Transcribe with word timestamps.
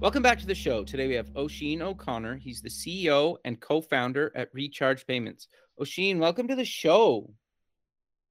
Welcome 0.00 0.22
back 0.22 0.38
to 0.38 0.46
the 0.46 0.54
show. 0.54 0.84
Today 0.84 1.08
we 1.08 1.14
have 1.14 1.36
Oisin 1.36 1.82
O'Connor. 1.82 2.36
He's 2.36 2.62
the 2.62 2.68
CEO 2.68 3.36
and 3.44 3.58
co-founder 3.58 4.30
at 4.36 4.48
Recharge 4.54 5.04
Payments. 5.04 5.48
Oisin, 5.80 6.20
welcome 6.20 6.46
to 6.46 6.54
the 6.54 6.64
show. 6.64 7.28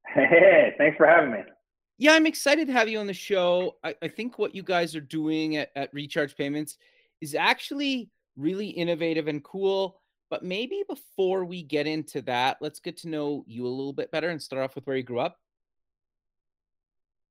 Hey, 0.08 0.73
thanks 0.77 0.95
for 0.95 1.05
having 1.05 1.31
me. 1.31 1.39
Yeah, 1.98 2.13
I'm 2.13 2.25
excited 2.25 2.67
to 2.67 2.73
have 2.73 2.88
you 2.88 2.99
on 2.99 3.08
the 3.08 3.13
show. 3.13 3.75
I, 3.84 3.95
I 4.02 4.08
think 4.08 4.39
what 4.39 4.55
you 4.55 4.63
guys 4.63 4.95
are 4.95 5.02
doing 5.02 5.58
at, 5.58 5.72
at 5.75 5.94
Recharge 5.94 6.38
Payments 6.38 6.77
is 7.20 7.35
actually 7.35 8.09
really 8.38 8.67
innovative 8.70 9.27
and 9.27 9.44
cool. 9.44 9.99
But 10.30 10.44
maybe 10.44 10.84
before 10.88 11.44
we 11.44 11.63
get 11.63 11.86
into 11.86 12.22
that, 12.22 12.59
let's 12.61 12.80
get 12.80 12.95
to 12.99 13.09
know 13.09 13.44
you 13.45 13.66
a 13.66 13.67
little 13.67 13.91
bit 13.91 14.09
better 14.09 14.30
and 14.30 14.41
start 14.41 14.63
off 14.63 14.75
with 14.75 14.88
where 14.88 14.95
you 14.95 15.03
grew 15.03 15.20
up. 15.20 15.38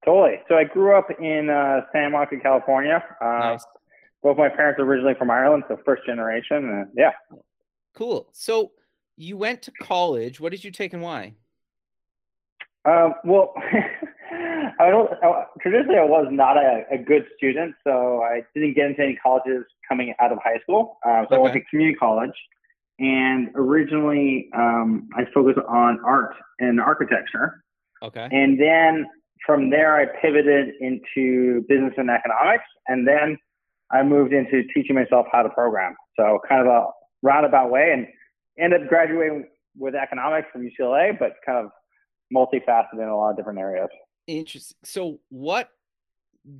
Totally. 0.04 0.40
So 0.46 0.56
I 0.56 0.64
grew 0.64 0.94
up 0.94 1.08
in 1.18 1.48
uh, 1.48 1.86
Santa 1.90 2.10
Monica, 2.10 2.36
California. 2.38 3.02
Uh, 3.18 3.38
Nice. 3.38 3.64
Both 4.26 4.38
my 4.38 4.48
parents 4.48 4.80
are 4.80 4.82
originally 4.82 5.14
from 5.14 5.30
Ireland, 5.30 5.62
so 5.68 5.78
first 5.84 6.04
generation. 6.04 6.68
Uh, 6.68 6.90
yeah. 6.96 7.12
Cool. 7.94 8.26
So 8.32 8.72
you 9.16 9.36
went 9.36 9.62
to 9.62 9.72
college. 9.80 10.40
What 10.40 10.50
did 10.50 10.64
you 10.64 10.72
take 10.72 10.92
and 10.94 11.00
why? 11.00 11.34
Um, 12.84 13.14
well, 13.24 13.54
I 14.80 14.90
don't. 14.90 15.12
I, 15.22 15.44
traditionally, 15.62 16.00
I 16.00 16.04
was 16.04 16.26
not 16.32 16.56
a, 16.56 16.82
a 16.90 16.98
good 16.98 17.24
student, 17.36 17.76
so 17.84 18.24
I 18.24 18.40
didn't 18.52 18.74
get 18.74 18.86
into 18.86 19.02
any 19.02 19.14
colleges 19.14 19.62
coming 19.88 20.12
out 20.18 20.32
of 20.32 20.38
high 20.42 20.58
school. 20.60 20.98
Uh, 21.08 21.26
so 21.30 21.36
I 21.36 21.38
went 21.38 21.54
to 21.54 21.60
community 21.70 21.96
college, 21.96 22.34
and 22.98 23.50
originally 23.54 24.48
um, 24.56 25.08
I 25.16 25.22
focused 25.32 25.60
on 25.68 26.00
art 26.04 26.34
and 26.58 26.80
architecture. 26.80 27.62
Okay. 28.02 28.28
And 28.32 28.60
then 28.60 29.06
from 29.46 29.70
there, 29.70 29.94
I 29.96 30.06
pivoted 30.20 30.74
into 30.80 31.64
business 31.68 31.94
and 31.96 32.10
economics. 32.10 32.64
And 32.88 33.06
then 33.06 33.38
I 33.92 34.02
moved 34.02 34.32
into 34.32 34.62
teaching 34.74 34.94
myself 34.94 35.26
how 35.32 35.42
to 35.42 35.48
program. 35.50 35.94
So 36.18 36.38
kind 36.48 36.60
of 36.60 36.66
a 36.66 36.86
roundabout 37.22 37.70
way 37.70 37.90
and 37.92 38.06
ended 38.58 38.82
up 38.82 38.88
graduating 38.88 39.46
with 39.76 39.94
economics 39.94 40.48
from 40.52 40.62
UCLA, 40.62 41.18
but 41.18 41.32
kind 41.44 41.64
of 41.64 41.70
multifaceted 42.34 42.94
in 42.94 43.08
a 43.08 43.16
lot 43.16 43.30
of 43.30 43.36
different 43.36 43.58
areas. 43.58 43.88
Interesting. 44.26 44.76
So 44.84 45.20
what 45.28 45.70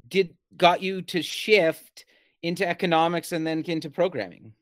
did 0.08 0.34
got 0.56 0.82
you 0.82 1.02
to 1.02 1.22
shift 1.22 2.04
into 2.42 2.66
economics 2.66 3.32
and 3.32 3.46
then 3.46 3.62
into 3.66 3.90
programming? 3.90 4.52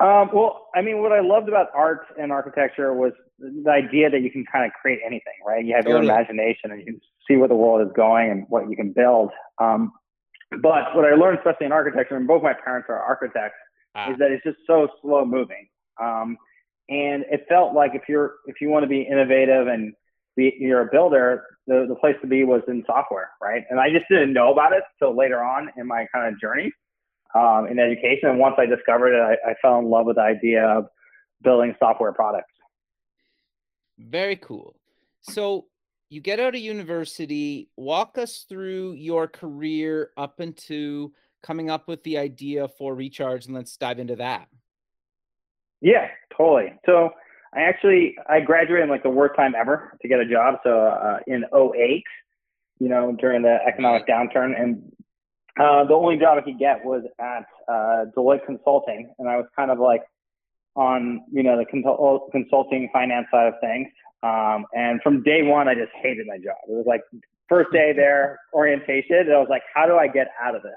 Um, 0.00 0.30
well, 0.34 0.68
I 0.74 0.82
mean, 0.82 1.02
what 1.02 1.12
I 1.12 1.20
loved 1.20 1.48
about 1.48 1.68
art 1.74 2.06
and 2.18 2.32
architecture 2.32 2.92
was 2.92 3.12
the 3.38 3.70
idea 3.70 4.10
that 4.10 4.22
you 4.22 4.30
can 4.30 4.44
kind 4.50 4.66
of 4.66 4.72
create 4.80 4.98
anything, 5.04 5.34
right? 5.46 5.64
You 5.64 5.74
have 5.76 5.86
your 5.86 6.02
imagination 6.02 6.70
and 6.70 6.80
you 6.80 6.84
can 6.84 7.00
see 7.28 7.36
where 7.36 7.48
the 7.48 7.54
world 7.54 7.86
is 7.86 7.92
going 7.94 8.30
and 8.30 8.44
what 8.48 8.68
you 8.68 8.76
can 8.76 8.92
build. 8.92 9.30
Um, 9.58 9.92
but 10.62 10.94
what 10.96 11.04
I 11.04 11.14
learned, 11.14 11.38
especially 11.38 11.66
in 11.66 11.72
architecture, 11.72 12.16
and 12.16 12.26
both 12.26 12.42
my 12.42 12.52
parents 12.52 12.86
are 12.88 12.98
architects, 12.98 13.56
Ah, 13.94 14.10
is 14.10 14.18
that 14.18 14.30
it's 14.30 14.42
just 14.42 14.58
so 14.66 14.88
slow 15.00 15.24
moving. 15.24 15.68
Um, 16.00 16.36
and 16.88 17.24
it 17.30 17.46
felt 17.48 17.74
like 17.74 17.92
if 17.94 18.02
you're 18.08 18.34
if 18.46 18.60
you 18.60 18.68
want 18.68 18.82
to 18.82 18.88
be 18.88 19.02
innovative 19.02 19.68
and 19.68 19.94
be, 20.36 20.54
you're 20.58 20.82
a 20.82 20.88
builder, 20.90 21.44
the, 21.66 21.86
the 21.88 21.94
place 21.94 22.16
to 22.20 22.26
be 22.26 22.44
was 22.44 22.62
in 22.68 22.82
software, 22.86 23.30
right? 23.40 23.62
And 23.70 23.78
I 23.78 23.90
just 23.90 24.06
didn't 24.10 24.32
know 24.32 24.52
about 24.52 24.72
it 24.72 24.82
till 24.98 25.16
later 25.16 25.42
on 25.42 25.70
in 25.76 25.86
my 25.86 26.06
kind 26.12 26.32
of 26.32 26.40
journey 26.40 26.72
um, 27.34 27.68
in 27.70 27.78
education. 27.78 28.28
And 28.28 28.38
once 28.38 28.56
I 28.58 28.66
discovered 28.66 29.14
it, 29.14 29.20
I, 29.20 29.50
I 29.50 29.54
fell 29.62 29.78
in 29.78 29.86
love 29.86 30.06
with 30.06 30.16
the 30.16 30.22
idea 30.22 30.66
of 30.66 30.86
building 31.42 31.74
software 31.78 32.12
products. 32.12 32.50
Very 33.96 34.36
cool. 34.36 34.74
So 35.22 35.66
you 36.14 36.20
get 36.20 36.38
out 36.38 36.54
of 36.54 36.60
university. 36.60 37.68
Walk 37.76 38.18
us 38.18 38.46
through 38.48 38.92
your 38.92 39.26
career 39.26 40.10
up 40.16 40.40
into 40.40 41.12
coming 41.42 41.70
up 41.70 41.88
with 41.88 42.04
the 42.04 42.18
idea 42.18 42.68
for 42.68 42.94
Recharge, 42.94 43.46
and 43.46 43.54
let's 43.54 43.76
dive 43.76 43.98
into 43.98 44.16
that. 44.16 44.46
Yeah, 45.80 46.06
totally. 46.36 46.72
So 46.86 47.10
I 47.52 47.62
actually 47.62 48.16
I 48.28 48.40
graduated 48.40 48.84
in 48.84 48.90
like 48.90 49.02
the 49.02 49.10
worst 49.10 49.34
time 49.36 49.54
ever 49.56 49.98
to 50.00 50.08
get 50.08 50.20
a 50.20 50.24
job. 50.24 50.54
So 50.62 50.86
uh, 50.86 51.18
in 51.26 51.44
08, 51.52 52.04
you 52.78 52.88
know, 52.88 53.16
during 53.18 53.42
the 53.42 53.58
economic 53.66 54.06
downturn, 54.06 54.58
and 54.58 54.92
uh, 55.58 55.84
the 55.84 55.94
only 55.94 56.16
job 56.16 56.38
I 56.38 56.42
could 56.42 56.60
get 56.60 56.84
was 56.84 57.02
at 57.20 57.44
uh, 57.68 58.04
Deloitte 58.16 58.46
Consulting, 58.46 59.12
and 59.18 59.28
I 59.28 59.36
was 59.36 59.46
kind 59.56 59.72
of 59.72 59.80
like 59.80 60.02
on 60.76 61.24
you 61.32 61.42
know 61.42 61.58
the 61.58 61.64
consult- 61.64 62.30
consulting 62.30 62.88
finance 62.92 63.26
side 63.32 63.48
of 63.48 63.54
things. 63.60 63.88
Um, 64.24 64.64
and 64.72 65.02
from 65.02 65.22
day 65.22 65.42
one, 65.42 65.68
I 65.68 65.74
just 65.74 65.92
hated 66.00 66.26
my 66.26 66.36
job. 66.36 66.56
It 66.66 66.72
was 66.72 66.86
like 66.86 67.02
first 67.48 67.70
day 67.72 67.92
there, 67.94 68.38
orientation, 68.54 69.18
and 69.18 69.32
I 69.32 69.38
was 69.38 69.48
like, 69.50 69.62
how 69.74 69.86
do 69.86 69.96
I 69.96 70.08
get 70.08 70.28
out 70.42 70.56
of 70.56 70.62
this? 70.62 70.72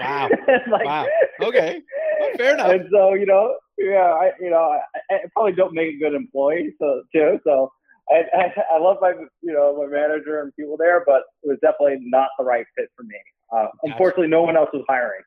Wow. 0.00 0.28
like, 0.70 0.84
Wow. 0.84 1.06
Okay. 1.42 1.82
Well, 2.20 2.30
fair 2.36 2.54
enough. 2.54 2.70
And 2.70 2.88
so, 2.90 3.14
you 3.14 3.26
know, 3.26 3.56
yeah, 3.76 4.14
I, 4.14 4.30
you 4.40 4.50
know, 4.50 4.78
I, 5.10 5.14
I 5.14 5.18
probably 5.34 5.52
don't 5.52 5.74
make 5.74 5.94
a 5.94 5.98
good 5.98 6.14
employee, 6.14 6.74
so 6.78 7.02
too. 7.12 7.38
So, 7.44 7.70
I, 8.08 8.22
I, 8.32 8.76
I 8.76 8.78
love 8.78 8.98
my, 9.00 9.12
you 9.42 9.52
know, 9.52 9.76
my 9.76 9.86
manager 9.86 10.40
and 10.40 10.54
people 10.54 10.76
there, 10.78 11.02
but 11.04 11.22
it 11.42 11.48
was 11.48 11.58
definitely 11.60 11.98
not 12.00 12.28
the 12.38 12.44
right 12.44 12.64
fit 12.76 12.88
for 12.96 13.02
me. 13.02 13.16
Uh, 13.54 13.66
unfortunately, 13.82 14.28
no 14.28 14.42
one 14.42 14.56
else 14.56 14.70
was 14.72 14.84
hiring, 14.88 15.22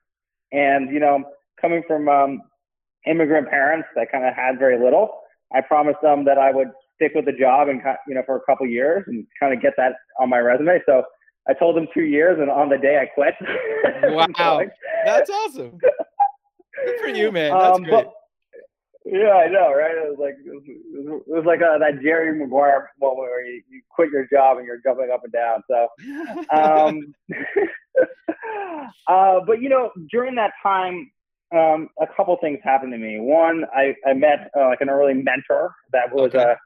and 0.52 0.92
you 0.92 1.00
know, 1.00 1.24
coming 1.60 1.84
from 1.88 2.08
um, 2.10 2.42
immigrant 3.06 3.50
parents 3.50 3.88
that 3.96 4.12
kind 4.12 4.26
of 4.26 4.34
had 4.34 4.60
very 4.60 4.82
little, 4.82 5.22
I 5.54 5.62
promised 5.62 6.02
them 6.02 6.26
that 6.26 6.38
I 6.38 6.52
would 6.52 6.70
stick 7.00 7.14
with 7.16 7.26
the 7.26 7.32
job 7.32 7.70
and, 7.70 7.82
you 8.08 8.14
know, 8.16 8.24
for 8.26 8.36
a 8.36 8.42
couple 8.42 8.68
years 8.68 9.04
and 9.08 9.26
kind 9.40 9.54
of 9.54 9.62
get 9.62 9.74
that 9.78 9.94
on 10.20 10.30
my 10.30 10.40
resume. 10.40 10.80
So. 10.86 11.04
I 11.48 11.54
told 11.54 11.76
them 11.76 11.88
two 11.96 12.04
years, 12.04 12.38
and 12.40 12.48
on 12.52 12.70
the 12.70 12.78
day 12.78 13.00
I 13.02 13.08
quit. 13.08 13.34
Wow. 14.14 14.62
That's 15.04 15.32
awesome. 15.32 15.80
Good 15.80 17.00
for 17.02 17.08
you, 17.08 17.32
man. 17.32 17.58
That's 17.58 17.78
Um, 17.78 17.84
great. 17.84 18.06
but- 18.06 18.14
yeah, 19.06 19.32
I 19.32 19.48
know, 19.48 19.74
right? 19.74 19.96
It 19.96 20.10
was 20.10 20.18
like 20.20 20.36
it 20.46 20.52
was, 20.54 20.64
it 20.68 21.24
was, 21.28 21.46
like 21.46 21.62
uh 21.64 21.80
that 21.80 22.02
Jerry 22.04 22.38
Maguire 22.38 22.92
moment 23.02 23.20
where 23.22 23.44
you, 23.44 23.64
you 23.68 23.82
quit 23.90 24.12
your 24.12 24.28
job 24.32 24.58
and 24.58 24.68
you're 24.68 24.82
jumping 24.86 25.10
up 25.12 25.24
and 25.24 25.34
down. 25.34 25.64
So, 25.68 25.88
um, 26.56 27.16
uh, 29.08 29.40
but 29.48 29.62
you 29.62 29.70
know, 29.70 29.90
during 30.12 30.36
that 30.36 30.52
time, 30.62 31.10
um, 31.56 31.90
a 32.00 32.06
couple 32.16 32.38
things 32.42 32.60
happened 32.64 32.92
to 32.92 33.00
me. 33.00 33.20
One, 33.20 33.66
I, 33.76 33.96
I 34.06 34.14
met 34.14 34.52
uh, 34.56 34.68
like 34.68 34.82
an 34.82 34.90
early 34.90 35.16
mentor 35.16 35.74
that 35.94 36.12
was 36.14 36.36
Okay. 36.36 36.44
a, 36.44 36.58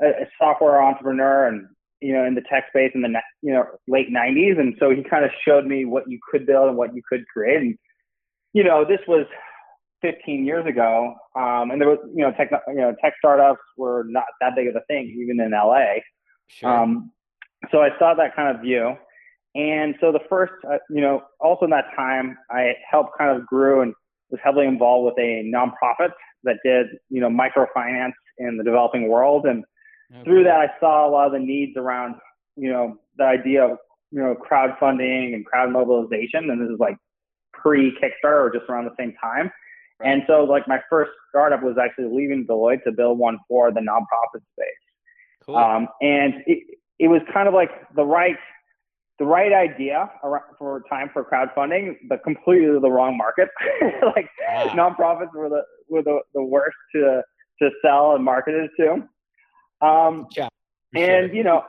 a 0.00 0.26
software 0.38 0.82
entrepreneur 0.82 1.48
and 1.48 1.66
you 2.00 2.12
know 2.12 2.24
in 2.24 2.34
the 2.34 2.42
tech 2.42 2.66
space 2.68 2.92
in 2.94 3.02
the 3.02 3.08
you 3.42 3.52
know 3.52 3.64
late 3.86 4.08
90s, 4.12 4.58
and 4.58 4.74
so 4.78 4.90
he 4.90 5.02
kind 5.02 5.24
of 5.24 5.30
showed 5.46 5.66
me 5.66 5.84
what 5.84 6.04
you 6.08 6.18
could 6.30 6.46
build 6.46 6.68
and 6.68 6.76
what 6.76 6.94
you 6.94 7.02
could 7.08 7.26
create. 7.28 7.60
And 7.60 7.78
you 8.52 8.64
know, 8.64 8.84
this 8.84 9.00
was 9.06 9.26
15 10.02 10.44
years 10.44 10.66
ago, 10.66 11.14
um, 11.36 11.70
and 11.70 11.80
there 11.80 11.88
was 11.88 11.98
you 12.14 12.22
know 12.22 12.32
tech 12.32 12.50
you 12.68 12.74
know 12.74 12.94
tech 13.02 13.14
startups 13.18 13.60
were 13.76 14.04
not 14.08 14.24
that 14.40 14.54
big 14.56 14.68
of 14.68 14.76
a 14.76 14.82
thing 14.86 15.06
even 15.20 15.40
in 15.40 15.52
LA. 15.52 16.00
sure. 16.48 16.70
Um, 16.70 17.12
so 17.70 17.82
I 17.82 17.88
saw 17.98 18.14
that 18.14 18.36
kind 18.36 18.54
of 18.54 18.62
view. 18.62 18.96
And 19.54 19.94
so 20.00 20.12
the 20.12 20.20
first, 20.28 20.52
uh, 20.70 20.78
you 20.90 21.00
know, 21.00 21.22
also 21.40 21.64
in 21.64 21.70
that 21.70 21.86
time, 21.96 22.38
I 22.50 22.74
helped 22.88 23.18
kind 23.18 23.36
of 23.36 23.46
grew 23.46 23.80
and 23.80 23.94
was 24.30 24.40
heavily 24.44 24.66
involved 24.66 25.06
with 25.06 25.24
a 25.24 25.42
nonprofit 25.52 26.10
that 26.44 26.58
did, 26.64 26.86
you 27.08 27.20
know, 27.20 27.28
microfinance 27.28 28.12
in 28.38 28.56
the 28.56 28.64
developing 28.64 29.08
world. 29.08 29.46
And 29.46 29.64
through 30.24 30.44
that, 30.44 30.56
I 30.60 30.68
saw 30.80 31.08
a 31.08 31.10
lot 31.10 31.26
of 31.26 31.32
the 31.32 31.38
needs 31.38 31.76
around, 31.76 32.16
you 32.56 32.70
know, 32.70 32.96
the 33.16 33.24
idea 33.24 33.64
of, 33.64 33.78
you 34.10 34.20
know, 34.20 34.34
crowdfunding 34.34 35.34
and 35.34 35.44
crowd 35.44 35.70
mobilization. 35.70 36.50
And 36.50 36.60
this 36.60 36.72
is 36.72 36.78
like 36.80 36.96
pre 37.52 37.92
Kickstarter 38.00 38.40
or 38.46 38.50
just 38.52 38.68
around 38.70 38.84
the 38.84 38.94
same 38.98 39.14
time. 39.20 39.50
And 40.04 40.22
so 40.26 40.44
like 40.44 40.66
my 40.68 40.78
first 40.88 41.10
startup 41.28 41.62
was 41.62 41.76
actually 41.82 42.06
leaving 42.14 42.46
Deloitte 42.46 42.84
to 42.84 42.92
build 42.92 43.18
one 43.18 43.38
for 43.48 43.72
the 43.72 43.80
nonprofit 43.80 44.42
space. 44.52 44.84
cool. 45.44 45.56
Um, 45.56 45.88
and 46.00 46.34
it, 46.46 46.78
it 46.98 47.08
was 47.08 47.20
kind 47.32 47.48
of 47.48 47.54
like 47.54 47.70
the 47.96 48.04
right, 48.04 48.36
the 49.18 49.24
right 49.24 49.52
idea 49.52 50.08
for 50.58 50.82
time 50.88 51.10
for 51.12 51.24
crowdfunding, 51.24 51.96
but 52.08 52.22
completely 52.22 52.78
the 52.80 52.90
wrong 52.90 53.16
market. 53.16 53.48
like 54.16 54.30
Wow. 54.48 54.66
nonprofits 54.96 55.34
were 55.34 55.48
the 55.48 55.62
were 55.88 56.02
the, 56.02 56.20
the 56.34 56.42
worst 56.42 56.76
to 56.94 57.22
to 57.60 57.70
sell 57.82 58.14
and 58.14 58.24
market 58.24 58.54
it 58.54 58.70
to. 58.78 59.02
Um, 59.80 60.26
yeah. 60.36 60.48
and 60.94 61.28
sure. 61.28 61.34
you 61.34 61.44
know, 61.44 61.64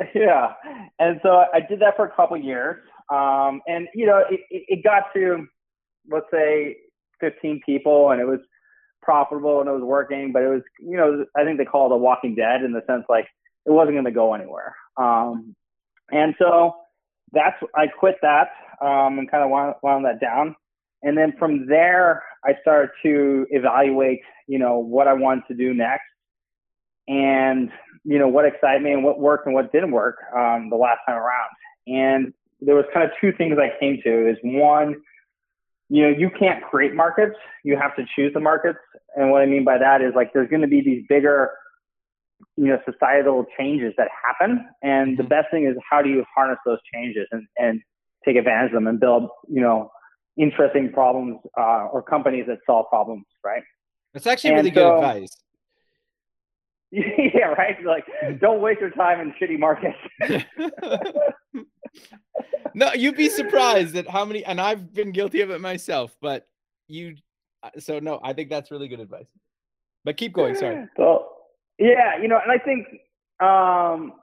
Yeah, 0.14 0.52
and 0.98 1.18
so 1.22 1.44
I 1.52 1.60
did 1.60 1.80
that 1.80 1.96
for 1.96 2.06
a 2.06 2.14
couple 2.14 2.36
years, 2.36 2.76
um, 3.10 3.60
and 3.66 3.88
you 3.94 4.06
know, 4.06 4.22
it, 4.30 4.40
it, 4.50 4.64
it 4.68 4.84
got 4.84 5.04
to 5.14 5.46
let's 6.10 6.26
say 6.32 6.76
15 7.20 7.60
people, 7.66 8.10
and 8.10 8.20
it 8.20 8.24
was 8.24 8.40
profitable 9.02 9.60
and 9.60 9.68
it 9.68 9.72
was 9.72 9.82
working, 9.82 10.32
but 10.32 10.42
it 10.42 10.48
was, 10.48 10.62
you 10.80 10.96
know, 10.96 11.24
I 11.36 11.44
think 11.44 11.58
they 11.58 11.64
call 11.64 11.90
it 11.90 11.94
a 11.94 11.96
Walking 11.96 12.34
Dead 12.34 12.62
in 12.62 12.72
the 12.72 12.82
sense 12.86 13.04
like 13.08 13.26
it 13.64 13.70
wasn't 13.70 13.94
going 13.94 14.04
to 14.04 14.10
go 14.10 14.34
anywhere. 14.34 14.74
Um, 14.96 15.54
and 16.10 16.34
so 16.38 16.74
that's 17.32 17.56
I 17.74 17.86
quit 17.86 18.16
that 18.22 18.48
um, 18.82 19.18
and 19.18 19.30
kind 19.30 19.42
of 19.42 19.50
wound, 19.50 19.74
wound 19.82 20.04
that 20.04 20.20
down. 20.20 20.54
And 21.02 21.16
then 21.16 21.32
from 21.38 21.66
there, 21.68 22.22
I 22.44 22.52
started 22.60 22.90
to 23.04 23.46
evaluate, 23.50 24.20
you 24.46 24.58
know, 24.58 24.78
what 24.78 25.06
I 25.06 25.12
wanted 25.12 25.44
to 25.48 25.54
do 25.54 25.72
next, 25.72 26.04
and 27.08 27.70
you 28.04 28.18
know 28.18 28.28
what 28.28 28.44
excited 28.44 28.82
me 28.82 28.92
and 28.92 29.02
what 29.02 29.18
worked 29.18 29.46
and 29.46 29.54
what 29.54 29.72
didn't 29.72 29.90
work 29.90 30.18
um, 30.36 30.68
the 30.70 30.76
last 30.76 30.98
time 31.06 31.16
around. 31.16 31.50
And 31.86 32.32
there 32.60 32.74
was 32.74 32.84
kind 32.92 33.04
of 33.04 33.10
two 33.20 33.32
things 33.32 33.58
I 33.58 33.78
came 33.80 34.00
to: 34.04 34.30
is 34.30 34.36
one, 34.44 34.96
you 35.88 36.02
know, 36.02 36.16
you 36.16 36.30
can't 36.30 36.62
create 36.62 36.94
markets; 36.94 37.34
you 37.64 37.76
have 37.76 37.96
to 37.96 38.04
choose 38.14 38.32
the 38.34 38.40
markets. 38.40 38.78
And 39.16 39.30
what 39.30 39.42
I 39.42 39.46
mean 39.46 39.64
by 39.64 39.78
that 39.78 40.02
is 40.02 40.12
like 40.14 40.32
there's 40.32 40.48
going 40.48 40.62
to 40.62 40.68
be 40.68 40.80
these 40.80 41.04
bigger 41.08 41.50
you 42.56 42.66
know 42.66 42.78
societal 42.90 43.46
changes 43.58 43.92
that 43.96 44.08
happen 44.24 44.66
and 44.82 45.16
the 45.16 45.22
mm-hmm. 45.22 45.28
best 45.28 45.46
thing 45.50 45.64
is 45.64 45.74
how 45.88 46.02
do 46.02 46.08
you 46.08 46.24
harness 46.34 46.58
those 46.64 46.78
changes 46.92 47.26
and, 47.32 47.46
and 47.56 47.80
take 48.24 48.36
advantage 48.36 48.68
of 48.68 48.74
them 48.74 48.86
and 48.86 49.00
build 49.00 49.28
you 49.48 49.60
know 49.60 49.90
interesting 50.36 50.92
problems 50.92 51.38
uh, 51.58 51.86
or 51.92 52.02
companies 52.02 52.44
that 52.46 52.58
solve 52.66 52.86
problems 52.88 53.24
right 53.44 53.62
that's 54.14 54.26
actually 54.26 54.50
and 54.50 54.58
really 54.58 54.70
so, 54.70 54.74
good 54.74 54.96
advice 54.96 55.36
yeah 57.34 57.46
right? 57.56 57.76
Like 57.84 58.04
don't 58.40 58.60
waste 58.60 58.80
your 58.80 58.90
time 58.90 59.20
in 59.20 59.34
shitty 59.40 59.58
markets. 59.58 59.98
No 62.74 62.92
you'd 62.92 63.16
be 63.16 63.28
surprised 63.28 63.96
at 63.96 64.06
how 64.06 64.24
many 64.24 64.44
and 64.44 64.60
i've 64.60 64.92
been 64.92 65.10
guilty 65.10 65.40
of 65.40 65.50
it 65.50 65.60
myself 65.60 66.14
but 66.20 66.46
you 66.86 67.16
uh, 67.62 67.70
so 67.78 67.98
no 67.98 68.20
i 68.22 68.32
think 68.32 68.50
that's 68.50 68.70
really 68.70 68.86
good 68.86 69.00
advice. 69.00 69.26
But 70.04 70.16
keep 70.16 70.32
going 70.32 70.54
sorry. 70.54 70.86
So 70.96 71.26
yeah, 71.78 72.20
you 72.20 72.28
know, 72.28 72.38
and 72.42 72.50
I 72.50 72.58
think, 72.58 72.86
um, 73.40 74.14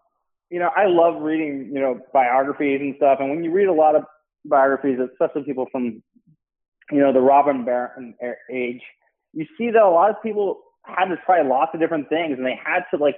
you 0.49 0.59
know, 0.59 0.69
I 0.75 0.85
love 0.87 1.21
reading, 1.21 1.71
you 1.73 1.79
know, 1.79 1.99
biographies 2.13 2.81
and 2.81 2.93
stuff. 2.97 3.19
And 3.19 3.29
when 3.29 3.43
you 3.43 3.51
read 3.51 3.67
a 3.67 3.73
lot 3.73 3.95
of 3.95 4.03
biographies, 4.43 4.99
especially 4.99 5.43
people 5.43 5.67
from, 5.71 6.03
you 6.91 6.99
know, 6.99 7.13
the 7.13 7.21
robber 7.21 7.53
baron 7.53 8.13
age, 8.51 8.81
you 9.33 9.45
see 9.57 9.71
that 9.71 9.81
a 9.81 9.89
lot 9.89 10.09
of 10.09 10.21
people 10.21 10.59
had 10.87 11.05
to 11.05 11.17
try 11.25 11.41
lots 11.41 11.71
of 11.73 11.79
different 11.79 12.09
things, 12.09 12.37
and 12.37 12.45
they 12.45 12.59
had 12.63 12.83
to 12.93 12.97
like 13.01 13.15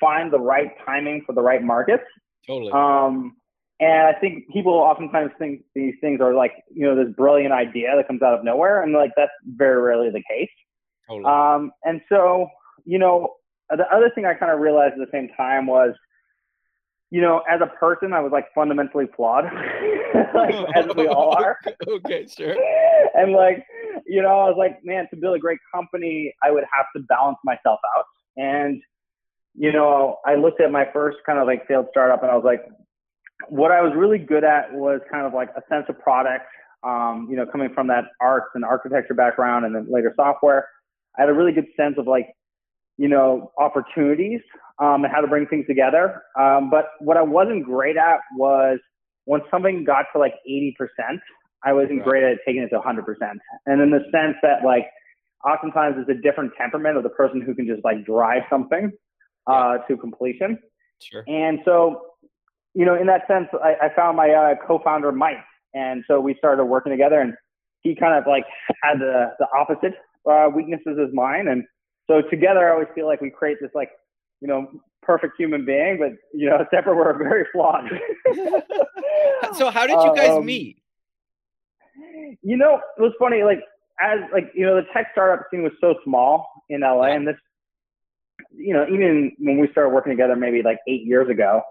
find 0.00 0.32
the 0.32 0.40
right 0.40 0.72
timing 0.84 1.22
for 1.26 1.34
the 1.34 1.42
right 1.42 1.62
markets. 1.62 2.04
Totally. 2.46 2.72
Um, 2.72 3.36
and 3.80 4.08
I 4.08 4.18
think 4.18 4.48
people 4.52 4.72
oftentimes 4.72 5.30
think 5.38 5.62
these 5.74 5.94
things 6.00 6.20
are 6.20 6.34
like, 6.34 6.52
you 6.74 6.84
know, 6.84 6.96
this 6.96 7.14
brilliant 7.14 7.52
idea 7.52 7.92
that 7.96 8.08
comes 8.08 8.22
out 8.22 8.38
of 8.38 8.44
nowhere, 8.44 8.82
and 8.82 8.92
like 8.92 9.12
that's 9.16 9.32
very 9.46 9.80
rarely 9.80 10.10
the 10.10 10.22
case. 10.28 10.50
Totally. 11.08 11.24
Um, 11.30 11.70
and 11.84 12.00
so, 12.08 12.48
you 12.84 12.98
know, 12.98 13.34
the 13.70 13.84
other 13.92 14.10
thing 14.14 14.24
I 14.24 14.34
kind 14.34 14.52
of 14.52 14.60
realized 14.60 14.94
at 14.94 14.98
the 14.98 15.10
same 15.12 15.28
time 15.36 15.66
was, 15.66 15.94
you 17.10 17.20
know, 17.20 17.42
as 17.48 17.60
a 17.62 17.66
person, 17.66 18.12
I 18.12 18.20
was 18.20 18.32
like 18.32 18.46
fundamentally 18.54 19.06
flawed, 19.16 19.44
like 20.34 20.54
as 20.74 20.86
we 20.96 21.06
all 21.06 21.36
are. 21.36 21.58
okay, 21.88 22.26
sure. 22.26 22.56
And 23.14 23.32
like, 23.32 23.64
you 24.08 24.22
know, 24.22 24.28
I 24.28 24.48
was 24.48 24.56
like, 24.58 24.78
man, 24.84 25.06
to 25.10 25.16
build 25.16 25.36
a 25.36 25.38
great 25.38 25.58
company, 25.72 26.34
I 26.42 26.50
would 26.50 26.64
have 26.74 26.86
to 26.96 27.02
balance 27.08 27.38
myself 27.44 27.80
out. 27.96 28.04
And, 28.36 28.82
you 29.54 29.72
know, 29.72 30.18
I 30.24 30.34
looked 30.34 30.60
at 30.60 30.70
my 30.70 30.86
first 30.92 31.18
kind 31.26 31.38
of 31.38 31.46
like 31.46 31.66
failed 31.66 31.86
startup 31.90 32.22
and 32.22 32.30
I 32.30 32.34
was 32.34 32.44
like, 32.44 32.64
what 33.48 33.70
I 33.70 33.82
was 33.82 33.92
really 33.94 34.18
good 34.18 34.44
at 34.44 34.72
was 34.72 35.00
kind 35.10 35.26
of 35.26 35.34
like 35.34 35.50
a 35.56 35.62
sense 35.72 35.86
of 35.88 35.98
product, 36.00 36.46
um, 36.82 37.28
you 37.30 37.36
know, 37.36 37.46
coming 37.46 37.72
from 37.72 37.86
that 37.88 38.04
arts 38.20 38.48
and 38.54 38.64
architecture 38.64 39.14
background 39.14 39.64
and 39.64 39.74
then 39.74 39.86
later 39.88 40.12
software. 40.16 40.68
I 41.16 41.22
had 41.22 41.30
a 41.30 41.34
really 41.34 41.52
good 41.52 41.68
sense 41.76 41.96
of 41.98 42.06
like 42.06 42.34
you 42.98 43.08
know, 43.08 43.52
opportunities 43.56 44.40
um, 44.80 45.04
and 45.04 45.12
how 45.12 45.20
to 45.20 45.28
bring 45.28 45.46
things 45.46 45.66
together. 45.66 46.22
Um, 46.38 46.68
but 46.68 46.90
what 46.98 47.16
I 47.16 47.22
wasn't 47.22 47.64
great 47.64 47.96
at 47.96 48.18
was 48.36 48.78
when 49.24 49.40
something 49.50 49.84
got 49.84 50.06
to 50.12 50.18
like 50.18 50.34
80%, 50.48 50.74
I 51.64 51.72
wasn't 51.72 52.00
right. 52.00 52.08
great 52.08 52.24
at 52.24 52.38
taking 52.46 52.62
it 52.62 52.68
to 52.68 52.78
100%. 52.78 53.04
And 53.66 53.80
in 53.80 53.90
the 53.90 54.00
sense 54.12 54.36
that 54.42 54.64
like, 54.64 54.86
oftentimes 55.44 55.96
it's 55.98 56.10
a 56.10 56.20
different 56.22 56.52
temperament 56.58 56.96
of 56.96 57.02
the 57.02 57.10
person 57.10 57.40
who 57.40 57.54
can 57.54 57.66
just 57.66 57.84
like 57.84 58.04
drive 58.04 58.42
something 58.50 58.90
uh, 59.46 59.78
to 59.88 59.96
completion. 59.96 60.58
Sure. 61.00 61.24
And 61.26 61.60
so, 61.64 62.02
you 62.74 62.84
know, 62.84 62.94
in 62.94 63.06
that 63.06 63.26
sense, 63.26 63.48
I, 63.62 63.86
I 63.86 63.94
found 63.94 64.16
my 64.16 64.30
uh, 64.30 64.54
co-founder 64.66 65.12
Mike, 65.12 65.36
and 65.74 66.04
so 66.08 66.20
we 66.20 66.34
started 66.38 66.64
working 66.64 66.92
together. 66.92 67.20
And 67.20 67.34
he 67.80 67.94
kind 67.94 68.14
of 68.14 68.24
like 68.26 68.44
had 68.82 68.98
the 68.98 69.32
the 69.38 69.46
opposite 69.56 69.94
uh, 70.28 70.48
weaknesses 70.54 70.98
as 71.00 71.14
mine, 71.14 71.48
and 71.48 71.64
so 72.10 72.22
together, 72.22 72.68
I 72.68 72.72
always 72.72 72.88
feel 72.94 73.06
like 73.06 73.20
we 73.20 73.30
create 73.30 73.58
this 73.60 73.70
like, 73.74 73.90
you 74.40 74.48
know, 74.48 74.66
perfect 75.02 75.34
human 75.38 75.64
being, 75.64 75.98
but 75.98 76.12
you 76.32 76.48
know, 76.48 76.64
separate 76.74 76.96
we're 76.96 77.16
very 77.16 77.44
flawed. 77.52 77.84
so 79.56 79.70
how 79.70 79.86
did 79.86 80.00
you 80.02 80.14
guys 80.14 80.30
um, 80.30 80.44
meet? 80.44 80.78
You 82.42 82.56
know, 82.56 82.80
it 82.96 83.00
was 83.00 83.12
funny. 83.18 83.42
Like 83.42 83.60
as 84.00 84.20
like 84.32 84.50
you 84.54 84.64
know, 84.64 84.76
the 84.76 84.86
tech 84.92 85.08
startup 85.12 85.46
scene 85.50 85.62
was 85.62 85.72
so 85.80 85.94
small 86.04 86.48
in 86.68 86.80
LA, 86.80 87.14
and 87.14 87.26
this, 87.26 87.36
you 88.52 88.72
know, 88.72 88.86
even 88.86 89.32
when 89.38 89.58
we 89.58 89.68
started 89.72 89.90
working 89.90 90.12
together, 90.12 90.36
maybe 90.36 90.62
like 90.62 90.78
eight 90.88 91.04
years 91.04 91.28
ago. 91.28 91.62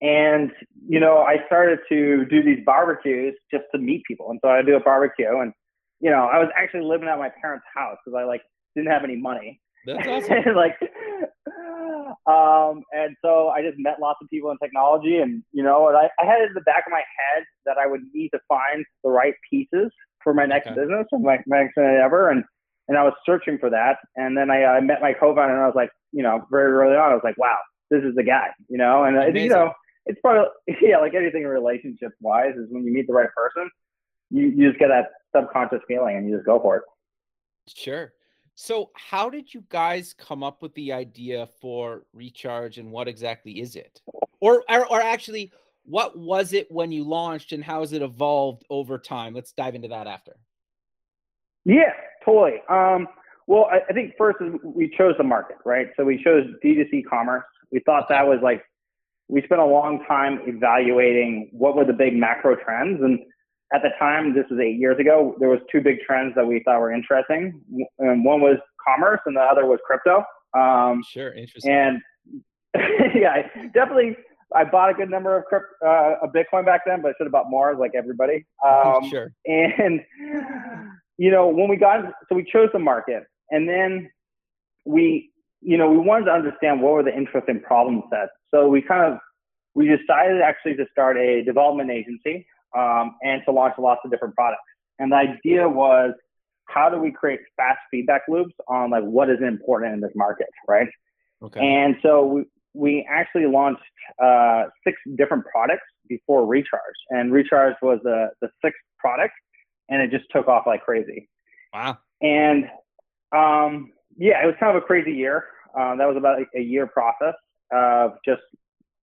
And 0.00 0.52
you 0.88 1.00
know, 1.00 1.18
I 1.18 1.38
started 1.46 1.80
to 1.88 2.24
do 2.26 2.42
these 2.42 2.64
barbecues 2.64 3.34
just 3.50 3.64
to 3.72 3.78
meet 3.78 4.04
people, 4.04 4.30
and 4.30 4.38
so 4.42 4.48
I 4.48 4.62
do 4.62 4.76
a 4.76 4.80
barbecue, 4.80 5.38
and 5.38 5.52
you 6.00 6.10
know, 6.10 6.28
I 6.32 6.38
was 6.38 6.48
actually 6.56 6.84
living 6.84 7.08
at 7.08 7.18
my 7.18 7.30
parents' 7.40 7.66
house 7.74 7.98
because 8.04 8.16
I 8.16 8.24
like 8.24 8.42
didn't 8.76 8.90
have 8.90 9.04
any 9.04 9.16
money. 9.16 9.60
That's 9.86 10.06
awesome. 10.30 10.54
like, 10.54 10.78
um, 12.26 12.82
and 12.92 13.16
so 13.22 13.48
I 13.48 13.62
just 13.62 13.78
met 13.78 14.00
lots 14.00 14.18
of 14.22 14.28
people 14.28 14.50
in 14.50 14.58
technology, 14.58 15.18
and 15.18 15.42
you 15.52 15.62
know, 15.62 15.88
and 15.88 15.96
I, 15.96 16.10
I 16.20 16.26
had 16.26 16.40
it 16.40 16.48
in 16.48 16.54
the 16.54 16.60
back 16.62 16.84
of 16.86 16.90
my 16.90 16.98
head 16.98 17.44
that 17.66 17.78
I 17.78 17.86
would 17.86 18.02
need 18.12 18.30
to 18.30 18.40
find 18.48 18.84
the 19.02 19.10
right 19.10 19.34
pieces 19.50 19.90
for 20.22 20.34
my 20.34 20.44
next 20.44 20.66
okay. 20.66 20.80
business 20.80 21.06
and 21.12 21.22
my, 21.22 21.38
my 21.46 21.62
next 21.62 21.76
endeavor, 21.76 22.30
and 22.30 22.44
and 22.88 22.98
I 22.98 23.02
was 23.02 23.14
searching 23.24 23.58
for 23.58 23.70
that. 23.70 23.98
And 24.16 24.36
then 24.36 24.50
I, 24.50 24.64
I 24.64 24.80
met 24.80 25.00
my 25.00 25.12
co-founder, 25.12 25.54
and 25.54 25.62
I 25.62 25.66
was 25.66 25.76
like, 25.76 25.90
you 26.12 26.22
know, 26.22 26.46
very 26.50 26.72
early 26.72 26.96
on, 26.96 27.10
I 27.12 27.14
was 27.14 27.22
like, 27.24 27.38
wow, 27.38 27.58
this 27.90 28.02
is 28.02 28.14
the 28.14 28.22
guy, 28.22 28.48
you 28.68 28.78
know, 28.78 29.04
and 29.04 29.16
Amazing. 29.16 29.42
you 29.44 29.48
know, 29.50 29.72
it's 30.06 30.20
probably 30.20 30.48
yeah, 30.82 30.98
like 30.98 31.14
anything 31.14 31.44
relationship 31.44 32.12
wise, 32.20 32.54
is 32.56 32.66
when 32.70 32.84
you 32.84 32.92
meet 32.92 33.06
the 33.06 33.12
right 33.12 33.30
person, 33.34 33.70
you 34.30 34.52
you 34.54 34.68
just 34.68 34.78
get 34.78 34.88
that 34.88 35.10
subconscious 35.34 35.80
feeling, 35.88 36.16
and 36.16 36.28
you 36.28 36.36
just 36.36 36.46
go 36.46 36.60
for 36.60 36.76
it. 36.76 36.82
Sure. 37.74 38.12
So, 38.60 38.90
how 38.94 39.30
did 39.30 39.54
you 39.54 39.62
guys 39.68 40.12
come 40.18 40.42
up 40.42 40.62
with 40.62 40.74
the 40.74 40.92
idea 40.92 41.48
for 41.60 42.02
Recharge 42.12 42.78
and 42.78 42.90
what 42.90 43.06
exactly 43.06 43.60
is 43.60 43.76
it? 43.76 44.02
Or, 44.40 44.64
or, 44.68 44.84
or 44.90 45.00
actually, 45.00 45.52
what 45.84 46.18
was 46.18 46.52
it 46.52 46.66
when 46.68 46.90
you 46.90 47.04
launched 47.04 47.52
and 47.52 47.62
how 47.62 47.82
has 47.82 47.92
it 47.92 48.02
evolved 48.02 48.64
over 48.68 48.98
time? 48.98 49.32
Let's 49.32 49.52
dive 49.52 49.76
into 49.76 49.86
that 49.86 50.08
after. 50.08 50.32
Yeah, 51.64 51.92
totally. 52.24 52.54
Um, 52.68 53.06
well, 53.46 53.66
I, 53.66 53.78
I 53.88 53.92
think 53.92 54.14
first 54.18 54.38
is 54.40 54.54
we 54.64 54.92
chose 54.98 55.14
the 55.18 55.24
market, 55.24 55.58
right? 55.64 55.86
So 55.96 56.04
we 56.04 56.20
chose 56.20 56.42
D2C 56.64 57.04
commerce. 57.08 57.44
We 57.70 57.78
thought 57.86 58.06
that 58.08 58.26
was 58.26 58.40
like, 58.42 58.64
we 59.28 59.40
spent 59.42 59.60
a 59.60 59.66
long 59.66 60.04
time 60.08 60.40
evaluating 60.48 61.50
what 61.52 61.76
were 61.76 61.84
the 61.84 61.92
big 61.92 62.16
macro 62.16 62.56
trends. 62.56 63.00
And 63.04 63.20
at 63.72 63.82
the 63.82 63.90
time, 63.98 64.34
this 64.34 64.46
was 64.50 64.60
eight 64.60 64.78
years 64.78 64.98
ago, 64.98 65.34
there 65.38 65.48
was 65.48 65.60
two 65.70 65.80
big 65.80 66.00
trends 66.06 66.34
that 66.36 66.46
we 66.46 66.62
thought 66.64 66.80
were 66.80 66.92
interesting. 66.92 67.60
And 67.98 68.24
one 68.24 68.40
was 68.40 68.56
commerce 68.86 69.20
and 69.26 69.36
the 69.36 69.40
other 69.40 69.66
was 69.66 69.78
crypto. 69.86 70.24
Um, 70.58 71.02
sure, 71.08 71.32
interesting. 71.34 71.70
And 71.70 72.00
yeah, 73.14 73.42
definitely, 73.74 74.16
I 74.54 74.64
bought 74.64 74.90
a 74.90 74.94
good 74.94 75.10
number 75.10 75.36
of 75.36 75.44
crypto, 75.44 75.68
uh, 75.84 76.14
of 76.22 76.32
Bitcoin 76.32 76.64
back 76.64 76.82
then, 76.86 77.02
but 77.02 77.08
I 77.08 77.12
should 77.18 77.26
have 77.26 77.32
bought 77.32 77.50
more, 77.50 77.76
like 77.76 77.92
everybody. 77.94 78.46
Um, 78.66 79.08
sure. 79.08 79.32
And 79.46 80.00
you 81.18 81.30
know, 81.30 81.48
when 81.48 81.68
we 81.68 81.76
got, 81.76 82.04
so 82.28 82.34
we 82.34 82.44
chose 82.44 82.68
the 82.72 82.78
market, 82.78 83.24
and 83.50 83.68
then 83.68 84.10
we, 84.84 85.30
you 85.60 85.76
know, 85.76 85.90
we 85.90 85.98
wanted 85.98 86.26
to 86.26 86.32
understand 86.32 86.80
what 86.80 86.92
were 86.92 87.02
the 87.02 87.14
interesting 87.14 87.60
problem 87.60 88.02
sets. 88.10 88.32
So 88.52 88.68
we 88.68 88.80
kind 88.82 89.12
of 89.12 89.18
we 89.74 89.86
decided 89.86 90.40
actually 90.40 90.76
to 90.76 90.86
start 90.90 91.16
a 91.16 91.42
development 91.44 91.90
agency 91.90 92.46
um, 92.76 93.16
and 93.22 93.42
to 93.44 93.52
launch 93.52 93.74
lots 93.78 94.00
of 94.04 94.10
different 94.10 94.34
products. 94.34 94.62
And 94.98 95.12
the 95.12 95.16
idea 95.16 95.68
was 95.68 96.12
how 96.66 96.90
do 96.90 96.98
we 96.98 97.10
create 97.10 97.40
fast 97.56 97.78
feedback 97.90 98.22
loops 98.28 98.54
on 98.68 98.90
like 98.90 99.04
what 99.04 99.30
is 99.30 99.38
important 99.42 99.94
in 99.94 100.00
this 100.00 100.12
market, 100.14 100.48
right? 100.66 100.88
Okay. 101.42 101.60
And 101.60 101.96
so 102.02 102.24
we, 102.26 102.44
we 102.74 103.08
actually 103.08 103.46
launched 103.46 103.82
uh, 104.22 104.64
six 104.84 104.98
different 105.16 105.44
products 105.46 105.84
before 106.08 106.46
Recharge, 106.46 106.80
and 107.10 107.32
Recharge 107.32 107.74
was 107.82 108.00
the 108.02 108.30
the 108.40 108.48
sixth 108.62 108.80
product, 108.98 109.34
and 109.88 110.02
it 110.02 110.10
just 110.10 110.24
took 110.30 110.48
off 110.48 110.64
like 110.66 110.82
crazy. 110.84 111.28
Wow. 111.72 111.98
And 112.20 112.64
um, 113.32 113.92
yeah, 114.16 114.42
it 114.42 114.46
was 114.46 114.54
kind 114.58 114.76
of 114.76 114.82
a 114.82 114.86
crazy 114.86 115.12
year. 115.12 115.44
Uh, 115.78 115.96
that 115.96 116.06
was 116.06 116.16
about 116.16 116.40
a, 116.40 116.58
a 116.58 116.62
year 116.62 116.86
process 116.86 117.34
of 117.72 118.12
just 118.24 118.42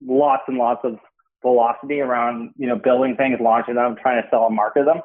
lots 0.04 0.42
and 0.48 0.58
lots 0.58 0.80
of 0.84 0.98
velocity 1.42 2.00
around, 2.00 2.50
you 2.56 2.66
know, 2.66 2.76
building 2.76 3.16
things, 3.16 3.38
launching 3.40 3.74
them, 3.74 3.96
trying 4.00 4.22
to 4.22 4.28
sell 4.30 4.46
and 4.46 4.56
market 4.56 4.84
them. 4.84 5.00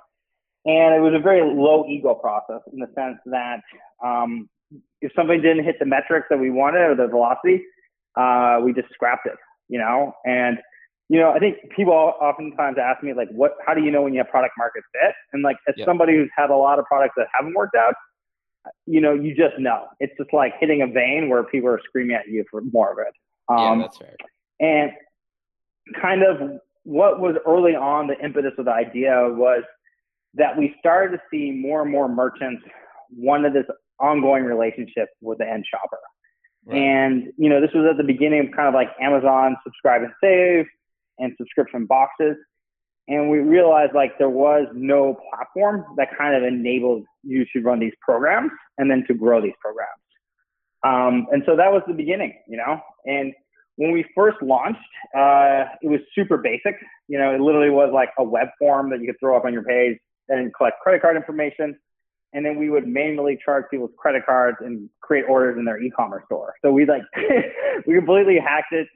And 0.66 0.94
it 0.96 1.00
was 1.00 1.14
a 1.14 1.20
very 1.20 1.42
low 1.42 1.86
ego 1.88 2.14
process 2.14 2.62
in 2.72 2.80
the 2.80 2.88
sense 2.96 3.18
that 3.26 3.62
um, 4.04 4.50
if 5.02 5.12
something 5.16 5.42
didn't 5.42 5.64
hit 5.64 5.78
the 5.80 5.86
metrics 5.86 6.28
that 6.30 6.40
we 6.40 6.52
wanted 6.52 6.82
or 6.82 6.96
the 6.96 7.08
velocity, 7.08 7.64
uh, 8.16 8.60
we 8.64 8.74
just 8.74 8.90
scrapped 8.94 9.26
it, 9.26 9.38
you 9.70 9.80
know? 9.80 10.14
And, 10.24 10.60
you 11.10 11.20
know, 11.20 11.32
I 11.32 11.40
think 11.40 11.58
people 11.76 11.94
oftentimes 11.94 12.78
ask 12.82 13.04
me, 13.04 13.14
like, 13.14 13.30
what, 13.32 13.54
how 13.66 13.74
do 13.74 13.82
you 13.82 13.92
know 13.92 14.04
when 14.04 14.14
you 14.14 14.20
have 14.20 14.30
product 14.30 14.54
market 14.58 14.84
fit? 14.94 15.14
And 15.34 15.42
like, 15.42 15.58
as 15.68 15.74
yep. 15.78 15.88
somebody 15.88 16.16
who's 16.16 16.30
had 16.38 16.52
a 16.52 16.56
lot 16.56 16.80
of 16.80 16.86
products 16.86 17.16
that 17.18 17.28
haven't 17.34 17.56
worked 17.56 17.76
out, 17.76 17.96
you 18.86 19.02
know, 19.02 19.14
you 19.14 19.36
just 19.36 19.58
know. 19.58 19.88
It's 20.00 20.14
just 20.18 20.32
like 20.32 20.54
hitting 20.60 20.84
a 20.84 20.88
vein 20.88 21.28
where 21.28 21.44
people 21.44 21.70
are 21.70 21.82
screaming 21.84 22.16
at 22.16 22.28
you 22.28 22.46
for 22.52 22.62
more 22.72 22.92
of 22.92 23.00
it. 23.00 23.14
Um, 23.50 23.80
yeah, 23.80 23.86
that's 23.86 23.98
fair. 23.98 24.16
And 24.60 24.92
kind 26.02 26.24
of 26.24 26.60
what 26.84 27.20
was 27.20 27.36
early 27.46 27.76
on 27.76 28.08
the 28.08 28.18
impetus 28.24 28.54
of 28.58 28.66
the 28.66 28.72
idea 28.72 29.28
was 29.30 29.64
that 30.34 30.58
we 30.58 30.76
started 30.80 31.18
to 31.18 31.22
see 31.32 31.52
more 31.52 31.82
and 31.82 31.92
more 31.92 32.08
merchants 32.08 32.64
wanted 33.16 33.54
this 33.54 33.66
ongoing 34.00 34.44
relationship 34.44 35.10
with 35.22 35.38
the 35.38 35.48
end 35.48 35.66
shopper. 35.70 36.00
Right. 36.66 36.78
And, 36.78 37.34
you 37.38 37.50
know, 37.50 37.60
this 37.60 37.72
was 37.74 37.88
at 37.90 37.98
the 37.98 38.04
beginning 38.04 38.48
of 38.48 38.56
kind 38.56 38.68
of 38.68 38.74
like 38.74 38.90
Amazon 39.00 39.58
subscribe 39.64 40.04
and 40.04 40.12
save 40.24 40.66
and 41.20 41.34
subscription 41.38 41.86
boxes. 41.86 42.38
And 43.08 43.30
we 43.30 43.40
realized 43.40 43.94
like 43.94 44.18
there 44.18 44.30
was 44.30 44.68
no 44.74 45.18
platform 45.30 45.86
that 45.98 46.10
kind 46.18 46.36
of 46.36 46.44
enabled 46.44 47.04
you 47.24 47.46
to 47.54 47.62
run 47.62 47.80
these 47.80 47.94
programs 48.02 48.52
and 48.78 48.90
then 48.90 49.04
to 49.08 49.14
grow 49.14 49.42
these 49.42 49.54
programs. 49.60 49.90
Um, 50.84 51.28
and 51.32 51.44
so 51.46 51.56
that 51.56 51.72
was 51.72 51.82
the 51.88 51.94
beginning, 51.94 52.34
you 52.48 52.58
know. 52.58 52.80
And 53.06 53.34
when 53.76 53.92
we 53.92 54.06
first 54.16 54.38
launched, 54.42 54.80
uh, 55.16 55.66
it 55.82 55.88
was 55.88 56.00
super 56.14 56.38
basic. 56.38 56.76
You 57.08 57.18
know, 57.18 57.34
it 57.34 57.42
literally 57.42 57.70
was 57.70 57.92
like 57.94 58.10
a 58.18 58.24
web 58.24 58.48
form 58.60 58.90
that 58.92 59.00
you 59.00 59.08
could 59.08 59.20
throw 59.20 59.36
up 59.38 59.46
on 59.46 59.54
your 59.54 59.64
page 59.64 59.98
and 60.30 60.54
collect 60.54 60.80
credit 60.82 61.02
card 61.02 61.16
information. 61.16 61.78
And 62.34 62.46
then 62.46 62.58
we 62.58 62.70
would 62.70 62.88
manually 62.88 63.38
charge 63.44 63.66
people's 63.70 63.92
credit 63.98 64.26
cards 64.26 64.58
and 64.62 64.90
create 65.02 65.26
orders 65.28 65.58
in 65.58 65.66
their 65.66 65.82
e-commerce 65.82 66.24
store. 66.28 66.54
So 66.64 66.72
we 66.72 66.86
like 66.86 67.02
we 67.88 67.96
completely 67.96 68.40
hacked 68.40 68.72
it 68.72 68.88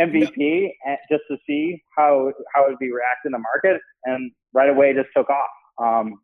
MVP 0.00 0.70
yeah. 0.84 0.96
just 1.10 1.22
to 1.30 1.36
see 1.46 1.82
how 1.96 2.32
how 2.54 2.64
it 2.66 2.70
would 2.70 2.78
be 2.78 2.90
reacted 2.90 3.26
in 3.26 3.32
the 3.32 3.38
market, 3.38 3.80
and 4.04 4.32
right 4.52 4.68
away 4.68 4.90
it 4.90 4.96
just 4.96 5.10
took 5.16 5.28
off. 5.30 5.50
Um, 5.78 6.20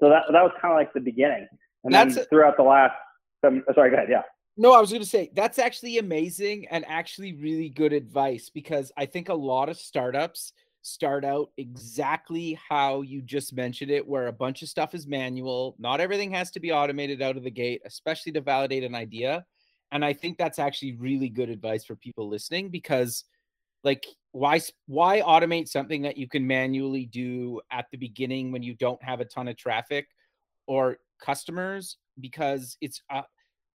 so 0.00 0.08
that 0.08 0.24
that 0.32 0.42
was 0.42 0.52
kind 0.60 0.72
of 0.72 0.76
like 0.76 0.92
the 0.92 1.00
beginning, 1.00 1.46
and 1.84 1.92
That's 1.92 2.14
then 2.14 2.24
throughout 2.26 2.56
the 2.56 2.62
last. 2.62 2.94
Um, 3.42 3.64
sorry, 3.74 3.90
go 3.90 3.96
ahead. 3.96 4.08
Yeah. 4.10 4.22
No, 4.56 4.72
I 4.72 4.80
was 4.80 4.90
going 4.90 5.02
to 5.02 5.08
say 5.08 5.30
that's 5.34 5.58
actually 5.58 5.98
amazing 5.98 6.66
and 6.68 6.84
actually 6.86 7.34
really 7.34 7.68
good 7.70 7.92
advice 7.92 8.50
because 8.50 8.92
I 8.96 9.06
think 9.06 9.28
a 9.28 9.34
lot 9.34 9.68
of 9.68 9.78
startups 9.78 10.52
start 10.82 11.24
out 11.24 11.50
exactly 11.56 12.58
how 12.68 13.02
you 13.02 13.22
just 13.22 13.54
mentioned 13.54 13.90
it, 13.90 14.06
where 14.06 14.26
a 14.26 14.32
bunch 14.32 14.62
of 14.62 14.68
stuff 14.68 14.94
is 14.94 15.06
manual. 15.06 15.76
Not 15.78 16.00
everything 16.00 16.30
has 16.32 16.50
to 16.52 16.60
be 16.60 16.72
automated 16.72 17.22
out 17.22 17.36
of 17.36 17.44
the 17.44 17.50
gate, 17.50 17.82
especially 17.84 18.32
to 18.32 18.40
validate 18.40 18.84
an 18.84 18.94
idea. 18.94 19.44
And 19.92 20.04
I 20.04 20.12
think 20.12 20.36
that's 20.36 20.58
actually 20.58 20.96
really 20.96 21.28
good 21.28 21.50
advice 21.50 21.84
for 21.84 21.96
people 21.96 22.28
listening 22.28 22.70
because 22.70 23.24
like 23.82 24.06
why 24.32 24.60
why 24.86 25.20
automate 25.20 25.68
something 25.68 26.02
that 26.02 26.16
you 26.16 26.28
can 26.28 26.46
manually 26.46 27.06
do 27.06 27.60
at 27.72 27.86
the 27.90 27.96
beginning 27.96 28.52
when 28.52 28.62
you 28.62 28.74
don't 28.74 29.02
have 29.02 29.20
a 29.20 29.24
ton 29.24 29.48
of 29.48 29.56
traffic 29.56 30.06
or 30.66 30.98
customers 31.20 31.96
because 32.20 32.76
it's 32.80 33.02
uh, 33.10 33.22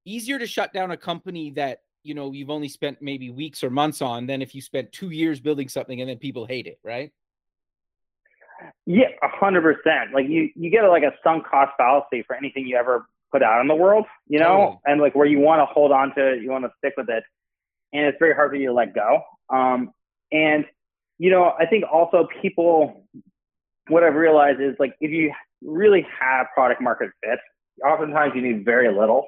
easier 0.05 0.39
to 0.39 0.47
shut 0.47 0.73
down 0.73 0.91
a 0.91 0.97
company 0.97 1.51
that 1.51 1.81
you 2.03 2.13
know 2.13 2.31
you've 2.31 2.49
only 2.49 2.69
spent 2.69 3.01
maybe 3.01 3.29
weeks 3.29 3.63
or 3.63 3.69
months 3.69 4.01
on 4.01 4.27
than 4.27 4.41
if 4.41 4.55
you 4.55 4.61
spent 4.61 4.91
two 4.91 5.09
years 5.09 5.39
building 5.39 5.67
something 5.67 6.01
and 6.01 6.09
then 6.09 6.17
people 6.17 6.45
hate 6.45 6.67
it 6.67 6.79
right? 6.83 7.11
Yeah 8.85 9.07
a 9.21 9.27
hundred 9.27 9.61
percent. 9.61 10.13
Like 10.13 10.27
you 10.27 10.49
you 10.55 10.69
get 10.69 10.83
a, 10.83 10.89
like 10.89 11.03
a 11.03 11.13
sunk 11.23 11.45
cost 11.45 11.71
fallacy 11.77 12.23
for 12.25 12.35
anything 12.35 12.67
you 12.67 12.77
ever 12.77 13.07
put 13.31 13.43
out 13.43 13.59
in 13.61 13.67
the 13.67 13.75
world 13.75 14.05
you 14.27 14.39
know? 14.39 14.45
Totally. 14.57 14.77
and 14.85 15.01
like 15.01 15.15
where 15.15 15.27
you 15.27 15.39
want 15.39 15.59
to 15.59 15.65
hold 15.65 15.91
on 15.91 16.13
to 16.15 16.33
it 16.33 16.41
you 16.41 16.51
want 16.51 16.63
to 16.63 16.71
stick 16.77 16.93
with 16.95 17.09
it 17.09 17.23
and 17.91 18.05
it's 18.05 18.17
very 18.19 18.33
hard 18.33 18.51
for 18.51 18.55
you 18.55 18.67
to 18.67 18.73
let 18.73 18.93
go. 18.93 19.21
Um 19.49 19.91
and 20.31 20.65
you 21.17 21.29
know 21.29 21.53
i 21.59 21.65
think 21.65 21.83
also 21.91 22.27
people 22.41 23.05
what 23.87 24.03
i've 24.03 24.15
realized 24.15 24.59
is 24.59 24.75
like 24.79 24.93
if 24.99 25.11
you 25.11 25.31
really 25.63 26.05
have 26.19 26.47
product 26.53 26.81
market 26.81 27.09
fit 27.23 27.39
oftentimes 27.85 28.33
you 28.35 28.41
need 28.41 28.65
very 28.65 28.93
little 28.93 29.25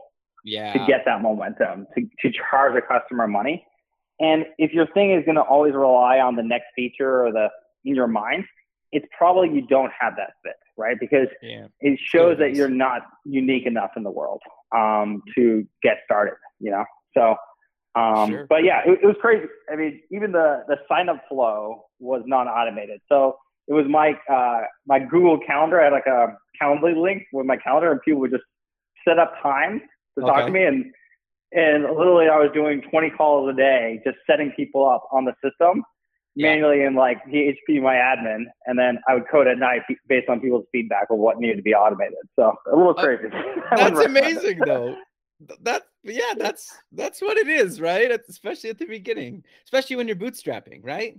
yeah. 0.48 0.74
to 0.74 0.80
get 0.88 1.04
that 1.06 1.22
momentum, 1.22 1.88
to, 1.96 2.02
to 2.22 2.38
charge 2.50 2.76
a 2.76 2.82
customer 2.82 3.28
money. 3.28 3.66
And 4.20 4.46
if 4.58 4.72
your 4.72 4.88
thing 4.88 5.12
is 5.12 5.24
going 5.26 5.36
to 5.36 5.42
always 5.42 5.74
rely 5.74 6.20
on 6.20 6.36
the 6.36 6.44
next 6.44 6.68
feature 6.76 7.26
or 7.26 7.32
the 7.32 7.50
in 7.86 7.96
your 7.96 8.08
mind, 8.08 8.46
it's 8.92 9.06
probably 9.16 9.50
you 9.54 9.68
don't 9.68 9.92
have 10.00 10.16
that 10.18 10.32
fit, 10.44 10.56
right? 10.78 10.98
Because 11.00 11.28
yeah. 11.42 11.68
it 11.82 12.00
shows 12.04 12.38
that 12.40 12.56
you're 12.56 12.70
not 12.70 13.02
unique 13.26 13.66
enough 13.66 13.92
in 13.96 14.04
the 14.04 14.10
world 14.10 14.42
um, 14.76 15.22
to 15.36 15.68
get 15.84 15.98
started, 16.06 16.36
you 16.60 16.72
know? 16.72 16.86
So, 17.14 17.36
um, 18.00 18.30
sure. 18.30 18.48
but 18.50 18.64
yeah, 18.64 18.82
it, 18.86 19.00
it, 19.04 19.06
was 19.06 19.16
crazy. 19.22 19.46
I 19.72 19.76
mean, 19.76 20.02
even 20.12 20.32
the, 20.32 20.64
the 20.68 20.78
sign 20.88 21.10
up 21.10 21.24
flow 21.28 21.86
was 22.00 22.24
non 22.26 22.48
automated. 22.48 23.02
So 23.10 23.38
it 23.68 23.74
was 23.74 23.86
my, 23.90 24.14
uh, 24.32 24.62
my 24.86 25.00
Google 25.00 25.40
calendar. 25.46 25.82
I 25.82 25.86
had 25.86 25.94
like 25.94 26.08
a 26.08 26.38
Calendly 26.62 27.00
link 27.00 27.24
with 27.34 27.46
my 27.46 27.58
calendar 27.58 27.92
and 27.92 28.02
people 28.02 28.22
would 28.22 28.32
just 28.32 28.44
set 29.08 29.20
up 29.20 29.34
time 29.42 29.82
to 30.18 30.26
okay. 30.26 30.32
talk 30.32 30.46
to 30.48 30.52
me. 30.52 30.64
And 30.64 30.86
and 31.54 31.84
literally, 31.84 32.28
I 32.28 32.38
was 32.38 32.50
doing 32.54 32.82
20 32.90 33.10
calls 33.12 33.50
a 33.50 33.56
day, 33.56 34.02
just 34.06 34.18
setting 34.30 34.52
people 34.56 34.88
up 34.88 35.08
on 35.12 35.24
the 35.24 35.34
system 35.44 35.84
yeah. 36.38 36.50
manually 36.50 36.84
in 36.84 36.94
like 36.94 37.18
phpMyAdmin, 37.26 38.44
and 38.66 38.78
then 38.78 39.00
I 39.08 39.16
would 39.16 39.24
code 39.30 39.48
at 39.48 39.58
night 39.58 39.82
based 40.08 40.30
on 40.30 40.40
people's 40.40 40.66
feedback 40.72 41.08
of 41.10 41.18
what 41.18 41.40
needed 41.40 41.56
to 41.56 41.64
be 41.64 41.74
automated. 41.74 42.18
So 42.36 42.54
a 42.72 42.76
little 42.76 42.96
uh, 42.98 43.02
crazy. 43.02 43.28
Uh, 43.34 43.76
that's 43.76 44.00
amazing, 44.00 44.60
though. 44.66 44.96
That 45.62 45.84
yeah, 46.04 46.34
that's 46.38 46.78
that's 46.92 47.22
what 47.22 47.38
it 47.38 47.48
is, 47.48 47.82
right? 47.82 48.12
Especially 48.30 48.70
at 48.70 48.78
the 48.78 48.86
beginning, 48.86 49.44
especially 49.66 49.96
when 49.96 50.08
you're 50.08 50.16
bootstrapping, 50.16 50.82
right? 50.84 51.18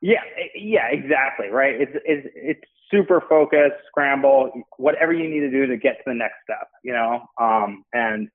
Yeah, 0.00 0.22
yeah, 0.54 0.88
exactly, 0.90 1.48
right. 1.48 1.80
It's 1.80 1.92
it's 2.04 2.26
it's 2.34 2.60
super 2.90 3.22
focused, 3.28 3.76
scramble, 3.86 4.50
whatever 4.76 5.12
you 5.12 5.28
need 5.28 5.40
to 5.40 5.50
do 5.50 5.66
to 5.66 5.76
get 5.76 5.98
to 5.98 6.02
the 6.06 6.14
next 6.14 6.36
step, 6.44 6.68
you 6.82 6.92
know? 6.92 7.22
Um, 7.40 7.84
and 7.92 8.28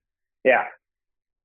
yeah. 0.44 0.64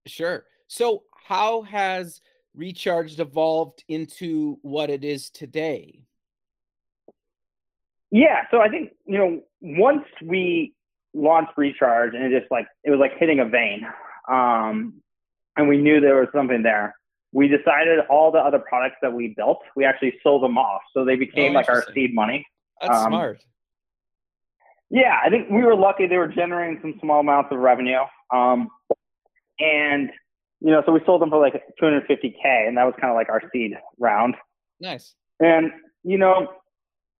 Sure. 0.06 0.46
So, 0.68 1.04
how 1.28 1.64
has 1.64 2.22
Recharged 2.56 3.20
evolved 3.20 3.84
into 3.88 4.58
what 4.62 4.90
it 4.90 5.04
is 5.04 5.30
today? 5.30 6.04
Yeah. 8.12 8.44
So, 8.52 8.62
I 8.62 8.70
think, 8.70 8.92
you 9.06 9.18
know, 9.18 9.42
once 9.62 10.06
we 10.24 10.74
launched 11.14 11.52
Recharge 11.58 12.14
and 12.16 12.24
it 12.24 12.40
just 12.40 12.52
like, 12.52 12.68
it 12.84 12.92
was 12.92 13.00
like 13.00 13.18
hitting 13.18 13.40
a 13.40 13.46
vein. 13.46 13.86
Um, 14.30 15.02
and 15.58 15.68
we 15.68 15.78
knew 15.78 16.00
there 16.00 16.16
was 16.16 16.30
something 16.34 16.64
there. 16.64 16.96
We 17.34 17.48
decided 17.48 18.00
all 18.10 18.32
the 18.32 18.40
other 18.40 18.60
products 18.60 18.98
that 19.02 19.14
we 19.14 19.34
built, 19.36 19.60
we 19.76 19.86
actually 19.86 20.16
sold 20.22 20.44
them 20.44 20.58
off. 20.58 20.82
So 20.94 21.06
they 21.06 21.16
became 21.16 21.52
oh, 21.52 21.56
like 21.56 21.70
our 21.70 21.86
seed 21.94 22.14
money. 22.14 22.46
That's 22.82 22.98
um, 22.98 23.12
smart. 23.12 23.44
Yeah, 24.90 25.18
I 25.24 25.30
think 25.30 25.50
we 25.50 25.64
were 25.64 25.76
lucky. 25.76 26.08
They 26.08 26.18
were 26.18 26.28
generating 26.28 26.80
some 26.82 26.96
small 27.02 27.22
amounts 27.22 27.50
of 27.52 27.60
revenue. 27.60 28.02
Um, 28.34 28.68
and, 29.60 30.10
you 30.60 30.72
know, 30.72 30.84
so 30.86 30.92
we 30.92 31.00
sold 31.06 31.22
them 31.22 31.30
for 31.30 31.40
like 31.40 31.54
250K, 31.82 32.68
and 32.68 32.78
that 32.78 32.84
was 32.84 32.94
kind 33.00 33.10
of 33.10 33.16
like 33.16 33.30
our 33.30 33.42
seed 33.54 33.72
round. 34.00 34.36
Nice. 34.82 35.16
And, 35.40 35.72
you 36.04 36.18
know, 36.18 36.48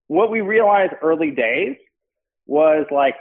what 0.08 0.30
we 0.30 0.42
realized 0.42 0.92
early 1.02 1.30
days 1.30 1.76
was 2.46 2.86
like, 2.90 3.14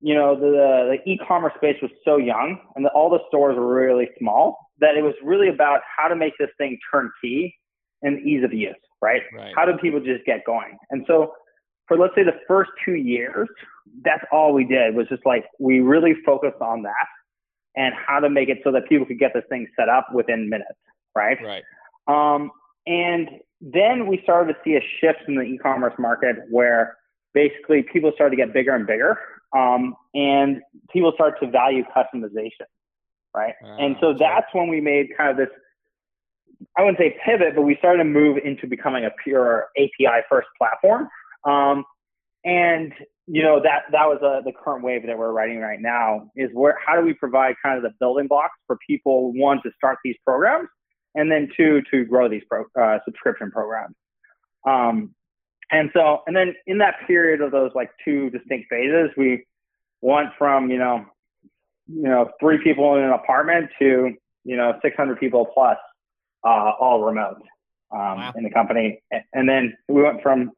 you 0.00 0.14
know, 0.14 0.34
the, 0.34 0.96
the 0.96 1.10
e-commerce 1.10 1.52
space 1.56 1.76
was 1.82 1.90
so 2.04 2.16
young 2.16 2.58
and 2.76 2.84
the, 2.84 2.90
all 2.90 3.10
the 3.10 3.20
stores 3.28 3.56
were 3.56 3.74
really 3.74 4.08
small 4.18 4.58
that 4.80 4.96
it 4.96 5.02
was 5.02 5.14
really 5.22 5.48
about 5.48 5.80
how 5.96 6.08
to 6.08 6.16
make 6.16 6.32
this 6.38 6.50
thing 6.58 6.78
turnkey 6.90 7.54
and 8.02 8.20
ease 8.26 8.44
of 8.44 8.52
use, 8.52 8.74
right? 9.00 9.22
right? 9.34 9.52
How 9.56 9.64
do 9.64 9.76
people 9.78 10.00
just 10.00 10.24
get 10.26 10.44
going? 10.44 10.76
And 10.90 11.04
so 11.06 11.32
for 11.86 11.98
let's 11.98 12.14
say 12.14 12.22
the 12.22 12.38
first 12.48 12.70
two 12.84 12.94
years, 12.94 13.48
that's 14.02 14.24
all 14.32 14.52
we 14.52 14.64
did 14.64 14.94
was 14.94 15.06
just 15.08 15.24
like 15.26 15.44
we 15.58 15.80
really 15.80 16.14
focused 16.24 16.60
on 16.60 16.82
that 16.82 17.06
and 17.76 17.94
how 17.94 18.20
to 18.20 18.30
make 18.30 18.48
it 18.48 18.58
so 18.64 18.72
that 18.72 18.88
people 18.88 19.06
could 19.06 19.18
get 19.18 19.32
this 19.34 19.44
thing 19.48 19.66
set 19.76 19.88
up 19.88 20.08
within 20.14 20.48
minutes, 20.48 20.78
right? 21.14 21.38
Right. 21.42 21.62
Um, 22.06 22.50
and 22.86 23.28
then 23.60 24.06
we 24.06 24.20
started 24.22 24.54
to 24.54 24.58
see 24.64 24.76
a 24.76 24.80
shift 25.00 25.28
in 25.28 25.36
the 25.36 25.42
e-commerce 25.42 25.94
market 25.98 26.36
where 26.50 26.96
basically 27.32 27.82
people 27.82 28.12
started 28.14 28.36
to 28.36 28.42
get 28.42 28.52
bigger 28.52 28.74
and 28.74 28.86
bigger, 28.86 29.18
um, 29.56 29.94
and 30.14 30.60
people 30.92 31.12
start 31.14 31.40
to 31.40 31.50
value 31.50 31.82
customization, 31.96 32.66
right? 33.34 33.54
Uh, 33.64 33.76
and 33.76 33.96
so 34.00 34.14
that's 34.18 34.46
when 34.52 34.68
we 34.68 34.80
made 34.80 35.08
kind 35.16 35.30
of 35.30 35.36
this. 35.36 35.48
I 36.78 36.82
wouldn't 36.82 36.98
say 36.98 37.16
pivot, 37.24 37.54
but 37.56 37.62
we 37.62 37.76
started 37.76 37.98
to 37.98 38.04
move 38.04 38.38
into 38.44 38.66
becoming 38.66 39.04
a 39.04 39.10
pure 39.22 39.68
API 39.76 40.22
first 40.28 40.48
platform 40.56 41.08
um, 41.44 41.84
and 42.44 42.92
you 43.26 43.42
know 43.42 43.60
that 43.62 43.82
that 43.92 44.06
was 44.06 44.18
uh, 44.22 44.42
the 44.44 44.52
current 44.52 44.84
wave 44.84 45.06
that 45.06 45.16
we're 45.16 45.32
writing 45.32 45.58
right 45.58 45.80
now 45.80 46.30
is 46.36 46.50
where 46.52 46.76
how 46.84 46.94
do 46.96 47.04
we 47.04 47.14
provide 47.14 47.54
kind 47.62 47.76
of 47.76 47.82
the 47.82 47.94
building 48.00 48.26
blocks 48.26 48.54
for 48.66 48.78
people 48.86 49.32
one 49.32 49.60
to 49.62 49.70
start 49.76 49.98
these 50.04 50.16
programs 50.24 50.68
and 51.14 51.30
then 51.30 51.48
two 51.56 51.80
to 51.90 52.04
grow 52.04 52.28
these 52.28 52.42
pro, 52.50 52.64
uh, 52.80 52.98
subscription 53.04 53.50
programs. 53.50 53.94
Um, 54.66 55.14
and 55.70 55.90
so, 55.94 56.22
and 56.26 56.36
then 56.36 56.54
in 56.66 56.78
that 56.78 56.96
period 57.06 57.40
of 57.40 57.50
those 57.50 57.70
like 57.74 57.90
two 58.04 58.30
distinct 58.30 58.68
phases, 58.68 59.10
we 59.16 59.46
went 60.02 60.30
from 60.36 60.70
you 60.70 60.78
know, 60.78 61.06
you 61.86 62.02
know, 62.02 62.30
three 62.40 62.58
people 62.62 62.96
in 62.96 63.04
an 63.04 63.12
apartment 63.12 63.70
to 63.78 64.14
you 64.44 64.56
know, 64.56 64.78
600 64.82 65.18
people 65.18 65.46
plus, 65.52 65.78
uh, 66.44 66.72
all 66.78 67.02
remote 67.02 67.42
um, 67.90 68.18
wow. 68.18 68.32
in 68.36 68.44
the 68.44 68.50
company. 68.50 69.02
And 69.32 69.48
then 69.48 69.74
we 69.88 70.02
went 70.02 70.22
from 70.22 70.52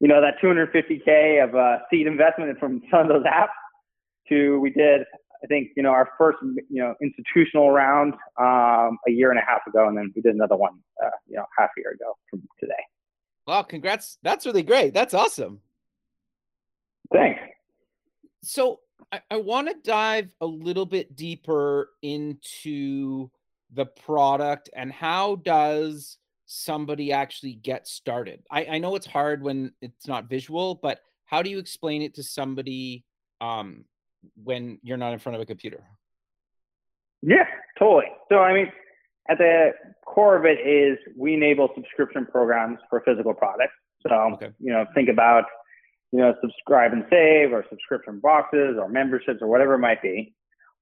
you 0.00 0.08
know 0.08 0.20
that 0.20 0.34
250k 0.42 1.42
of 1.42 1.54
uh, 1.54 1.78
seed 1.90 2.06
investment 2.06 2.58
from 2.58 2.82
some 2.90 3.02
of 3.02 3.08
those 3.08 3.24
apps 3.24 3.48
to 4.28 4.58
we 4.60 4.70
did 4.70 5.02
I 5.42 5.46
think 5.46 5.68
you 5.76 5.82
know 5.82 5.90
our 5.90 6.10
first 6.18 6.38
you 6.42 6.82
know 6.82 6.94
institutional 7.02 7.70
round 7.70 8.14
um, 8.38 8.98
a 9.06 9.10
year 9.10 9.30
and 9.30 9.38
a 9.38 9.42
half 9.46 9.66
ago, 9.66 9.86
and 9.88 9.96
then 9.96 10.12
we 10.14 10.22
did 10.22 10.34
another 10.34 10.56
one 10.56 10.78
uh, 11.04 11.10
you 11.26 11.36
know 11.36 11.44
half 11.56 11.70
a 11.76 11.80
year 11.80 11.92
ago 11.92 12.16
from 12.28 12.42
today. 12.58 12.72
Wow, 13.46 13.62
congrats! 13.62 14.18
That's 14.22 14.46
really 14.46 14.62
great. 14.62 14.94
That's 14.94 15.14
awesome. 15.14 15.60
Thanks. 17.12 17.40
So 18.42 18.80
I, 19.12 19.20
I 19.30 19.36
want 19.36 19.68
to 19.68 19.74
dive 19.82 20.30
a 20.40 20.46
little 20.46 20.86
bit 20.86 21.16
deeper 21.16 21.90
into 22.02 23.30
the 23.72 23.86
product 23.86 24.70
and 24.74 24.90
how 24.90 25.36
does 25.36 26.18
somebody 26.48 27.12
actually 27.12 27.54
get 27.54 27.86
started? 27.86 28.42
I, 28.50 28.64
I 28.64 28.78
know 28.78 28.96
it's 28.96 29.06
hard 29.06 29.42
when 29.42 29.72
it's 29.80 30.08
not 30.08 30.28
visual, 30.28 30.74
but 30.74 31.00
how 31.26 31.42
do 31.42 31.50
you 31.50 31.58
explain 31.58 32.02
it 32.02 32.14
to 32.14 32.22
somebody 32.22 33.04
um, 33.40 33.84
when 34.42 34.80
you're 34.82 34.96
not 34.96 35.12
in 35.12 35.18
front 35.18 35.36
of 35.36 35.42
a 35.42 35.46
computer? 35.46 35.84
Yeah, 37.22 37.44
totally. 37.78 38.06
So, 38.30 38.38
I 38.38 38.54
mean, 38.54 38.72
at 39.28 39.38
the 39.38 39.72
core 40.06 40.36
of 40.36 40.46
it 40.46 40.58
is 40.66 40.98
we 41.16 41.34
enable 41.34 41.68
subscription 41.74 42.26
programs 42.26 42.78
for 42.88 43.02
physical 43.04 43.34
products. 43.34 43.74
So, 44.06 44.14
okay. 44.34 44.50
you 44.58 44.72
know, 44.72 44.86
think 44.94 45.10
about, 45.10 45.44
you 46.12 46.20
know, 46.20 46.34
subscribe 46.40 46.92
and 46.92 47.04
save 47.10 47.52
or 47.52 47.64
subscription 47.68 48.20
boxes 48.20 48.76
or 48.80 48.88
memberships 48.88 49.42
or 49.42 49.48
whatever 49.48 49.74
it 49.74 49.80
might 49.80 50.00
be. 50.00 50.34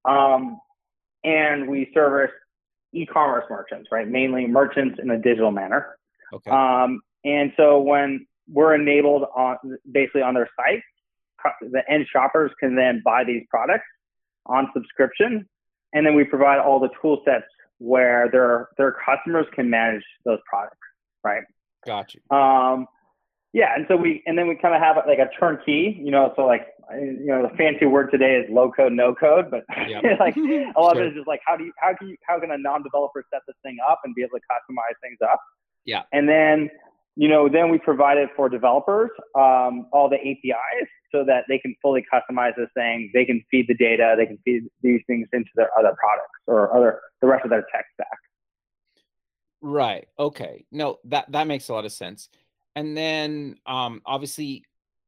Um, 0.05 0.61
and 1.25 1.69
we 1.69 1.91
service 1.93 2.31
e-commerce 2.97 3.45
merchants, 3.51 3.89
right? 3.93 4.09
Mainly 4.09 4.47
merchants 4.47 4.99
in 5.03 5.11
a 5.11 5.19
digital 5.19 5.51
manner. 5.51 5.97
Okay. 6.33 6.51
Um, 6.51 7.01
and 7.25 7.53
so 7.57 7.81
when 7.81 8.27
we're 8.49 8.75
enabled 8.75 9.25
on 9.35 9.57
basically 9.91 10.23
on 10.23 10.35
their 10.35 10.49
site, 10.57 10.83
the 11.61 11.83
end 11.89 12.07
shoppers 12.13 12.51
can 12.59 12.75
then 12.75 13.03
buy 13.05 13.25
these 13.25 13.43
products 13.51 13.85
on 14.47 14.69
subscription, 14.75 15.49
and 15.93 16.07
then 16.07 16.15
we 16.15 16.25
provide 16.25 16.59
all 16.59 16.81
the 16.81 16.91
tool 17.01 17.23
sets 17.25 17.45
where 17.79 18.29
their 18.31 18.69
their 18.79 18.97
customers 19.05 19.47
can 19.55 19.69
manage 19.69 20.05
those 20.25 20.39
products, 20.49 20.79
right? 21.23 21.43
Gotcha. 21.85 22.19
Um, 22.35 22.87
yeah, 23.53 23.75
and 23.75 23.87
so 23.89 23.97
we 23.97 24.23
and 24.27 24.37
then 24.37 24.49
we 24.49 24.57
kind 24.57 24.75
of 24.75 24.81
have 24.81 24.97
like 25.07 25.19
a 25.19 25.31
turnkey, 25.39 26.01
you 26.03 26.11
know, 26.11 26.33
so 26.37 26.47
like 26.47 26.67
you 26.95 27.27
know 27.27 27.43
the 27.43 27.57
fancy 27.57 27.87
word 27.87 28.11
today 28.11 28.37
is 28.37 28.51
low 28.51 28.71
code, 28.71 28.93
no 28.93 29.15
code, 29.15 29.51
but 29.51 29.65
yep. 29.89 30.03
like 30.21 30.37
a 30.37 30.73
lot 30.79 30.95
sure. 30.95 31.03
of 31.03 31.09
it 31.09 31.11
is 31.11 31.15
just 31.15 31.29
like 31.29 31.41
how 31.47 31.57
do 31.57 31.65
you 31.65 31.73
how 31.79 31.95
can 31.95 32.09
you 32.09 32.17
how 32.27 32.39
can 32.39 32.51
a 32.51 32.59
non-developer 32.59 33.25
set 33.33 33.43
this 33.47 33.57
thing 33.63 33.77
up 33.89 34.01
and 34.05 34.15
be 34.15 34.23
able 34.23 34.39
to 34.39 34.45
customize 34.51 34.95
things 35.03 35.19
up? 35.23 35.41
Yeah, 35.85 36.03
and 36.13 36.29
then 36.29 36.71
you 37.17 37.29
know, 37.29 37.49
then 37.49 37.71
we 37.71 37.79
provided 37.79 38.29
for 38.37 38.51
developers 38.51 39.11
um, 39.35 39.87
all 39.91 40.09
the 40.09 40.17
APIs 40.17 40.89
so 41.11 41.25
that 41.25 41.45
they 41.49 41.59
can 41.59 41.75
fully 41.81 42.05
customize 42.13 42.55
this 42.57 42.69
thing. 42.75 43.11
They 43.15 43.25
can 43.25 43.43
feed 43.51 43.67
the 43.69 43.75
data. 43.75 44.15
They 44.19 44.27
can 44.27 44.39
feed 44.45 44.65
these 44.83 45.01
things 45.07 45.27
into 45.33 45.49
their 45.57 45.71
other 45.79 45.97
products 45.99 46.39
or 46.47 46.77
other 46.77 47.01
the 47.23 47.27
rest 47.27 47.45
of 47.45 47.51
their 47.51 47.65
tech 47.75 47.87
stack. 47.95 48.19
Right. 49.63 50.07
Okay. 50.19 50.67
No, 50.71 50.99
that 51.05 51.33
that 51.33 51.47
makes 51.47 51.69
a 51.71 51.73
lot 51.73 51.87
of 51.87 51.93
sense. 51.93 52.29
And 52.75 52.95
then, 52.95 53.57
um, 53.65 54.03
obviously, 54.05 54.65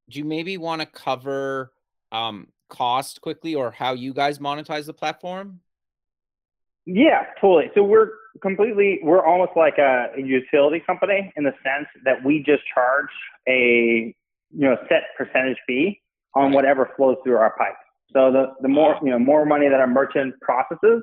do 0.09 0.19
you 0.19 0.25
maybe 0.25 0.57
want 0.57 0.81
to 0.81 0.87
cover 0.87 1.73
um, 2.13 2.49
cost 2.69 3.21
quickly 3.21 3.55
or 3.55 3.71
how 3.71 3.93
you 3.93 4.13
guys 4.13 4.39
monetize 4.39 4.87
the 4.87 4.95
platform? 4.95 5.61
Yeah, 6.87 7.27
totally. 7.41 7.71
So 7.75 7.83
we're 7.83 8.11
completely, 8.41 9.01
we're 9.03 9.25
almost 9.25 9.53
like 9.57 9.77
a, 9.79 10.07
utility 10.17 10.83
company 10.87 11.33
in 11.37 11.45
the 11.45 11.53
sense 11.63 11.87
that 12.05 12.25
we 12.25 12.39
just 12.39 12.63
charge 12.75 13.11
a, 13.47 14.15
you 14.51 14.69
know, 14.69 14.77
set 14.89 15.03
percentage 15.17 15.59
fee 15.67 16.01
on 16.35 16.53
whatever 16.53 16.91
flows 16.97 17.17
through 17.25 17.37
our 17.37 17.55
pipes. 17.59 17.77
So 18.15 18.33
the, 18.33 18.55
the 18.63 18.69
more, 18.69 18.99
you 19.03 19.11
know, 19.11 19.19
more 19.19 19.45
money 19.45 19.69
that 19.69 19.79
our 19.81 19.87
merchant 19.87 20.35
processes, 20.41 21.03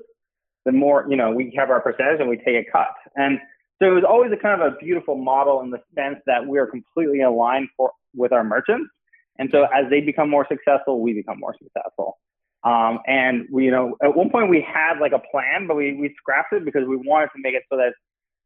the 0.65 0.71
more, 0.71 1.05
you 1.07 1.15
know, 1.15 1.31
we 1.31 1.53
have 1.55 1.69
our 1.69 1.79
percentage 1.79 2.19
and 2.19 2.29
we 2.29 2.37
take 2.37 2.67
a 2.67 2.71
cut. 2.71 2.87
And 3.15 3.37
so 3.79 3.87
it 3.87 3.93
was 3.93 4.03
always 4.07 4.31
a 4.31 4.37
kind 4.37 4.59
of 4.59 4.73
a 4.73 4.75
beautiful 4.77 5.15
model 5.15 5.61
in 5.61 5.69
the 5.69 5.79
sense 5.93 6.17
that 6.25 6.45
we're 6.45 6.65
completely 6.65 7.21
aligned 7.21 7.67
for, 7.77 7.91
with 8.15 8.31
our 8.31 8.43
merchants. 8.43 8.89
And 9.37 9.49
so 9.51 9.63
as 9.63 9.89
they 9.89 10.01
become 10.01 10.29
more 10.29 10.45
successful, 10.47 11.01
we 11.01 11.13
become 11.13 11.39
more 11.39 11.55
successful. 11.61 12.17
Um, 12.63 12.99
and 13.05 13.47
we, 13.51 13.65
you 13.65 13.71
know, 13.71 13.95
at 14.03 14.15
one 14.15 14.29
point 14.29 14.49
we 14.49 14.61
had 14.61 14.99
like 14.99 15.11
a 15.11 15.21
plan, 15.31 15.67
but 15.67 15.75
we, 15.75 15.93
we 15.93 16.13
scrapped 16.17 16.53
it 16.53 16.65
because 16.65 16.87
we 16.87 16.97
wanted 16.97 17.27
to 17.35 17.41
make 17.41 17.53
it 17.53 17.63
so 17.69 17.77
that 17.77 17.93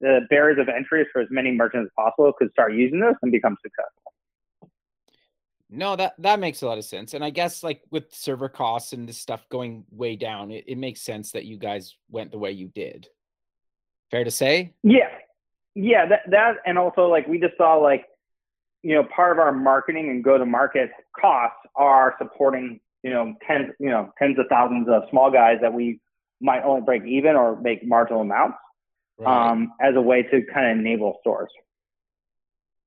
the 0.02 0.22
barriers 0.30 0.60
of 0.60 0.68
entry 0.68 1.06
for 1.12 1.22
as 1.22 1.28
many 1.32 1.52
merchants 1.52 1.90
as 1.90 2.04
possible 2.06 2.32
could 2.38 2.52
start 2.52 2.74
using 2.74 3.00
this 3.00 3.16
and 3.22 3.32
become 3.32 3.56
successful. 3.62 4.10
No, 5.70 5.96
that 5.96 6.16
that 6.18 6.40
makes 6.40 6.64
a 6.64 6.66
lot 6.66 6.80
of 6.80 6.86
sense. 6.86 7.14
And 7.14 7.24
I 7.24 7.30
guess 7.30 7.64
like 7.64 7.84
with 7.92 8.14
server 8.14 8.50
costs 8.50 8.92
and 8.92 9.08
this 9.08 9.20
stuff 9.20 9.48
going 9.50 9.86
way 9.92 10.16
down, 10.16 10.52
it, 10.52 10.64
it 10.68 10.78
makes 10.78 11.02
sense 11.02 11.32
that 11.34 11.46
you 11.46 11.58
guys 11.58 11.96
went 12.10 12.32
the 12.32 12.40
way 12.40 12.52
you 12.52 12.70
did. 12.70 13.08
Fair 14.10 14.24
to 14.24 14.32
say? 14.32 14.74
Yeah. 14.84 15.10
Yeah, 15.76 16.08
that 16.08 16.22
that 16.32 16.56
and 16.66 16.78
also 16.78 17.08
like 17.08 17.28
we 17.28 17.40
just 17.40 17.56
saw 17.58 17.76
like 17.76 18.06
you 18.84 18.96
know 18.96 19.04
part 19.04 19.32
of 19.32 19.40
our 19.40 19.52
marketing 19.52 20.10
and 20.10 20.24
go 20.24 20.38
to 20.38 20.46
market 20.46 20.90
costs 21.20 21.58
are 21.76 22.16
supporting 22.18 22.80
you 23.04 23.12
know, 23.12 23.36
tens, 23.48 23.72
you 23.80 23.90
know, 23.90 24.12
tens 24.18 24.38
of 24.40 24.46
thousands 24.50 24.88
of 24.90 25.04
small 25.10 25.32
guys 25.32 25.58
that 25.62 25.74
we 25.74 26.00
might 26.42 26.64
only 26.64 26.82
break 26.82 27.04
even 27.06 27.36
or 27.36 27.60
make 27.60 27.86
marginal 27.86 28.22
amounts 28.22 28.58
right. 29.18 29.52
um, 29.52 29.74
as 29.82 29.96
a 29.96 30.02
way 30.02 30.24
to 30.24 30.42
kind 30.54 30.72
of 30.72 30.86
enable 30.86 31.18
stores. 31.22 31.50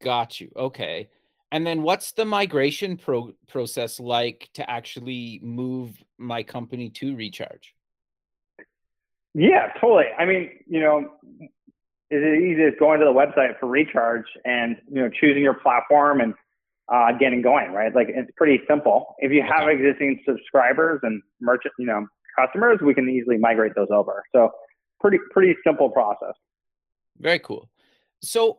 Got 0.02 0.40
you. 0.40 0.50
Okay. 0.56 1.08
And 1.50 1.66
then 1.66 1.82
what's 1.82 2.12
the 2.12 2.24
migration 2.24 2.96
pro- 2.96 3.34
process 3.48 4.00
like 4.00 4.48
to 4.54 4.68
actually 4.68 5.38
move 5.42 6.02
my 6.18 6.42
company 6.42 6.88
to 6.90 7.14
Recharge? 7.14 7.74
Yeah, 9.34 9.72
totally. 9.80 10.06
I 10.18 10.24
mean, 10.24 10.50
you 10.66 10.80
know, 10.80 11.12
is 12.12 12.22
it 12.22 12.42
easy 12.44 12.62
as 12.64 12.74
going 12.78 13.00
to 13.00 13.06
the 13.06 13.12
website 13.12 13.58
for 13.58 13.66
Recharge 13.66 14.26
and, 14.44 14.76
you 14.90 15.00
know, 15.00 15.08
choosing 15.08 15.42
your 15.42 15.54
platform 15.54 16.20
and 16.20 16.34
uh, 16.92 17.12
getting 17.18 17.40
going, 17.40 17.72
right? 17.72 17.94
Like 17.94 18.08
it's 18.10 18.30
pretty 18.36 18.60
simple. 18.68 19.14
If 19.18 19.32
you 19.32 19.42
have 19.42 19.66
existing 19.68 20.20
subscribers 20.28 21.00
and 21.04 21.22
merchant, 21.40 21.72
you 21.78 21.86
know, 21.86 22.06
customers, 22.38 22.80
we 22.82 22.92
can 22.92 23.08
easily 23.08 23.38
migrate 23.38 23.74
those 23.74 23.88
over. 23.90 24.22
So 24.34 24.50
pretty 25.00 25.18
pretty 25.30 25.56
simple 25.66 25.88
process. 25.88 26.34
Very 27.18 27.38
cool. 27.38 27.70
So 28.20 28.58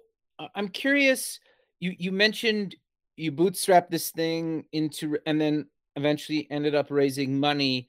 I'm 0.56 0.68
curious. 0.70 1.40
You 1.80 1.94
you 1.98 2.12
mentioned 2.12 2.76
you 3.18 3.32
bootstrapped 3.32 3.92
this 3.92 4.10
thing 4.10 4.66
into 4.72 5.18
and 5.28 5.40
then 5.40 5.68
eventually 5.96 6.48
ended 6.50 6.74
up 6.74 6.88
raising 6.90 7.40
money. 7.40 7.88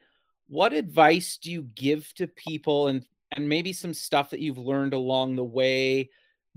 What 0.49 0.75
advice 0.75 1.39
do 1.41 1.51
you 1.51 1.63
give 1.75 2.13
to 2.15 2.27
people 2.27 2.89
and 2.89 3.07
and 3.35 3.49
maybe 3.49 3.73
some 3.73 3.95
stuff 3.95 4.31
that 4.31 4.41
you've 4.41 4.59
learned 4.59 4.95
along 4.95 5.37
the 5.37 5.45
way? 5.45 6.11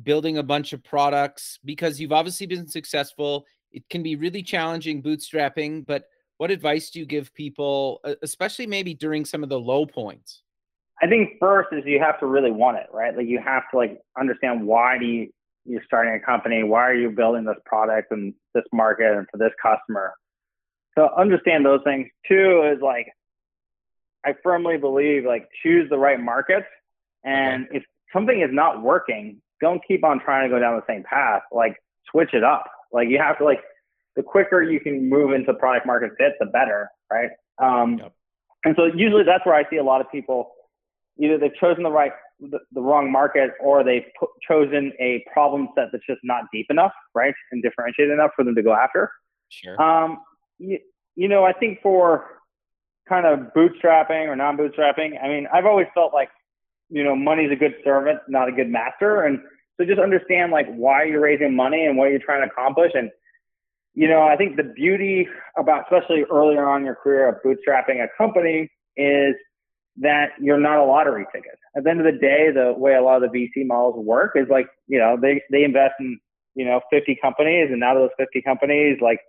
building 0.04 0.38
a 0.38 0.44
bunch 0.44 0.74
of 0.74 0.84
products 0.84 1.58
because 1.66 2.00
you've 2.00 2.12
obviously 2.12 2.46
been 2.46 2.68
successful 2.68 3.48
it 3.72 3.88
can 3.90 4.04
be 4.04 4.16
really 4.16 4.44
challenging 4.44 5.04
bootstrapping, 5.04 5.86
but 5.86 6.06
what 6.38 6.52
advice 6.52 6.90
do 6.90 7.00
you 7.00 7.06
give 7.06 7.34
people, 7.34 8.02
especially 8.22 8.68
maybe 8.68 8.94
during 8.94 9.26
some 9.26 9.44
of 9.44 9.50
the 9.50 9.60
low 9.60 9.86
points? 9.86 10.44
I 11.02 11.08
think 11.08 11.34
first 11.40 11.70
is 11.72 11.84
you 11.86 12.00
have 12.00 12.20
to 12.20 12.26
really 12.26 12.52
want 12.52 12.78
it, 12.78 12.88
right? 12.92 13.16
Like 13.16 13.28
you 13.28 13.40
have 13.44 13.64
to 13.72 13.78
like 13.78 14.00
understand 14.20 14.66
why 14.66 14.98
do 14.98 15.06
you 15.06 15.30
you're 15.70 15.84
starting 15.86 16.14
a 16.14 16.26
company, 16.26 16.64
why 16.64 16.88
are 16.88 16.96
you 16.96 17.12
building 17.12 17.44
this 17.44 17.58
product 17.66 18.12
and 18.12 18.34
this 18.56 18.64
market 18.72 19.18
and 19.18 19.28
for 19.30 19.38
this 19.38 19.52
customer. 19.62 20.14
So 20.98 21.10
understand 21.18 21.66
those 21.66 21.82
things. 21.84 22.08
Two 22.26 22.72
is 22.74 22.82
like 22.82 23.08
I 24.26 24.34
firmly 24.44 24.78
believe 24.78 25.26
like 25.26 25.48
choose 25.64 25.90
the 25.90 25.98
right 25.98 26.20
markets 26.20 26.68
and 27.24 27.66
okay. 27.68 27.78
if 27.78 27.84
something 28.14 28.42
is 28.42 28.50
not 28.52 28.82
working, 28.82 29.42
don't 29.62 29.82
keep 29.88 30.04
on 30.04 30.20
trying 30.20 30.50
to 30.50 30.56
go 30.56 30.60
down 30.60 30.76
the 30.76 30.84
same 30.94 31.04
path. 31.04 31.42
Like 31.52 31.76
switch 32.10 32.34
it 32.34 32.44
up. 32.44 32.66
Like 32.92 33.10
you 33.10 33.20
have 33.20 33.38
to 33.40 33.44
like 33.44 33.62
the 34.16 34.24
quicker 34.24 34.64
you 34.64 34.80
can 34.80 35.10
move 35.10 35.34
into 35.34 35.54
product 35.54 35.86
market 35.86 36.12
fit, 36.18 36.34
the 36.40 36.46
better, 36.48 36.90
right? 37.12 37.30
Um, 37.62 37.98
yep. 37.98 38.14
And 38.66 38.76
so 38.78 38.86
usually 38.86 39.24
that's 39.24 39.46
where 39.46 39.56
I 39.56 39.70
see 39.70 39.78
a 39.78 39.84
lot 39.84 40.02
of 40.02 40.12
people 40.12 40.52
either 41.20 41.38
they've 41.38 41.56
chosen 41.60 41.84
the 41.84 41.92
right 41.92 42.12
the, 42.40 42.60
the 42.72 42.82
wrong 42.82 43.12
market 43.12 43.52
or 43.60 43.84
they've 43.84 44.06
put, 44.20 44.30
chosen 44.48 44.94
a 45.00 45.26
problem 45.32 45.70
set 45.76 45.88
that's 45.92 46.06
just 46.08 46.20
not 46.24 46.44
deep 46.54 46.68
enough, 46.70 46.92
right, 47.16 47.34
and 47.52 47.64
differentiated 47.64 48.14
enough 48.14 48.32
for 48.36 48.46
them 48.46 48.54
to 48.54 48.62
go 48.62 48.74
after. 48.74 49.12
Sure. 49.50 49.82
Um, 49.82 50.20
you, 50.60 50.78
you 51.16 51.28
know, 51.28 51.44
I 51.44 51.54
think 51.54 51.80
for 51.82 52.37
kind 53.08 53.26
of 53.26 53.54
bootstrapping 53.54 54.28
or 54.28 54.36
non-bootstrapping, 54.36 55.24
I 55.24 55.28
mean, 55.28 55.48
I've 55.54 55.66
always 55.66 55.88
felt 55.94 56.14
like 56.14 56.30
you 56.90 57.04
know, 57.04 57.16
money's 57.16 57.52
a 57.52 57.56
good 57.56 57.76
servant, 57.84 58.20
not 58.28 58.50
a 58.50 58.52
good 58.52 58.70
master. 58.70 59.24
And 59.24 59.40
so 59.78 59.86
just 59.86 60.00
understand 60.00 60.52
like 60.52 60.68
why 60.74 61.04
you're 61.04 61.22
raising 61.22 61.56
money 61.56 61.86
and 61.86 61.98
what 61.98 62.10
you're 62.10 62.20
trying 62.20 62.48
to 62.48 62.52
accomplish. 62.52 62.92
And, 62.94 63.12
you 63.94 64.08
know, 64.08 64.22
I 64.22 64.36
think 64.36 64.56
the 64.56 64.64
beauty 64.64 65.28
about, 65.58 65.84
especially 65.84 66.24
earlier 66.32 66.68
on 66.68 66.82
in 66.82 66.86
your 66.86 66.96
career 66.96 67.28
of 67.30 67.36
bootstrapping 67.44 68.04
a 68.04 68.08
company 68.18 68.70
is 68.96 69.36
that 69.98 70.30
you're 70.40 70.60
not 70.60 70.78
a 70.78 70.86
lottery 70.86 71.26
ticket. 71.34 71.58
At 71.76 71.84
the 71.84 71.90
end 71.90 72.00
of 72.00 72.06
the 72.06 72.20
day, 72.20 72.52
the 72.54 72.74
way 72.78 72.94
a 72.94 73.02
lot 73.02 73.22
of 73.22 73.32
the 73.32 73.38
VC 73.38 73.66
models 73.66 74.04
work 74.06 74.34
is 74.36 74.48
like, 74.50 74.68
you 74.88 75.00
know, 75.00 75.18
they, 75.20 75.42
they 75.52 75.64
invest 75.64 75.96
in, 76.00 76.20
you 76.56 76.66
know, 76.66 76.82
50 76.90 77.18
companies 77.22 77.70
and 77.72 77.84
out 77.84 77.98
of 77.98 78.04
those 78.04 78.16
50 78.18 78.42
companies, 78.44 78.98
like 79.02 79.20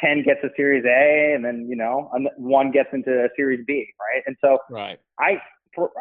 10 0.00 0.22
gets 0.22 0.40
a 0.44 0.48
series 0.56 0.84
A 0.84 1.34
and 1.34 1.44
then, 1.44 1.66
you 1.68 1.76
know, 1.76 2.10
one 2.36 2.70
gets 2.70 2.88
into 2.92 3.10
a 3.10 3.28
series 3.36 3.64
B. 3.66 3.86
Right. 3.98 4.22
And 4.26 4.36
so 4.40 4.58
right. 4.70 4.98
I, 5.18 5.40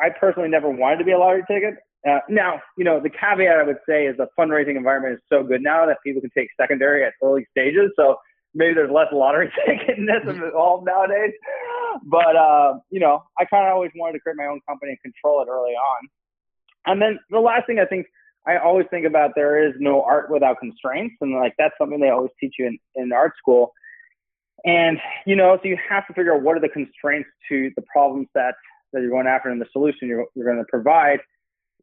I 0.02 0.10
personally 0.20 0.50
never 0.50 0.70
wanted 0.70 0.98
to 0.98 1.04
be 1.04 1.12
a 1.12 1.20
lottery 1.20 1.44
ticket. 1.48 1.76
Uh, 2.08 2.20
now, 2.30 2.62
you 2.78 2.84
know, 2.84 3.00
the 3.00 3.10
caveat 3.10 3.58
I 3.58 3.64
would 3.64 3.80
say 3.88 4.06
is 4.06 4.16
the 4.18 4.28
fundraising 4.40 4.78
environment 4.78 5.16
is 5.16 5.22
so 5.30 5.44
good 5.44 5.62
now 5.62 5.86
that 5.86 5.98
people 6.06 6.22
can 6.22 6.32
take 6.36 6.50
secondary 6.60 7.04
at 7.04 7.14
early 7.24 7.46
stages. 7.52 7.92
So 7.96 8.18
maybe 8.54 8.76
there's 8.76 8.92
less 8.92 9.08
lottery 9.12 9.52
ticketness 9.68 10.28
involved 10.28 10.86
nowadays. 10.86 11.34
But, 12.04 12.36
uh, 12.36 12.76
you 12.90 13.00
know, 13.00 13.24
I 13.40 13.46
kind 13.46 13.68
of 13.68 13.74
always 13.74 13.92
wanted 13.96 14.14
to 14.14 14.20
create 14.20 14.38
my 14.38 14.46
own 14.46 14.62
company 14.68 14.92
and 14.92 15.14
control 15.14 15.42
it 15.42 15.48
early 15.50 15.74
on. 15.74 16.10
And 16.86 17.02
then 17.02 17.20
the 17.30 17.40
last 17.40 17.68
thing 17.68 17.80
I 17.80 17.86
think 17.86 18.08
I 18.48 18.58
always 18.58 18.86
think 18.90 19.06
about 19.06 19.32
there 19.36 19.68
is 19.68 19.74
no 19.78 20.02
art 20.04 20.32
without 20.32 20.60
constraints. 20.60 21.16
And 21.20 21.36
like 21.36 21.54
that's 21.58 21.74
something 21.78 22.00
they 22.00 22.10
always 22.10 22.32
teach 22.40 22.56
you 22.58 22.68
in, 22.68 22.80
in 22.96 23.12
art 23.12 23.34
school. 23.38 23.74
And, 24.66 24.98
you 25.26 25.36
know, 25.36 25.58
so 25.62 25.68
you 25.68 25.78
have 25.90 26.08
to 26.08 26.14
figure 26.14 26.36
out 26.36 26.42
what 26.42 26.58
are 26.58 26.60
the 26.60 26.70
constraints 26.70 27.30
to 27.50 27.72
the 27.76 27.84
problems 27.94 28.28
that 28.34 28.56
that 28.94 29.02
you're 29.02 29.12
going 29.12 29.28
after 29.28 29.50
and 29.50 29.62
the 29.62 29.68
solution 29.72 30.08
you're, 30.08 30.26
you're 30.34 30.46
going 30.46 30.58
to 30.58 30.70
provide 30.70 31.20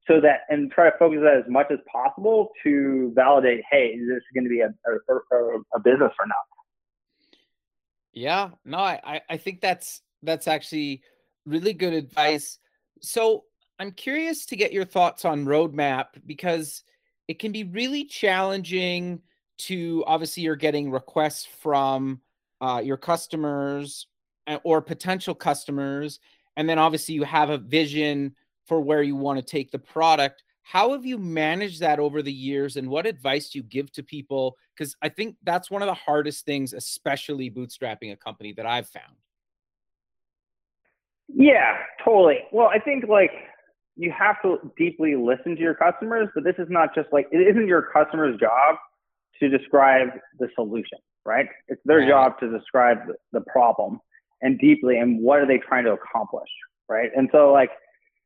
so 0.07 0.21
that 0.21 0.41
and 0.49 0.71
try 0.71 0.91
to 0.91 0.97
focus 0.99 1.19
that 1.23 1.37
as 1.37 1.51
much 1.51 1.67
as 1.71 1.79
possible 1.91 2.51
to 2.63 3.13
validate 3.15 3.63
hey 3.71 3.89
is 3.89 4.09
this 4.09 4.23
going 4.35 4.45
to 4.45 4.51
be 4.51 4.61
a, 4.61 4.69
a, 4.91 5.37
a 5.75 5.81
business 5.81 6.13
or 6.19 6.27
not? 6.27 6.37
Yeah. 8.13 8.51
No 8.65 8.79
I, 8.79 9.21
I 9.29 9.37
think 9.37 9.61
that's 9.61 10.03
that's 10.23 10.49
actually 10.49 11.03
really 11.47 11.75
good 11.75 11.93
advice. 11.93 12.59
So 13.01 13.45
i'm 13.79 13.93
curious 13.93 14.47
to 14.47 14.57
get 14.57 14.73
your 14.73 14.85
thoughts 14.85 15.25
on 15.25 15.45
roadmap 15.45 16.07
because 16.27 16.85
it 17.29 17.39
can 17.39 17.53
be 17.53 17.65
really 17.65 18.05
challenging 18.05 19.21
to 19.57 20.05
obviously 20.07 20.43
you're 20.43 20.57
getting 20.57 20.91
requests 20.91 21.47
from 21.47 22.21
uh, 22.61 22.81
your 22.85 22.97
customers 22.97 24.07
or 24.63 24.81
potential 24.83 25.35
customers 25.35 26.21
and 26.57 26.69
then 26.69 26.79
obviously 26.79 27.15
you 27.15 27.25
have 27.25 27.51
a 27.51 27.59
vision 27.59 28.35
for 28.67 28.81
where 28.81 29.03
you 29.03 29.17
want 29.17 29.39
to 29.39 29.45
take 29.45 29.71
the 29.71 29.79
product. 29.79 30.43
How 30.63 30.93
have 30.93 31.05
you 31.05 31.19
managed 31.19 31.81
that 31.81 31.99
over 31.99 32.23
the 32.23 32.33
years 32.33 32.77
and 32.77 32.89
what 32.89 33.07
advice 33.07 33.51
do 33.51 33.59
you 33.59 33.65
give 33.65 33.93
to 33.93 34.03
people? 34.03 34.57
Because 34.77 34.97
i 35.03 35.09
think 35.09 35.37
that's 35.45 35.71
one 35.71 35.83
of 35.83 35.87
the 35.87 35.95
hardest 35.95 36.45
things 36.45 36.73
especially 36.73 37.51
bootstrapping 37.51 38.13
a 38.13 38.17
company 38.17 38.53
that 38.55 38.67
i've 38.67 38.89
found. 38.89 39.15
Yeah 41.29 41.77
totally. 42.05 42.41
Well 42.53 42.69
i 42.69 42.79
think 42.79 43.05
like 43.09 43.33
you 43.97 44.13
have 44.17 44.41
to 44.43 44.73
deeply 44.77 45.15
listen 45.15 45.55
to 45.55 45.61
your 45.61 45.75
customers 45.75 46.29
but 46.35 46.45
this 46.45 46.57
is 46.59 46.69
not 46.71 46.95
just 46.95 47.09
like 47.13 47.27
it 47.31 47.39
isn't 47.39 47.69
your 47.69 47.83
customer's 47.83 48.39
job 48.41 48.77
to 49.41 49.49
describe 49.49 50.09
the 50.39 50.49
solution 50.55 50.99
right 51.27 51.47
it's 51.69 51.81
their 51.85 52.07
job 52.07 52.39
to 52.39 52.51
describe 52.51 52.99
the, 53.07 53.15
the 53.33 53.41
problem 53.43 54.01
and 54.45 54.59
deeply 54.59 54.99
and 54.99 55.21
what 55.21 55.41
are 55.41 55.47
they 55.47 55.59
trying 55.59 55.85
to 55.85 55.93
accomplish, 55.93 56.49
right? 56.89 57.11
And 57.17 57.29
so 57.33 57.51
like, 57.51 57.71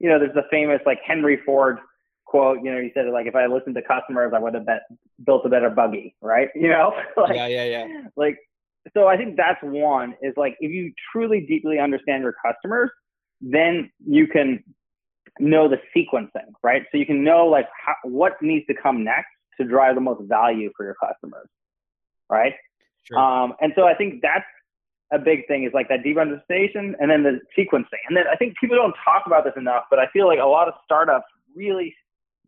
you 0.00 0.08
know, 0.08 0.18
there's 0.18 0.34
the 0.34 0.42
famous 0.50 0.80
like 0.84 0.98
Henry 1.06 1.38
Ford 1.46 1.78
quote, 2.26 2.58
you 2.62 2.70
know, 2.70 2.80
he 2.80 2.90
said 2.92 3.06
like 3.06 3.26
if 3.26 3.34
I 3.34 3.46
listened 3.46 3.76
to 3.76 3.82
customers, 3.82 4.32
I 4.34 4.38
would 4.40 4.54
have 4.54 4.66
bet, 4.66 4.82
built 5.24 5.46
a 5.46 5.48
better 5.48 5.70
buggy, 5.70 6.14
right? 6.20 6.48
You 6.54 6.68
know, 6.68 6.92
like, 7.16 7.36
yeah, 7.36 7.46
yeah, 7.46 7.64
yeah. 7.64 7.86
Like, 8.16 8.36
so 8.94 9.06
I 9.06 9.16
think 9.16 9.36
that's 9.36 9.58
one 9.62 10.14
is 10.20 10.34
like 10.36 10.56
if 10.60 10.72
you 10.72 10.92
truly 11.12 11.46
deeply 11.48 11.78
understand 11.78 12.22
your 12.22 12.34
customers, 12.44 12.90
then 13.40 13.90
you 14.04 14.26
can 14.26 14.62
know 15.38 15.68
the 15.68 15.78
sequencing, 15.96 16.50
right? 16.64 16.82
So 16.90 16.98
you 16.98 17.06
can 17.06 17.22
know 17.22 17.46
like 17.46 17.68
how, 17.84 17.94
what 18.02 18.32
needs 18.42 18.66
to 18.66 18.74
come 18.74 19.04
next 19.04 19.28
to 19.60 19.66
drive 19.66 19.94
the 19.94 20.00
most 20.00 20.22
value 20.28 20.70
for 20.76 20.84
your 20.84 20.96
customers, 21.00 21.48
right? 22.28 22.54
Sure. 23.08 23.18
Um, 23.18 23.54
and 23.60 23.72
so 23.76 23.84
I 23.84 23.94
think 23.94 24.22
that's 24.22 24.44
a 25.12 25.18
big 25.18 25.46
thing 25.46 25.64
is 25.64 25.72
like 25.72 25.88
that 25.88 26.02
deep 26.02 26.18
understanding 26.18 26.94
and 27.00 27.10
then 27.10 27.22
the 27.22 27.40
sequencing. 27.56 28.02
And 28.08 28.16
then 28.16 28.24
I 28.30 28.36
think 28.36 28.56
people 28.58 28.76
don't 28.76 28.94
talk 29.04 29.24
about 29.26 29.44
this 29.44 29.54
enough, 29.56 29.84
but 29.90 29.98
I 29.98 30.06
feel 30.12 30.26
like 30.26 30.38
a 30.38 30.46
lot 30.46 30.68
of 30.68 30.74
startups 30.84 31.24
really 31.56 31.94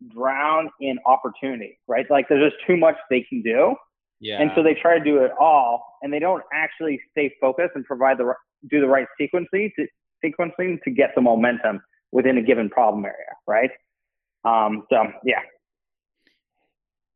drown 0.09 0.69
in 0.79 0.97
opportunity, 1.05 1.79
right? 1.87 2.05
Like 2.09 2.27
there's 2.29 2.51
just 2.51 2.63
too 2.67 2.77
much 2.77 2.95
they 3.09 3.25
can 3.27 3.41
do. 3.41 3.75
Yeah. 4.19 4.39
And 4.39 4.51
so 4.55 4.61
they 4.61 4.75
try 4.79 4.97
to 4.97 5.03
do 5.03 5.17
it 5.17 5.31
all 5.39 5.97
and 6.03 6.13
they 6.13 6.19
don't 6.19 6.43
actually 6.53 7.01
stay 7.11 7.33
focused 7.41 7.71
and 7.75 7.83
provide 7.83 8.17
the 8.19 8.33
do 8.69 8.79
the 8.79 8.87
right 8.87 9.07
sequencing 9.19 9.71
to 9.75 9.87
sequencing 10.23 10.81
to 10.83 10.91
get 10.91 11.09
the 11.15 11.21
momentum 11.21 11.81
within 12.11 12.37
a 12.37 12.41
given 12.41 12.69
problem 12.69 13.03
area, 13.05 13.33
right? 13.47 13.71
Um, 14.45 14.83
so 14.91 15.07
yeah. 15.25 15.39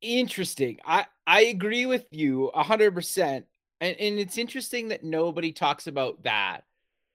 Interesting. 0.05 0.77
I 0.85 1.05
I 1.25 1.41
agree 1.45 1.87
with 1.87 2.05
you 2.11 2.47
a 2.49 2.61
hundred 2.61 2.93
percent. 2.93 3.45
And, 3.81 3.95
and 3.99 4.19
it's 4.19 4.37
interesting 4.37 4.89
that 4.89 5.03
nobody 5.03 5.51
talks 5.51 5.87
about 5.87 6.23
that. 6.23 6.63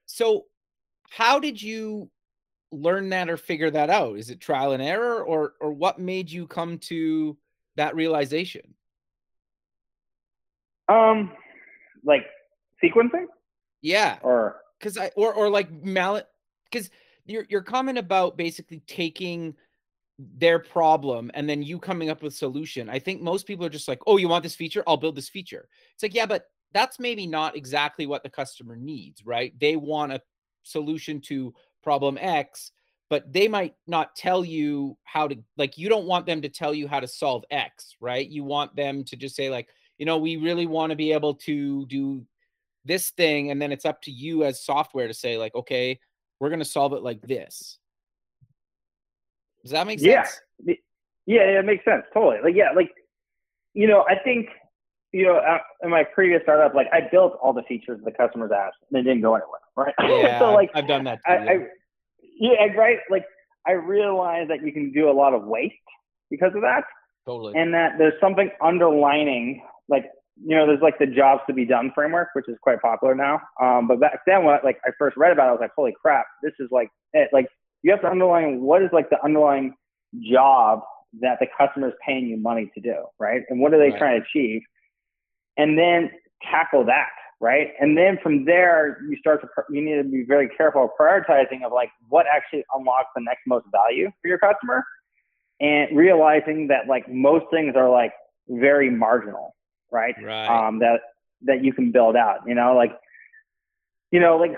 So, 0.06 0.46
how 1.08 1.38
did 1.38 1.62
you 1.62 2.10
learn 2.72 3.10
that 3.10 3.30
or 3.30 3.36
figure 3.36 3.70
that 3.70 3.90
out? 3.90 4.18
Is 4.18 4.28
it 4.28 4.40
trial 4.40 4.72
and 4.72 4.82
error, 4.82 5.22
or 5.22 5.54
or 5.60 5.72
what 5.72 6.00
made 6.00 6.30
you 6.30 6.48
come 6.48 6.78
to 6.78 7.36
that 7.76 7.94
realization? 7.94 8.74
Um, 10.88 11.30
like 12.04 12.26
sequencing. 12.82 13.26
Yeah. 13.82 14.18
Or 14.22 14.56
because 14.78 14.98
I 14.98 15.12
or 15.14 15.32
or 15.32 15.48
like 15.48 15.70
mallet 15.70 16.26
because 16.64 16.90
your 17.24 17.46
your 17.48 17.62
comment 17.62 17.98
about 17.98 18.36
basically 18.36 18.80
taking 18.80 19.54
their 20.36 20.58
problem 20.58 21.30
and 21.34 21.48
then 21.48 21.62
you 21.62 21.78
coming 21.78 22.10
up 22.10 22.22
with 22.22 22.34
solution. 22.34 22.88
I 22.88 22.98
think 22.98 23.22
most 23.22 23.46
people 23.46 23.64
are 23.64 23.70
just 23.70 23.88
like, 23.88 24.00
"Oh, 24.06 24.16
you 24.16 24.28
want 24.28 24.42
this 24.42 24.56
feature? 24.56 24.82
I'll 24.86 24.96
build 24.96 25.16
this 25.16 25.28
feature." 25.28 25.68
It's 25.94 26.02
like, 26.02 26.14
"Yeah, 26.14 26.26
but 26.26 26.46
that's 26.72 26.98
maybe 26.98 27.26
not 27.26 27.56
exactly 27.56 28.06
what 28.06 28.22
the 28.22 28.30
customer 28.30 28.76
needs, 28.76 29.24
right? 29.24 29.52
They 29.58 29.76
want 29.76 30.12
a 30.12 30.22
solution 30.62 31.20
to 31.22 31.54
problem 31.82 32.18
X, 32.20 32.72
but 33.08 33.32
they 33.32 33.48
might 33.48 33.74
not 33.86 34.14
tell 34.14 34.44
you 34.44 34.96
how 35.04 35.26
to 35.28 35.36
like 35.56 35.78
you 35.78 35.88
don't 35.88 36.06
want 36.06 36.26
them 36.26 36.42
to 36.42 36.48
tell 36.48 36.74
you 36.74 36.86
how 36.86 37.00
to 37.00 37.08
solve 37.08 37.44
X, 37.50 37.96
right? 38.00 38.28
You 38.28 38.44
want 38.44 38.74
them 38.76 39.04
to 39.04 39.16
just 39.16 39.34
say 39.34 39.50
like, 39.50 39.68
you 39.98 40.06
know, 40.06 40.18
we 40.18 40.36
really 40.36 40.66
want 40.66 40.90
to 40.90 40.96
be 40.96 41.12
able 41.12 41.34
to 41.34 41.86
do 41.86 42.24
this 42.84 43.10
thing 43.10 43.50
and 43.50 43.60
then 43.60 43.72
it's 43.72 43.84
up 43.84 44.00
to 44.02 44.10
you 44.10 44.44
as 44.44 44.64
software 44.64 45.08
to 45.08 45.14
say 45.14 45.36
like, 45.36 45.54
okay, 45.54 45.98
we're 46.38 46.48
going 46.48 46.60
to 46.60 46.64
solve 46.64 46.92
it 46.92 47.02
like 47.02 47.20
this 47.22 47.79
does 49.62 49.72
that 49.72 49.86
make 49.86 50.00
sense? 50.00 50.40
Yeah. 50.64 50.74
Yeah, 51.26 51.42
it 51.42 51.64
makes 51.64 51.84
sense. 51.84 52.02
Totally. 52.12 52.38
Like, 52.42 52.54
yeah, 52.56 52.70
like, 52.74 52.90
you 53.74 53.86
know, 53.86 54.04
I 54.08 54.16
think, 54.22 54.48
you 55.12 55.26
know, 55.26 55.36
uh, 55.36 55.58
in 55.82 55.90
my 55.90 56.02
previous 56.02 56.42
startup, 56.42 56.74
like 56.74 56.88
I 56.92 57.00
built 57.10 57.38
all 57.42 57.52
the 57.52 57.62
features 57.62 58.00
the 58.04 58.10
customers 58.10 58.50
asked 58.54 58.78
and 58.90 58.98
it 58.98 59.02
didn't 59.04 59.22
go 59.22 59.34
anywhere. 59.34 59.60
Right. 59.76 59.94
Yeah. 60.24 60.38
so 60.38 60.52
like, 60.52 60.70
I've 60.74 60.88
done 60.88 61.04
that. 61.04 61.20
Too, 61.26 61.32
I, 61.32 61.44
yeah. 61.44 61.50
I, 61.50 61.56
yeah. 62.40 62.64
Right. 62.76 62.98
Like 63.10 63.24
I 63.66 63.72
realized 63.72 64.50
that 64.50 64.64
you 64.64 64.72
can 64.72 64.92
do 64.92 65.08
a 65.08 65.12
lot 65.12 65.34
of 65.34 65.44
waste 65.44 65.74
because 66.30 66.52
of 66.54 66.62
that. 66.62 66.82
Totally. 67.26 67.54
And 67.56 67.72
that 67.74 67.92
there's 67.98 68.14
something 68.20 68.50
underlining, 68.62 69.62
like, 69.88 70.06
you 70.42 70.56
know, 70.56 70.66
there's 70.66 70.80
like 70.80 70.98
the 70.98 71.06
jobs 71.06 71.42
to 71.48 71.52
be 71.52 71.64
done 71.64 71.92
framework, 71.94 72.28
which 72.32 72.48
is 72.48 72.56
quite 72.62 72.80
popular 72.80 73.14
now. 73.14 73.40
Um, 73.60 73.86
but 73.86 74.00
back 74.00 74.20
then 74.26 74.44
when 74.44 74.58
like 74.64 74.78
I 74.84 74.90
first 74.98 75.16
read 75.16 75.32
about 75.32 75.46
it, 75.46 75.48
I 75.48 75.52
was 75.52 75.60
like, 75.60 75.72
holy 75.76 75.94
crap, 76.00 76.26
this 76.42 76.54
is 76.58 76.68
like 76.70 76.88
it. 77.12 77.28
Like 77.32 77.46
you 77.82 77.90
have 77.90 78.00
to 78.02 78.10
underline 78.10 78.60
what 78.60 78.82
is 78.82 78.90
like 78.92 79.10
the 79.10 79.22
underlying 79.24 79.74
job 80.30 80.80
that 81.20 81.38
the 81.40 81.46
customer 81.58 81.88
is 81.88 81.94
paying 82.04 82.26
you 82.26 82.36
money 82.36 82.70
to 82.74 82.80
do, 82.80 83.04
right? 83.18 83.42
And 83.48 83.60
what 83.60 83.74
are 83.74 83.78
they 83.78 83.90
right. 83.90 83.98
trying 83.98 84.20
to 84.20 84.26
achieve? 84.26 84.62
And 85.56 85.78
then 85.78 86.10
tackle 86.48 86.84
that, 86.86 87.10
right? 87.40 87.72
And 87.80 87.96
then 87.96 88.18
from 88.22 88.44
there, 88.44 88.98
you 89.08 89.16
start 89.16 89.40
to, 89.40 89.48
you 89.70 89.82
need 89.82 89.96
to 90.02 90.08
be 90.08 90.24
very 90.26 90.48
careful 90.48 90.84
of 90.84 90.90
prioritizing 90.98 91.64
of 91.64 91.72
like 91.72 91.90
what 92.08 92.26
actually 92.32 92.64
unlocks 92.74 93.08
the 93.16 93.22
next 93.22 93.40
most 93.46 93.66
value 93.72 94.10
for 94.22 94.28
your 94.28 94.38
customer 94.38 94.84
and 95.60 95.96
realizing 95.96 96.68
that 96.68 96.86
like 96.88 97.10
most 97.12 97.46
things 97.50 97.74
are 97.76 97.90
like 97.90 98.12
very 98.48 98.90
marginal, 98.90 99.54
right? 99.90 100.14
Right. 100.22 100.46
Um, 100.46 100.78
that, 100.78 101.00
that 101.42 101.64
you 101.64 101.72
can 101.72 101.90
build 101.90 102.16
out, 102.16 102.40
you 102.46 102.54
know, 102.54 102.74
like, 102.76 102.92
you 104.10 104.20
know, 104.20 104.36
like 104.36 104.52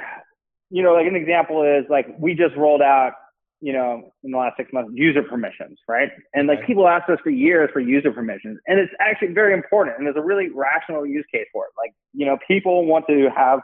you 0.72 0.82
know, 0.82 0.94
like 0.94 1.06
an 1.06 1.14
example 1.14 1.62
is 1.62 1.84
like 1.90 2.06
we 2.18 2.34
just 2.34 2.56
rolled 2.56 2.80
out, 2.80 3.12
you 3.60 3.74
know, 3.74 4.10
in 4.24 4.30
the 4.30 4.38
last 4.38 4.56
six 4.56 4.72
months, 4.72 4.90
user 4.94 5.22
permissions, 5.22 5.78
right? 5.86 6.08
And 6.32 6.48
like 6.48 6.66
people 6.66 6.88
asked 6.88 7.10
us 7.10 7.18
for 7.22 7.28
years 7.28 7.68
for 7.74 7.80
user 7.80 8.10
permissions, 8.10 8.58
and 8.66 8.80
it's 8.80 8.92
actually 8.98 9.34
very 9.34 9.52
important, 9.52 9.98
and 9.98 10.06
there's 10.06 10.16
a 10.16 10.22
really 10.22 10.48
rational 10.48 11.04
use 11.04 11.26
case 11.30 11.44
for 11.52 11.66
it. 11.66 11.72
Like, 11.76 11.92
you 12.14 12.24
know, 12.24 12.38
people 12.48 12.86
want 12.86 13.04
to 13.08 13.28
have, 13.36 13.60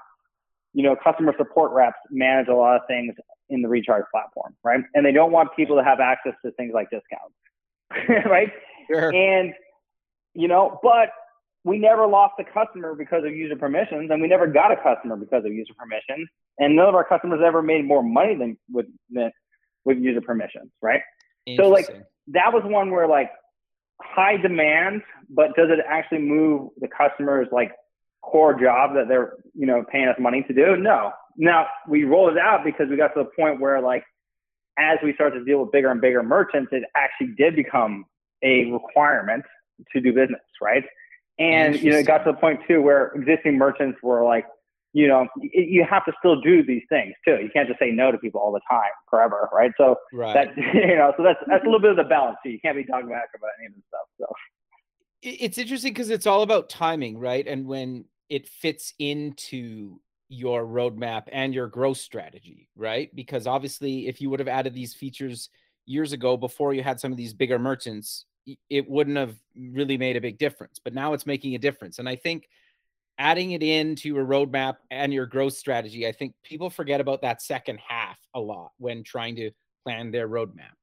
you 0.75 0.83
know, 0.83 0.97
customer 1.03 1.35
support 1.39 1.73
reps 1.73 1.97
manage 2.11 2.49
a 2.49 2.55
lot 2.55 2.77
of 2.77 2.83
things 2.87 3.15
in 3.49 3.63
the 3.63 3.69
recharge 3.69 4.05
platform, 4.13 4.55
right? 4.63 4.81
And 4.93 5.07
they 5.07 5.13
don't 5.13 5.33
want 5.33 5.49
people 5.57 5.77
to 5.77 5.83
have 5.83 6.01
access 6.01 6.35
to 6.45 6.53
things 6.53 6.73
like 6.75 6.91
discounts, 6.91 8.27
right? 8.31 8.53
Sure. 8.87 9.15
And 9.15 9.55
you 10.35 10.47
know, 10.47 10.79
but 10.83 11.09
we 11.65 11.79
never 11.79 12.07
lost 12.07 12.35
a 12.39 12.45
customer 12.45 12.95
because 12.95 13.25
of 13.25 13.35
user 13.35 13.57
permissions, 13.57 14.11
and 14.11 14.21
we 14.21 14.29
never 14.29 14.47
got 14.47 14.73
a 14.73 14.77
customer 14.77 15.17
because 15.17 15.47
of 15.47 15.55
user 15.55 15.73
permissions, 15.79 16.29
and 16.59 16.77
none 16.77 16.89
of 16.89 16.95
our 16.95 17.05
customers 17.05 17.41
ever 17.45 17.63
made 17.63 17.85
more 17.85 18.03
money 18.03 18.35
than 18.35 18.57
with 18.71 18.87
than, 19.11 19.31
with 19.85 19.99
user 19.99 20.21
permissions, 20.21 20.71
right? 20.83 21.01
So 21.57 21.69
like 21.69 21.87
that 22.29 22.53
was 22.53 22.63
one 22.65 22.91
where 22.91 23.09
like 23.09 23.31
high 24.03 24.37
demand, 24.37 25.03
but 25.31 25.57
does 25.57 25.71
it 25.71 25.79
actually 25.89 26.21
move 26.21 26.71
the 26.79 26.89
customers 26.89 27.49
like 27.51 27.73
core 28.23 28.53
job 28.53 28.95
that 28.95 29.09
they're 29.09 29.35
you 29.55 29.67
know 29.67 29.85
paying 29.91 30.09
us 30.09 30.17
money 30.19 30.45
to 30.49 30.53
do? 30.53 30.77
No. 30.77 31.13
Now 31.37 31.67
we 31.89 32.05
rolled 32.05 32.33
it 32.33 32.39
out 32.39 32.65
because 32.65 32.89
we 32.91 32.97
got 32.97 33.15
to 33.15 33.21
the 33.23 33.31
point 33.37 33.61
where 33.61 33.81
like 33.81 34.05
as 34.79 34.99
we 35.03 35.13
started 35.15 35.41
to 35.41 35.45
deal 35.45 35.61
with 35.61 35.73
bigger 35.73 35.91
and 35.91 36.01
bigger 36.01 36.23
merchants, 36.23 36.69
it 36.73 36.85
actually 36.95 37.35
did 37.37 37.57
become 37.57 38.05
a 38.43 38.71
requirement 38.71 39.45
to 39.93 40.01
do 40.01 40.13
business, 40.13 40.41
right? 40.61 40.85
And 41.39 41.81
you 41.81 41.93
know, 41.93 41.99
it 41.99 42.07
got 42.07 42.19
to 42.19 42.33
the 42.33 42.37
point 42.37 42.61
too 42.67 42.83
where 42.83 43.09
existing 43.15 43.57
merchants 43.57 43.99
were 44.03 44.25
like, 44.25 44.45
you 44.99 45.07
know, 45.07 45.29
you 45.41 45.87
have 45.89 46.05
to 46.07 46.13
still 46.19 46.41
do 46.41 46.65
these 46.65 46.83
things 46.89 47.15
too. 47.25 47.39
You 47.41 47.49
can't 47.55 47.69
just 47.69 47.79
say 47.79 47.93
no 47.93 48.11
to 48.11 48.19
people 48.19 48.41
all 48.41 48.51
the 48.51 48.61
time 48.69 48.91
forever, 49.09 49.49
right? 49.53 49.71
So 49.79 49.95
right. 50.13 50.35
that 50.35 50.49
you 50.75 50.97
know, 50.97 51.13
so 51.17 51.23
that's 51.23 51.39
that's 51.47 51.63
a 51.63 51.67
little 51.67 51.81
bit 51.81 51.93
of 51.93 51.97
the 51.99 52.03
balance. 52.03 52.37
So 52.45 52.49
you 52.49 52.59
can't 52.59 52.77
be 52.77 52.83
dogmatic 52.83 53.31
about 53.37 53.51
any 53.61 53.69
of 53.69 53.75
this 53.75 53.85
stuff. 53.87 54.09
So 54.19 54.27
it's 55.23 55.57
interesting 55.57 55.93
because 55.93 56.11
it's 56.11 56.27
all 56.27 56.43
about 56.43 56.69
timing, 56.69 57.17
right? 57.17 57.47
And 57.47 57.67
when 57.67 58.07
it 58.29 58.49
fits 58.49 58.93
into 58.99 60.01
your 60.29 60.65
roadmap 60.67 61.29
and 61.31 61.55
your 61.55 61.69
growth 61.69 61.99
strategy, 61.99 62.69
right? 62.75 63.15
Because 63.15 63.47
obviously, 63.47 64.09
if 64.09 64.21
you 64.21 64.31
would 64.31 64.41
have 64.41 64.49
added 64.49 64.75
these 64.75 64.95
features 64.95 65.49
years 65.87 66.13
ago 66.13 66.37
before 66.37 66.75
you 66.75 66.83
had 66.83 66.99
some 66.99 67.13
of 67.13 67.17
these 67.17 67.33
bigger 67.33 67.59
merchants, 67.61 68.25
it 68.69 68.91
wouldn't 68.91 69.17
have 69.17 69.37
really 69.57 69.97
made 69.97 70.17
a 70.17 70.21
big 70.21 70.39
difference. 70.39 70.81
But 70.83 70.93
now 70.93 71.13
it's 71.13 71.25
making 71.25 71.55
a 71.55 71.59
difference. 71.59 72.01
And 72.01 72.09
I 72.09 72.17
think 72.17 72.49
adding 73.19 73.53
it 73.53 73.63
into 73.63 74.09
your 74.09 74.25
roadmap 74.25 74.77
and 74.91 75.13
your 75.13 75.27
growth 75.27 75.55
strategy, 75.55 76.07
I 76.07 76.13
think 76.13 76.35
people 76.45 76.71
forget 76.71 77.01
about 77.01 77.23
that 77.23 77.43
second 77.43 77.79
half 77.87 78.19
a 78.35 78.41
lot 78.41 78.71
when 78.79 79.03
trying 79.03 79.37
to 79.37 79.51
plan 79.85 80.11
their 80.11 80.29
roadmap. 80.29 80.77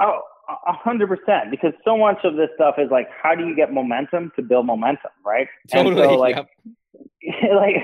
Oh, 0.00 0.20
a 0.66 0.72
hundred 0.72 1.08
percent. 1.08 1.50
Because 1.50 1.72
so 1.84 1.96
much 1.96 2.18
of 2.24 2.36
this 2.36 2.48
stuff 2.54 2.76
is 2.78 2.90
like, 2.90 3.08
how 3.22 3.34
do 3.34 3.46
you 3.46 3.56
get 3.56 3.72
momentum 3.72 4.32
to 4.36 4.42
build 4.42 4.66
momentum, 4.66 5.10
right? 5.24 5.48
Totally. 5.70 6.02
And 6.02 6.10
so, 6.10 6.16
like, 6.16 6.36
yep. 6.36 6.48
like 7.54 7.74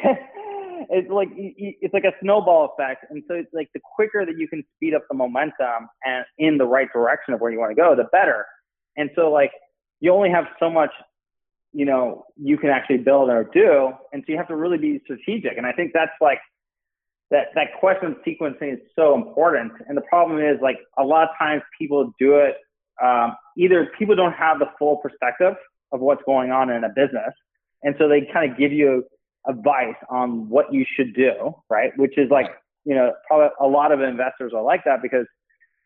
it's 0.90 1.10
like 1.10 1.28
it's 1.36 1.94
like 1.94 2.04
a 2.04 2.12
snowball 2.20 2.74
effect, 2.74 3.06
and 3.10 3.22
so 3.28 3.34
it's 3.34 3.52
like 3.52 3.68
the 3.74 3.80
quicker 3.94 4.26
that 4.26 4.36
you 4.36 4.48
can 4.48 4.62
speed 4.76 4.94
up 4.94 5.02
the 5.08 5.16
momentum 5.16 5.88
and 6.04 6.24
in 6.38 6.58
the 6.58 6.64
right 6.64 6.88
direction 6.92 7.32
of 7.32 7.40
where 7.40 7.52
you 7.52 7.58
want 7.58 7.70
to 7.70 7.80
go, 7.80 7.94
the 7.94 8.08
better. 8.12 8.44
And 8.96 9.10
so 9.14 9.30
like 9.30 9.52
you 10.00 10.12
only 10.12 10.30
have 10.30 10.46
so 10.58 10.68
much, 10.68 10.90
you 11.72 11.84
know, 11.84 12.24
you 12.36 12.56
can 12.58 12.70
actually 12.70 12.98
build 12.98 13.30
or 13.30 13.44
do. 13.52 13.92
And 14.12 14.22
so 14.26 14.32
you 14.32 14.38
have 14.38 14.48
to 14.48 14.56
really 14.56 14.78
be 14.78 15.00
strategic. 15.04 15.56
And 15.56 15.66
I 15.66 15.72
think 15.72 15.92
that's 15.94 16.12
like 16.20 16.40
that 17.30 17.48
that 17.54 17.68
question 17.78 18.16
sequencing 18.26 18.74
is 18.74 18.80
so 18.96 19.14
important. 19.14 19.72
And 19.86 19.96
the 19.96 20.02
problem 20.02 20.40
is 20.40 20.56
like 20.60 20.78
a 20.98 21.04
lot 21.04 21.24
of 21.24 21.30
times 21.38 21.62
people 21.78 22.12
do 22.18 22.36
it 22.36 22.56
um, 23.02 23.36
either 23.56 23.90
people 23.98 24.14
don't 24.14 24.32
have 24.32 24.58
the 24.58 24.66
full 24.78 24.98
perspective 24.98 25.54
of 25.92 26.00
what's 26.00 26.22
going 26.26 26.50
on 26.50 26.70
in 26.70 26.84
a 26.84 26.88
business, 26.88 27.32
and 27.82 27.94
so 27.98 28.08
they 28.08 28.28
kind 28.32 28.50
of 28.50 28.58
give 28.58 28.72
you 28.72 29.04
advice 29.48 29.96
on 30.10 30.48
what 30.48 30.72
you 30.72 30.84
should 30.96 31.14
do, 31.14 31.54
right? 31.70 31.92
Which 31.96 32.18
is 32.18 32.30
like 32.30 32.46
you 32.84 32.94
know 32.94 33.12
probably 33.26 33.48
a 33.60 33.66
lot 33.66 33.90
of 33.92 34.00
investors 34.00 34.52
are 34.54 34.62
like 34.62 34.84
that 34.84 35.02
because 35.02 35.26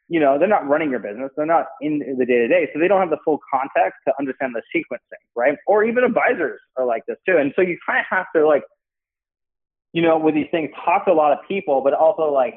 you 0.09 0.21
know, 0.21 0.39
they're 0.39 0.49
not 0.49 0.69
running 0.69 0.91
your 0.91 1.01
business. 1.01 1.31
They're 1.37 1.47
not 1.47 1.67
in 1.81 1.99
the 2.19 2.27
day 2.27 2.39
to 2.39 2.49
day. 2.49 2.69
So 2.73 2.79
they 2.79 2.89
don't 2.89 3.01
have 3.01 3.11
the 3.11 3.19
full 3.25 3.39
context 3.51 4.01
to 4.07 4.15
understand 4.19 4.55
the 4.55 4.63
sequencing, 4.75 5.23
right? 5.35 5.57
Or 5.67 5.85
even 5.85 6.05
advisors 6.05 6.61
are 6.77 6.85
like 6.85 7.05
this 7.07 7.17
too. 7.27 7.39
And 7.39 7.53
so 7.57 7.63
you 7.63 7.79
kind 7.87 8.01
of 8.01 8.07
have 8.11 8.27
to 8.37 8.47
like, 8.47 8.63
you 9.93 10.03
know, 10.03 10.19
with 10.19 10.35
these 10.35 10.49
things, 10.51 10.71
talk 10.85 11.07
to 11.07 11.13
a 11.13 11.15
lot 11.15 11.33
of 11.33 11.39
people, 11.49 11.81
but 11.81 11.95
also 11.95 12.31
like 12.31 12.57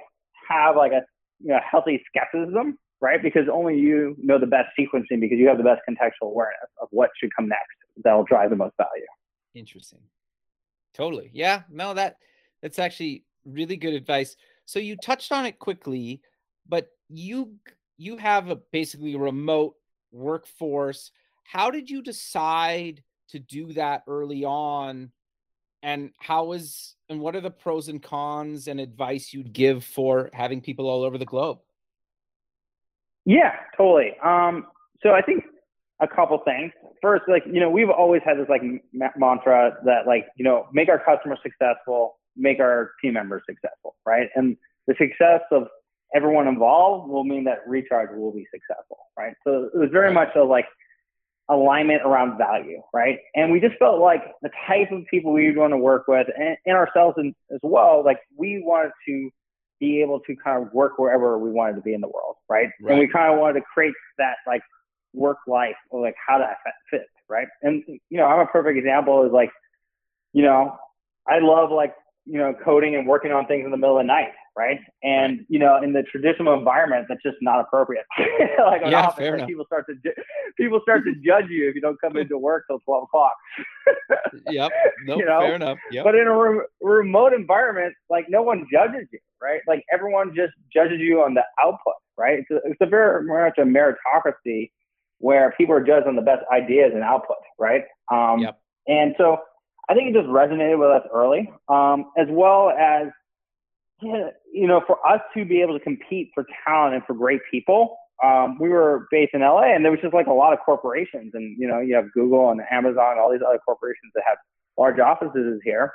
have 0.49 0.75
like 0.75 0.91
a, 0.91 1.01
you 1.39 1.49
know, 1.49 1.60
healthy 1.69 2.03
skepticism, 2.07 2.77
right? 2.99 3.21
Because 3.21 3.43
only 3.51 3.77
you 3.77 4.15
know 4.21 4.39
the 4.39 4.47
best 4.47 4.69
sequencing 4.77 5.21
because 5.21 5.38
you 5.38 5.47
have 5.47 5.57
the 5.57 5.63
best 5.63 5.81
contextual 5.89 6.31
awareness 6.31 6.69
of 6.81 6.89
what 6.91 7.12
should 7.17 7.33
come 7.36 7.47
next 7.47 7.63
that'll 8.03 8.23
drive 8.23 8.49
the 8.49 8.55
most 8.55 8.75
value. 8.77 9.05
Interesting. 9.55 9.99
Totally. 10.93 11.29
Yeah. 11.33 11.62
No, 11.71 11.93
that 11.93 12.17
that's 12.62 12.79
actually 12.79 13.23
really 13.45 13.77
good 13.77 13.93
advice. 13.93 14.36
So 14.65 14.79
you 14.79 14.97
touched 14.97 15.31
on 15.31 15.45
it 15.45 15.60
quickly, 15.60 16.21
but 16.67 16.88
you 17.10 17.56
you 17.97 18.17
have 18.17 18.49
a 18.49 18.56
basically 18.71 19.15
remote 19.15 19.75
workforce. 20.12 21.12
How 21.43 21.71
did 21.71 21.89
you 21.89 22.01
decide 22.01 23.03
to 23.30 23.39
do 23.39 23.73
that 23.73 24.03
early 24.08 24.43
on? 24.45 25.12
And 25.84 26.12
how 26.19 26.53
is 26.53 26.95
and 27.10 27.19
what 27.19 27.36
are 27.36 27.41
the 27.41 27.51
pros 27.51 27.88
and 27.88 28.01
cons 28.01 28.67
and 28.67 28.80
advice 28.80 29.34
you'd 29.34 29.53
give 29.53 29.84
for 29.84 30.30
having 30.34 30.62
people 30.62 30.89
all 30.89 31.03
over 31.03 31.17
the 31.17 31.25
globe? 31.25 31.60
Yeah, 33.25 33.56
totally. 33.75 34.13
Um, 34.23 34.67
so 35.01 35.12
I 35.12 35.21
think 35.21 35.43
a 35.99 36.08
couple 36.08 36.38
things. 36.39 36.71
First, 37.01 37.23
like 37.27 37.43
you 37.45 37.60
know, 37.60 37.69
we've 37.69 37.89
always 37.89 38.21
had 38.25 38.38
this 38.38 38.47
like 38.49 38.62
mantra 38.93 39.77
that 39.86 40.08
like 40.08 40.25
you 40.36 40.43
know, 40.43 40.67
make 40.73 40.89
our 40.89 40.99
customers 40.99 41.39
successful, 41.43 42.19
make 42.36 42.60
our 42.60 42.91
team 43.01 43.13
members 43.13 43.43
successful, 43.47 43.95
right? 44.06 44.27
And 44.36 44.58
the 44.88 44.95
success 44.97 45.41
of 45.51 45.67
everyone 46.15 46.48
involved 46.48 47.10
will 47.10 47.24
mean 47.24 47.43
that 47.46 47.60
recharge 47.67 48.10
will 48.15 48.32
be 48.32 48.46
successful, 48.52 48.98
right? 49.17 49.34
So 49.43 49.70
it 49.74 49.78
was 49.78 49.89
very 49.91 50.13
much 50.13 50.30
a 50.36 50.43
like 50.43 50.65
alignment 51.50 52.02
around 52.04 52.38
value, 52.38 52.82
right? 52.93 53.20
And 53.36 53.52
we 53.52 53.60
just 53.60 53.78
felt 53.78 54.00
like 54.00 54.22
the 54.41 54.50
type 54.67 54.91
of 54.91 55.06
people 55.10 55.32
we 55.32 55.56
want 55.56 55.72
to 55.72 55.78
work 55.78 56.08
with 56.08 56.28
and, 56.38 56.58
and 56.65 56.76
ourselves 56.76 57.15
in, 57.17 57.34
as 57.54 57.60
well, 57.63 58.04
like 58.04 58.20
we 58.36 58.62
wanted 58.63 58.91
to 59.08 59.30
be 59.80 60.02
able 60.02 60.20
to 60.22 60.36
kind 60.43 60.65
of 60.65 60.74
work 60.74 60.98
wherever 60.98 61.38
we 61.38 61.52
wanted 61.52 61.76
to 61.76 61.82
be 61.82 61.93
in 61.93 62.02
the 62.02 62.08
world, 62.08 62.36
right? 62.50 62.70
right. 62.82 62.91
And 62.91 63.00
we 63.00 63.08
kind 63.08 63.32
of 63.32 63.39
wanted 63.39 63.60
to 63.60 63.65
create 63.74 63.93
that 64.17 64.36
like 64.46 64.62
work 65.13 65.38
life 65.48 65.76
or 65.89 66.02
like 66.02 66.15
how 66.26 66.38
that 66.39 66.58
fits, 66.89 67.06
right? 67.30 67.48
And 67.62 67.84
you 67.88 68.17
know, 68.17 68.26
I'm 68.26 68.39
a 68.39 68.46
perfect 68.46 68.78
example 68.78 69.26
is 69.26 69.32
like, 69.32 69.52
you 70.34 70.43
know, 70.43 70.78
I 71.28 71.39
love 71.39 71.72
like 71.72 71.93
you 72.26 72.38
know 72.38 72.54
coding 72.54 72.96
and 72.96 73.08
working 73.08 73.32
on 73.32 73.46
things 73.48 73.65
in 73.65 73.72
the 73.72 73.78
middle 73.78 73.98
of 73.98 74.04
the 74.04 74.08
night, 74.08 74.32
right? 74.58 74.80
And 75.04 75.46
you 75.48 75.60
know, 75.60 75.82
in 75.82 75.93
the 75.93 76.04
traditional 76.04 76.54
environment, 76.58 77.06
that's 77.08 77.22
just 77.22 77.38
not 77.41 77.60
appropriate. 77.60 78.06
like 78.65 78.82
an 78.82 78.91
yeah, 78.91 79.08
office, 79.08 79.39
like 79.39 79.48
people 79.48 79.65
start 79.65 79.86
to 79.88 79.96
ju- 80.04 80.22
people 80.58 80.80
start 80.82 81.04
to 81.06 81.13
judge 81.24 81.46
you 81.50 81.70
if 81.70 81.76
you 81.76 81.82
don't 81.82 82.00
come 82.02 82.17
into 82.17 82.38
work 82.38 82.65
till 82.67 82.80
twelve 82.80 83.04
o'clock. 83.04 83.34
yep. 84.50 84.72
Nope, 85.06 85.20
you 85.20 85.26
know? 85.26 85.39
fair 85.41 85.56
enough. 85.56 85.78
Yep. 85.91 86.04
But 86.04 86.15
in 86.15 86.28
a 86.28 86.36
re- 86.36 86.65
remote 86.82 87.34
environment, 87.34 87.93
like 88.10 88.26
no 88.30 88.41
one 88.41 88.65
judges 88.72 89.08
you, 89.13 89.20
right? 89.41 89.62
Like 89.67 89.86
everyone 89.93 90.34
just 90.36 90.54
judges 90.74 91.00
you 91.00 91.22
on 91.22 91.36
the 91.36 91.43
output, 91.63 91.93
right? 92.17 92.39
It's 92.39 92.52
a, 92.52 92.70
it's 92.70 92.82
a 92.82 92.88
very 92.88 93.24
much 93.26 93.58
a 93.60 93.62
meritocracy 93.62 94.72
where 95.20 95.54
people 95.58 95.76
are 95.76 95.84
judged 95.84 96.08
on 96.08 96.15
the 96.15 96.22
best 96.22 96.41
ideas 96.52 96.91
and 96.93 97.04
output, 97.04 97.38
right? 97.60 97.84
Um, 98.12 98.39
yep. 98.39 98.60
And 98.88 99.13
so 99.17 99.38
I 99.89 99.93
think 99.93 100.10
it 100.10 100.20
just 100.20 100.28
resonated 100.28 100.80
with 100.80 100.89
us 100.89 101.08
early, 101.13 101.52
um, 101.70 102.12
as 102.17 102.28
well 102.30 102.70
as 102.70 103.08
you 104.01 104.67
know, 104.67 104.81
for 104.86 105.05
us 105.07 105.21
to 105.36 105.45
be 105.45 105.62
able 105.62 105.77
to 105.77 105.83
compete 105.83 106.31
for 106.33 106.45
talent 106.65 106.95
and 106.95 107.03
for 107.05 107.13
great 107.13 107.41
people, 107.49 107.97
um, 108.23 108.57
we 108.60 108.69
were 108.69 109.07
based 109.12 109.33
in 109.33 109.41
LA, 109.41 109.73
and 109.75 109.83
there 109.83 109.91
was 109.91 110.01
just 110.01 110.13
like 110.13 110.27
a 110.27 110.33
lot 110.33 110.53
of 110.53 110.60
corporations, 110.65 111.31
and 111.33 111.55
you 111.60 111.67
know, 111.67 111.79
you 111.79 111.95
have 111.95 112.12
Google 112.13 112.49
and 112.49 112.62
Amazon, 112.71 113.17
all 113.19 113.31
these 113.31 113.41
other 113.47 113.60
corporations 113.63 114.12
that 114.15 114.23
have 114.27 114.38
large 114.77 114.99
offices 114.99 115.62
here, 115.63 115.93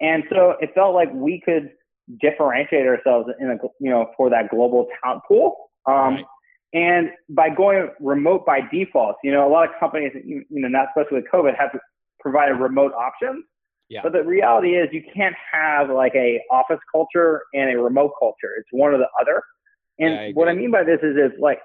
and 0.00 0.24
so 0.30 0.54
it 0.60 0.70
felt 0.74 0.94
like 0.94 1.08
we 1.14 1.40
could 1.44 1.70
differentiate 2.20 2.86
ourselves 2.86 3.28
in 3.40 3.50
a 3.50 3.56
you 3.80 3.90
know 3.90 4.10
for 4.16 4.28
that 4.28 4.50
global 4.50 4.86
talent 5.02 5.22
pool. 5.26 5.70
Um, 5.86 6.16
right. 6.16 6.24
And 6.74 7.10
by 7.28 7.50
going 7.50 7.90
remote 8.00 8.46
by 8.46 8.60
default, 8.72 9.16
you 9.22 9.30
know, 9.30 9.46
a 9.46 9.50
lot 9.50 9.68
of 9.68 9.70
companies, 9.78 10.12
you 10.24 10.44
know, 10.48 10.68
not 10.68 10.88
especially 10.88 11.18
with 11.18 11.30
COVID, 11.30 11.56
have 11.58 11.78
provided 12.18 12.54
remote 12.54 12.92
options. 12.94 13.44
Yeah. 13.88 14.00
But 14.02 14.12
the 14.12 14.22
reality 14.22 14.70
is 14.70 14.88
you 14.92 15.02
can't 15.14 15.34
have 15.52 15.90
like 15.90 16.14
a 16.14 16.40
office 16.50 16.80
culture 16.90 17.42
and 17.52 17.70
a 17.70 17.78
remote 17.80 18.12
culture. 18.18 18.50
It's 18.58 18.68
one 18.70 18.94
or 18.94 18.98
the 18.98 19.08
other. 19.20 19.42
And 19.98 20.14
yeah, 20.14 20.20
I 20.20 20.32
what 20.32 20.48
I 20.48 20.54
mean 20.54 20.70
by 20.70 20.82
this 20.84 21.00
is, 21.02 21.16
is 21.16 21.38
like 21.38 21.58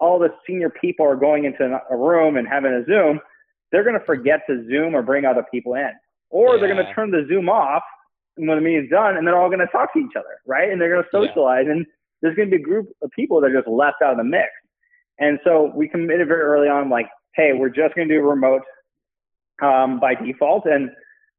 all 0.00 0.18
the 0.18 0.30
senior 0.46 0.70
people 0.70 1.06
are 1.06 1.16
going 1.16 1.44
into 1.44 1.80
a 1.90 1.96
room 1.96 2.36
and 2.36 2.48
having 2.48 2.72
a 2.72 2.84
Zoom. 2.84 3.20
They're 3.70 3.84
going 3.84 3.98
to 3.98 4.04
forget 4.04 4.40
to 4.48 4.66
Zoom 4.66 4.94
or 4.94 5.02
bring 5.02 5.24
other 5.24 5.44
people 5.50 5.74
in, 5.74 5.90
or 6.30 6.54
yeah. 6.54 6.60
they're 6.60 6.74
going 6.74 6.86
to 6.86 6.94
turn 6.94 7.10
the 7.10 7.26
Zoom 7.28 7.48
off 7.48 7.82
when 8.36 8.56
the 8.56 8.62
meeting's 8.62 8.90
done, 8.90 9.16
and 9.16 9.26
they're 9.26 9.38
all 9.38 9.48
going 9.48 9.60
to 9.60 9.66
talk 9.66 9.92
to 9.92 9.98
each 9.98 10.16
other, 10.16 10.40
right? 10.46 10.70
And 10.70 10.80
they're 10.80 10.90
going 10.90 11.02
to 11.02 11.08
socialize, 11.12 11.64
yeah. 11.66 11.72
and 11.72 11.86
there's 12.22 12.34
going 12.34 12.50
to 12.50 12.56
be 12.56 12.62
a 12.62 12.64
group 12.64 12.88
of 13.02 13.10
people 13.10 13.40
that 13.40 13.50
are 13.50 13.54
just 13.54 13.68
left 13.68 13.96
out 14.02 14.12
of 14.12 14.18
the 14.18 14.24
mix. 14.24 14.48
And 15.18 15.38
so 15.44 15.70
we 15.74 15.88
committed 15.88 16.28
very 16.28 16.40
early 16.40 16.68
on, 16.68 16.88
like, 16.88 17.08
hey, 17.34 17.52
we're 17.54 17.68
just 17.68 17.94
going 17.94 18.08
to 18.08 18.14
do 18.14 18.20
remote 18.20 18.62
um, 19.60 20.00
by 20.00 20.14
default, 20.14 20.66
and 20.66 20.90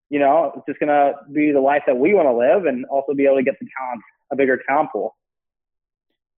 you 0.10 0.19
know, 0.19 0.52
it's 0.56 0.65
just 0.67 0.80
going 0.80 0.89
to 0.89 1.13
be 1.32 1.52
the 1.52 1.60
life 1.60 1.84
that 1.86 1.98
we 1.98 2.13
want 2.13 2.28
to 2.28 2.34
live 2.34 2.65
and 2.65 2.86
also 2.86 3.13
be 3.13 3.26
able 3.26 3.38
to 3.38 3.43
get 3.43 3.56
the 3.60 3.67
talent, 3.78 4.02
a 4.32 4.36
bigger 4.36 4.60
talent 4.67 4.89
pool. 4.91 5.15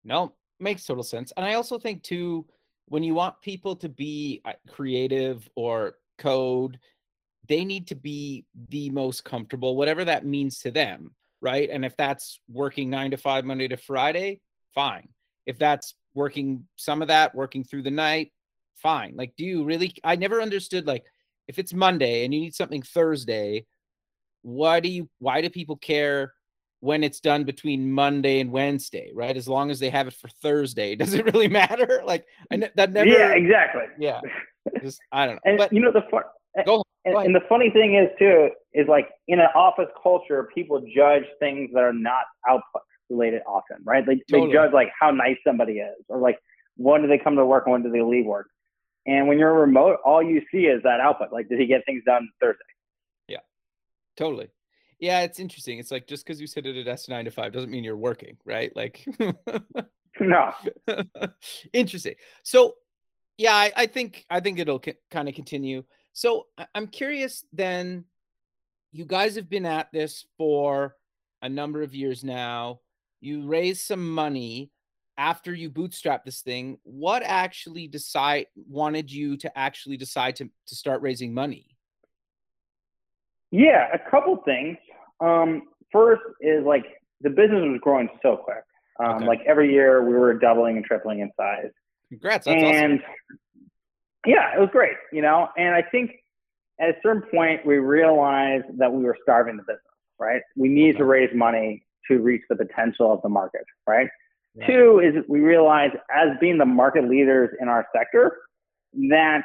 No, 0.03 0.33
makes 0.59 0.85
total 0.85 1.03
sense. 1.03 1.31
And 1.37 1.45
I 1.45 1.53
also 1.53 1.79
think 1.79 2.03
too, 2.03 2.45
when 2.87 3.03
you 3.03 3.13
want 3.13 3.41
people 3.41 3.75
to 3.77 3.89
be 3.89 4.41
uh, 4.43 4.53
creative 4.69 5.47
or 5.55 5.95
code, 6.17 6.79
they 7.47 7.63
need 7.63 7.87
to 7.87 7.95
be 7.95 8.45
the 8.69 8.89
most 8.89 9.23
comfortable, 9.23 9.75
whatever 9.75 10.03
that 10.05 10.25
means 10.25 10.59
to 10.59 10.71
them, 10.71 11.11
right? 11.41 11.69
And 11.69 11.85
if 11.85 11.95
that's 11.95 12.39
working 12.49 12.89
nine 12.89 13.11
to 13.11 13.17
five, 13.17 13.45
Monday 13.45 13.67
to 13.69 13.77
Friday, 13.77 14.41
fine. 14.75 15.07
If 15.45 15.57
that's 15.57 15.95
working 16.13 16.67
some 16.75 17.01
of 17.01 17.07
that, 17.07 17.33
working 17.33 17.63
through 17.63 17.83
the 17.83 17.91
night, 17.91 18.31
fine. 18.75 19.15
Like, 19.15 19.33
do 19.37 19.45
you 19.45 19.63
really? 19.63 19.93
I 20.03 20.15
never 20.15 20.41
understood 20.41 20.85
like 20.85 21.05
if 21.51 21.59
it's 21.59 21.73
Monday 21.73 22.23
and 22.23 22.33
you 22.33 22.39
need 22.39 22.55
something 22.55 22.81
Thursday, 22.81 23.65
why 24.41 24.79
do 24.79 24.89
you? 24.89 25.09
Why 25.19 25.41
do 25.41 25.49
people 25.49 25.75
care? 25.75 26.33
when 26.81 27.03
it's 27.03 27.19
done 27.19 27.43
between 27.43 27.91
Monday 27.91 28.39
and 28.39 28.51
Wednesday, 28.51 29.11
right? 29.13 29.37
As 29.37 29.47
long 29.47 29.69
as 29.69 29.79
they 29.79 29.91
have 29.91 30.07
it 30.07 30.13
for 30.13 30.27
Thursday, 30.27 30.95
does 31.01 31.13
it 31.13 31.25
really 31.31 31.47
matter? 31.47 32.01
Like 32.11 32.25
ne- 32.51 32.71
that 32.75 32.91
never. 32.91 33.07
Yeah, 33.09 33.33
exactly. 33.33 33.83
Yeah, 33.99 34.21
just 34.81 34.99
I 35.11 35.27
don't 35.27 35.35
know. 35.35 35.41
And 35.45 35.57
but 35.57 35.71
you 35.71 35.79
know 35.79 35.91
the 35.91 36.01
fun. 36.09 36.23
go, 36.65 36.83
and, 37.05 37.15
and, 37.15 37.35
the 37.35 37.41
funny 37.47 37.69
thing 37.69 37.95
is 37.95 38.09
too 38.17 38.49
is 38.73 38.87
like 38.87 39.09
in 39.27 39.39
an 39.39 39.47
office 39.55 39.87
culture, 40.01 40.49
people 40.53 40.81
judge 40.93 41.23
things 41.39 41.69
that 41.73 41.83
are 41.83 41.93
not 41.93 42.23
output 42.49 42.81
related 43.09 43.43
often, 43.47 43.77
right? 43.85 44.03
They 44.05 44.15
totally. 44.29 44.47
they 44.47 44.53
judge 44.53 44.73
like 44.73 44.89
how 44.99 45.11
nice 45.11 45.37
somebody 45.45 45.73
is, 45.73 46.03
or 46.09 46.17
like 46.17 46.39
when 46.75 47.03
do 47.03 47.07
they 47.07 47.19
come 47.19 47.35
to 47.35 47.45
work 47.45 47.65
and 47.67 47.73
when 47.73 47.83
do 47.83 47.91
they 47.91 48.01
leave 48.01 48.25
work. 48.25 48.47
And 49.05 49.27
when 49.27 49.39
you're 49.39 49.53
remote, 49.53 49.97
all 50.05 50.21
you 50.21 50.41
see 50.51 50.65
is 50.65 50.83
that 50.83 50.99
output. 50.99 51.31
Like, 51.31 51.49
did 51.49 51.59
he 51.59 51.65
get 51.65 51.85
things 51.85 52.03
done 52.05 52.29
Thursday? 52.39 52.59
Yeah, 53.27 53.39
totally. 54.15 54.49
Yeah, 54.99 55.21
it's 55.21 55.39
interesting. 55.39 55.79
It's 55.79 55.91
like 55.91 56.07
just 56.07 56.25
because 56.25 56.39
you 56.39 56.45
sit 56.45 56.67
at 56.67 56.75
a 56.75 56.83
desk 56.83 57.09
nine 57.09 57.25
to 57.25 57.31
five 57.31 57.51
doesn't 57.51 57.71
mean 57.71 57.83
you're 57.83 57.97
working, 57.97 58.37
right? 58.45 58.71
Like, 58.75 59.03
no. 60.19 60.53
interesting. 61.73 62.13
So, 62.43 62.75
yeah, 63.37 63.55
I, 63.55 63.71
I, 63.75 63.85
think 63.87 64.25
I 64.29 64.39
think 64.39 64.59
it'll 64.59 64.81
c- 64.83 64.93
kind 65.09 65.27
of 65.27 65.33
continue. 65.33 65.83
So 66.13 66.45
I'm 66.75 66.87
curious. 66.87 67.43
Then, 67.51 68.05
you 68.91 69.05
guys 69.05 69.35
have 69.35 69.49
been 69.49 69.65
at 69.65 69.87
this 69.91 70.25
for 70.37 70.95
a 71.41 71.49
number 71.49 71.81
of 71.81 71.95
years 71.95 72.23
now. 72.23 72.81
You 73.21 73.47
raised 73.47 73.81
some 73.81 74.13
money 74.13 74.69
after 75.17 75.53
you 75.53 75.69
bootstrap 75.69 76.25
this 76.25 76.41
thing. 76.41 76.77
What 76.83 77.23
actually 77.23 77.87
decide 77.87 78.47
wanted 78.55 79.11
you 79.11 79.37
to 79.37 79.57
actually 79.57 79.97
decide 79.97 80.35
to 80.37 80.49
to 80.67 80.75
start 80.75 81.01
raising 81.01 81.33
money? 81.33 81.67
Yeah, 83.51 83.87
a 83.93 83.99
couple 84.09 84.37
things. 84.45 84.77
Um, 85.19 85.63
first 85.91 86.21
is 86.39 86.63
like 86.65 86.85
the 87.21 87.29
business 87.29 87.61
was 87.61 87.79
growing 87.81 88.09
so 88.21 88.37
quick. 88.37 88.63
Um, 88.99 89.17
okay. 89.17 89.25
Like 89.25 89.39
every 89.47 89.71
year 89.71 90.05
we 90.05 90.13
were 90.13 90.33
doubling 90.33 90.77
and 90.77 90.85
tripling 90.85 91.19
in 91.19 91.31
size. 91.37 91.71
Congrats! 92.09 92.47
and 92.47 92.99
awesome. 92.99 93.01
yeah, 94.25 94.55
it 94.55 94.59
was 94.59 94.69
great. 94.71 94.95
You 95.11 95.21
know, 95.21 95.49
and 95.57 95.75
I 95.75 95.81
think 95.81 96.11
at 96.79 96.89
a 96.89 96.93
certain 97.03 97.23
point 97.31 97.65
we 97.65 97.77
realized 97.77 98.65
that 98.77 98.91
we 98.91 99.03
were 99.03 99.17
starving 99.21 99.57
the 99.57 99.63
business. 99.63 99.81
Right? 100.19 100.41
We 100.55 100.69
needed 100.69 100.97
to 100.97 101.05
raise 101.05 101.33
money 101.33 101.83
to 102.07 102.19
reach 102.19 102.43
the 102.49 102.55
potential 102.55 103.11
of 103.11 103.21
the 103.21 103.29
market. 103.29 103.65
Right? 103.87 104.07
Right. 104.55 104.67
Two 104.67 104.99
is 104.99 105.23
we 105.27 105.39
realized 105.39 105.93
as 106.13 106.29
being 106.39 106.57
the 106.57 106.65
market 106.65 107.07
leaders 107.07 107.49
in 107.59 107.67
our 107.67 107.85
sector 107.95 108.37
that 109.09 109.43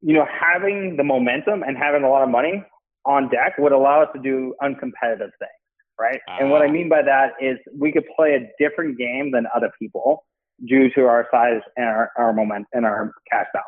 you 0.00 0.14
know 0.14 0.26
having 0.26 0.96
the 0.96 1.04
momentum 1.04 1.62
and 1.62 1.76
having 1.76 2.02
a 2.02 2.08
lot 2.08 2.22
of 2.22 2.28
money 2.28 2.64
on 3.04 3.28
deck 3.28 3.54
would 3.58 3.72
allow 3.72 4.02
us 4.02 4.08
to 4.14 4.20
do 4.20 4.54
uncompetitive 4.62 5.30
things, 5.38 5.60
right? 5.98 6.20
Uh, 6.28 6.36
and 6.40 6.50
what 6.50 6.62
I 6.62 6.68
ah. 6.68 6.72
mean 6.72 6.88
by 6.88 7.02
that 7.02 7.32
is 7.40 7.58
we 7.76 7.92
could 7.92 8.04
play 8.16 8.34
a 8.34 8.50
different 8.62 8.98
game 8.98 9.32
than 9.32 9.46
other 9.54 9.70
people 9.78 10.24
due 10.66 10.90
to 10.90 11.06
our 11.06 11.26
size 11.30 11.60
and 11.76 11.86
our, 11.86 12.10
our 12.16 12.32
moment 12.32 12.66
and 12.72 12.86
our 12.86 13.12
cash 13.30 13.46
balance. 13.52 13.66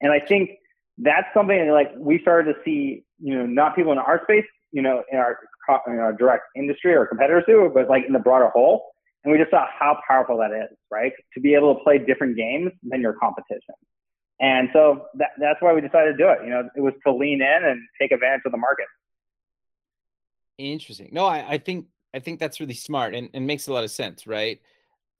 And 0.00 0.12
I 0.12 0.20
think 0.20 0.50
that's 0.98 1.26
something 1.32 1.70
like 1.70 1.92
we 1.96 2.18
started 2.20 2.54
to 2.54 2.60
see, 2.64 3.04
you 3.20 3.36
know, 3.36 3.46
not 3.46 3.76
people 3.76 3.92
in 3.92 3.98
our 3.98 4.20
space, 4.24 4.44
you 4.72 4.82
know, 4.82 5.02
in 5.12 5.18
our, 5.18 5.38
in 5.86 5.98
our 5.98 6.12
direct 6.12 6.44
industry 6.56 6.94
or 6.94 7.06
competitors 7.06 7.44
do, 7.46 7.70
but 7.72 7.88
like 7.88 8.04
in 8.06 8.12
the 8.12 8.18
broader 8.18 8.48
whole. 8.48 8.86
And 9.24 9.32
we 9.32 9.38
just 9.38 9.50
saw 9.50 9.66
how 9.78 9.98
powerful 10.06 10.38
that 10.38 10.52
is, 10.52 10.76
right? 10.90 11.12
To 11.34 11.40
be 11.40 11.54
able 11.54 11.74
to 11.74 11.82
play 11.82 11.98
different 11.98 12.36
games 12.36 12.70
than 12.82 13.00
your 13.00 13.14
competition. 13.14 13.74
And 14.40 14.68
so 14.72 15.06
that, 15.14 15.30
that's 15.38 15.60
why 15.60 15.72
we 15.72 15.80
decided 15.80 16.12
to 16.12 16.16
do 16.16 16.28
it. 16.28 16.38
You 16.44 16.50
know, 16.50 16.68
it 16.76 16.80
was 16.80 16.94
to 17.04 17.12
lean 17.12 17.42
in 17.42 17.64
and 17.64 17.80
take 18.00 18.12
advantage 18.12 18.42
of 18.46 18.52
the 18.52 18.58
market. 18.58 18.86
Interesting. 20.56 21.08
No, 21.12 21.26
I, 21.26 21.54
I 21.54 21.58
think 21.58 21.86
I 22.14 22.20
think 22.20 22.40
that's 22.40 22.60
really 22.60 22.74
smart 22.74 23.14
and, 23.14 23.28
and 23.34 23.46
makes 23.46 23.66
a 23.66 23.72
lot 23.72 23.84
of 23.84 23.90
sense, 23.90 24.26
right? 24.26 24.60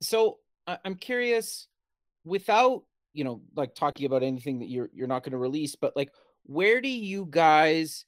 So 0.01 0.39
I'm 0.67 0.95
curious, 0.95 1.67
without 2.23 2.83
you 3.13 3.23
know, 3.23 3.41
like 3.55 3.73
talking 3.75 4.05
about 4.05 4.23
anything 4.23 4.59
that 4.59 4.69
you're 4.69 4.89
you're 4.93 5.07
not 5.07 5.23
going 5.23 5.31
to 5.31 5.37
release, 5.37 5.75
but 5.75 5.95
like, 5.95 6.11
where 6.43 6.79
do 6.79 6.89
you 6.89 7.27
guys 7.29 8.05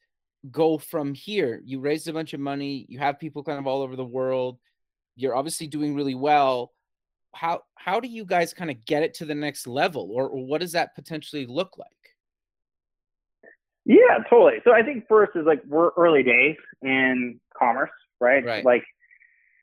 go 0.49 0.77
from 0.77 1.13
here? 1.13 1.61
You 1.65 1.79
raised 1.79 2.07
a 2.07 2.13
bunch 2.13 2.33
of 2.33 2.39
money, 2.39 2.85
you 2.87 2.99
have 2.99 3.19
people 3.19 3.43
kind 3.43 3.59
of 3.59 3.67
all 3.67 3.81
over 3.81 3.95
the 3.95 4.05
world, 4.05 4.59
you're 5.15 5.35
obviously 5.35 5.67
doing 5.67 5.95
really 5.95 6.15
well 6.15 6.71
how 7.33 7.61
how 7.75 7.99
do 7.99 8.07
you 8.07 8.25
guys 8.25 8.53
kind 8.53 8.69
of 8.69 8.83
get 8.85 9.03
it 9.03 9.13
to 9.15 9.25
the 9.25 9.35
next 9.35 9.67
level 9.67 10.09
or, 10.11 10.27
or 10.27 10.45
what 10.45 10.61
does 10.61 10.73
that 10.73 10.93
potentially 10.95 11.45
look 11.45 11.77
like? 11.77 11.87
Yeah 13.85 14.19
totally. 14.29 14.59
So 14.63 14.73
i 14.73 14.81
think 14.81 15.05
first 15.07 15.31
is 15.35 15.45
like 15.45 15.61
we're 15.65 15.91
early 15.97 16.23
days 16.23 16.57
in 16.81 17.39
commerce 17.57 17.89
right, 18.19 18.45
right. 18.45 18.65
like 18.65 18.83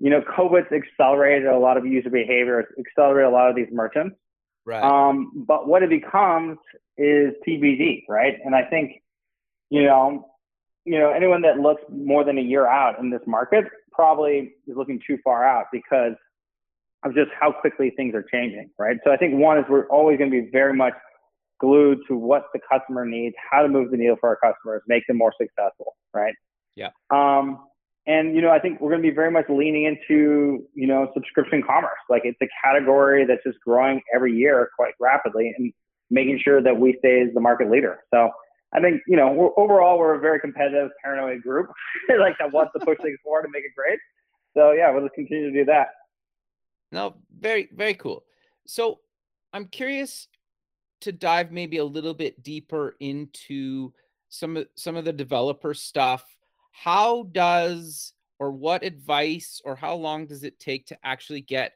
you 0.00 0.10
know 0.10 0.22
covid's 0.34 0.68
accelerated 0.72 1.48
a 1.48 1.58
lot 1.58 1.76
of 1.76 1.86
user 1.86 2.10
behavior 2.10 2.68
accelerated 2.78 3.30
a 3.30 3.34
lot 3.34 3.50
of 3.50 3.56
these 3.56 3.68
merchants. 3.70 4.16
Right. 4.64 4.82
Um, 4.82 5.44
but 5.46 5.66
what 5.66 5.82
it 5.82 5.90
becomes 5.90 6.58
is 6.96 7.32
tbd 7.46 8.04
right? 8.08 8.34
And 8.44 8.54
i 8.54 8.64
think 8.64 9.02
you 9.70 9.84
know 9.84 10.28
you 10.84 10.98
know 10.98 11.10
anyone 11.10 11.42
that 11.42 11.58
looks 11.58 11.82
more 11.90 12.24
than 12.24 12.38
a 12.38 12.42
year 12.42 12.66
out 12.66 12.98
in 12.98 13.10
this 13.10 13.22
market 13.26 13.64
probably 13.98 14.52
is 14.68 14.76
looking 14.76 15.00
too 15.04 15.18
far 15.24 15.44
out 15.44 15.66
because 15.72 16.12
of 17.04 17.14
just 17.14 17.30
how 17.38 17.50
quickly 17.50 17.92
things 17.96 18.14
are 18.14 18.24
changing, 18.32 18.70
right? 18.78 18.96
So 19.04 19.12
I 19.12 19.16
think 19.16 19.34
one 19.34 19.58
is 19.58 19.64
we're 19.68 19.88
always 19.88 20.18
going 20.18 20.30
to 20.30 20.42
be 20.42 20.48
very 20.50 20.74
much 20.74 20.94
glued 21.60 21.98
to 22.06 22.16
what 22.16 22.44
the 22.54 22.60
customer 22.70 23.04
needs, 23.04 23.34
how 23.50 23.62
to 23.62 23.68
move 23.68 23.90
the 23.90 23.96
needle 23.96 24.16
for 24.20 24.28
our 24.28 24.36
customers, 24.36 24.82
make 24.86 25.04
them 25.08 25.18
more 25.18 25.32
successful, 25.40 25.96
right? 26.14 26.34
Yeah. 26.76 26.90
Um, 27.10 27.64
and 28.06 28.34
you 28.34 28.40
know, 28.40 28.50
I 28.50 28.60
think 28.60 28.80
we're 28.80 28.90
going 28.90 29.02
to 29.02 29.08
be 29.08 29.14
very 29.14 29.30
much 29.30 29.46
leaning 29.48 29.84
into 29.84 30.64
you 30.74 30.86
know 30.86 31.10
subscription 31.12 31.62
commerce. 31.62 31.98
Like 32.08 32.22
it's 32.24 32.38
a 32.40 32.48
category 32.64 33.26
that's 33.26 33.42
just 33.44 33.58
growing 33.60 34.00
every 34.14 34.32
year 34.32 34.70
quite 34.76 34.94
rapidly, 34.98 35.52
and 35.58 35.72
making 36.10 36.40
sure 36.42 36.62
that 36.62 36.78
we 36.78 36.96
stay 37.00 37.20
as 37.20 37.34
the 37.34 37.40
market 37.40 37.70
leader. 37.70 37.98
So 38.14 38.30
I 38.74 38.80
think 38.80 39.02
you 39.06 39.16
know 39.16 39.32
we're, 39.32 39.50
overall 39.56 39.98
we're 39.98 40.14
a 40.14 40.20
very 40.20 40.40
competitive, 40.40 40.90
paranoid 41.02 41.42
group, 41.42 41.70
like 42.18 42.36
that 42.38 42.52
wants 42.52 42.72
to 42.78 42.84
push 42.84 42.98
things 43.02 43.18
forward 43.24 43.44
and 43.44 43.52
make 43.52 43.64
it 43.64 43.72
great. 43.74 43.98
So 44.54 44.72
yeah, 44.72 44.90
we'll 44.90 45.02
just 45.02 45.14
continue 45.14 45.50
to 45.50 45.58
do 45.58 45.64
that. 45.66 45.88
No, 46.90 47.14
very, 47.38 47.68
very 47.72 47.94
cool. 47.94 48.24
So 48.66 49.00
I'm 49.52 49.66
curious 49.66 50.28
to 51.02 51.12
dive 51.12 51.52
maybe 51.52 51.78
a 51.78 51.84
little 51.84 52.14
bit 52.14 52.42
deeper 52.42 52.96
into 53.00 53.92
some 54.28 54.56
of 54.56 54.66
some 54.74 54.96
of 54.96 55.04
the 55.04 55.12
developer 55.12 55.74
stuff. 55.74 56.24
How 56.72 57.24
does 57.32 58.12
or 58.38 58.52
what 58.52 58.84
advice 58.84 59.60
or 59.64 59.74
how 59.74 59.94
long 59.94 60.26
does 60.26 60.44
it 60.44 60.60
take 60.60 60.86
to 60.86 60.98
actually 61.04 61.40
get 61.40 61.72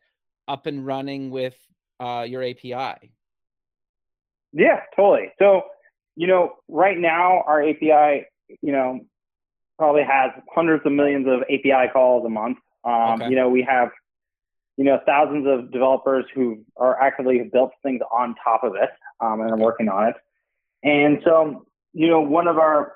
up 0.48 0.66
and 0.66 0.86
running 0.86 1.30
with 1.30 1.56
uh, 2.00 2.24
your 2.28 2.42
API? 2.42 3.12
Yeah, 4.52 4.80
totally. 4.94 5.32
So, 5.38 5.62
you 6.16 6.26
know, 6.26 6.52
right 6.68 6.98
now 6.98 7.42
our 7.46 7.62
API, 7.62 8.26
you 8.60 8.72
know, 8.72 9.00
probably 9.78 10.02
has 10.02 10.30
hundreds 10.54 10.84
of 10.86 10.92
millions 10.92 11.26
of 11.26 11.42
API 11.42 11.90
calls 11.92 12.24
a 12.26 12.28
month. 12.28 12.58
Um, 12.84 13.22
okay. 13.22 13.30
You 13.30 13.36
know, 13.36 13.48
we 13.48 13.62
have 13.68 13.90
you 14.76 14.84
know, 14.84 14.98
thousands 15.06 15.46
of 15.46 15.70
developers 15.70 16.24
who 16.34 16.64
are 16.76 17.00
actively 17.00 17.48
built 17.52 17.72
things 17.82 18.00
on 18.10 18.34
top 18.42 18.64
of 18.64 18.74
it 18.74 18.90
um, 19.20 19.40
and 19.40 19.50
are 19.50 19.56
working 19.56 19.88
on 19.88 20.08
it. 20.08 20.16
And 20.82 21.18
so, 21.24 21.66
you 21.92 22.08
know, 22.08 22.20
one 22.20 22.48
of 22.48 22.58
our 22.58 22.94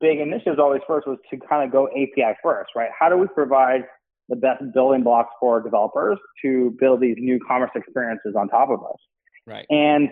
big 0.00 0.18
initiatives 0.18 0.58
always 0.58 0.82
first 0.86 1.06
was 1.06 1.18
to 1.30 1.38
kind 1.48 1.64
of 1.64 1.72
go 1.72 1.86
API 1.88 2.36
first, 2.42 2.70
right? 2.74 2.90
How 2.98 3.08
do 3.08 3.16
we 3.16 3.28
provide 3.28 3.82
the 4.28 4.36
best 4.36 4.62
building 4.72 5.02
blocks 5.02 5.30
for 5.38 5.60
developers 5.60 6.18
to 6.42 6.76
build 6.80 7.00
these 7.00 7.16
new 7.18 7.38
commerce 7.46 7.70
experiences 7.74 8.34
on 8.36 8.48
top 8.48 8.70
of 8.70 8.80
us? 8.82 8.98
Right. 9.46 9.66
And 9.70 10.08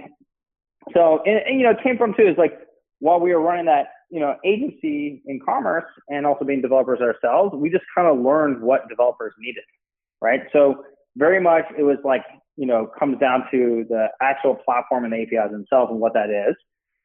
so, 0.94 1.22
and, 1.24 1.40
and 1.46 1.58
you 1.58 1.64
know, 1.64 1.70
it 1.70 1.82
came 1.82 1.96
from 1.96 2.14
too 2.14 2.26
is 2.26 2.36
like 2.38 2.58
while 2.98 3.20
we 3.20 3.34
were 3.34 3.40
running 3.40 3.66
that, 3.66 3.86
you 4.10 4.20
know, 4.20 4.36
agency 4.44 5.22
in 5.26 5.40
commerce 5.44 5.84
and 6.08 6.26
also 6.26 6.44
being 6.44 6.60
developers 6.60 7.00
ourselves, 7.00 7.54
we 7.54 7.70
just 7.70 7.84
kind 7.96 8.06
of 8.06 8.24
learned 8.24 8.62
what 8.62 8.88
developers 8.88 9.32
needed, 9.38 9.64
right? 10.20 10.42
So 10.52 10.84
very 11.16 11.40
much 11.40 11.64
it 11.78 11.82
was 11.82 11.98
like, 12.04 12.22
you 12.56 12.66
know, 12.66 12.90
comes 12.98 13.18
down 13.18 13.44
to 13.50 13.84
the 13.88 14.08
actual 14.20 14.54
platform 14.54 15.04
and 15.04 15.12
the 15.12 15.22
APIs 15.22 15.50
themselves 15.50 15.90
and 15.90 16.00
what 16.00 16.14
that 16.14 16.30
is. 16.30 16.54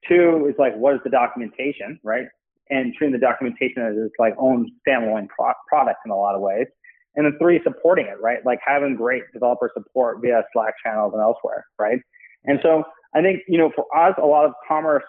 Two 0.07 0.45
is 0.49 0.55
like, 0.59 0.75
what 0.75 0.95
is 0.95 0.99
the 1.03 1.09
documentation, 1.09 1.99
right? 2.03 2.25
And 2.69 2.93
treating 2.93 3.13
the 3.13 3.25
documentation 3.25 3.82
as 3.82 3.95
its 3.97 4.13
like 4.19 4.36
own 4.38 4.69
standalone 4.88 5.28
pro- 5.30 5.53
product 5.67 5.99
in 6.05 6.11
a 6.11 6.15
lot 6.15 6.36
of 6.36 6.41
ways. 6.41 6.67
And 7.15 7.25
then 7.25 7.38
three, 7.39 7.59
supporting 7.63 8.05
it, 8.05 8.21
right? 8.21 8.45
Like 8.45 8.59
having 8.63 8.95
great 8.95 9.23
developer 9.34 9.71
support 9.73 10.19
via 10.21 10.43
Slack 10.53 10.75
channels 10.86 11.13
and 11.13 11.21
elsewhere, 11.21 11.65
right? 11.80 11.99
And 12.45 12.59
so 12.61 12.84
I 13.16 13.22
think, 13.22 13.41
you 13.47 13.58
know, 13.58 13.72
for 13.76 13.86
us, 13.97 14.16
a 14.22 14.26
lot 14.26 14.45
of 14.45 14.53
commerce 14.68 15.03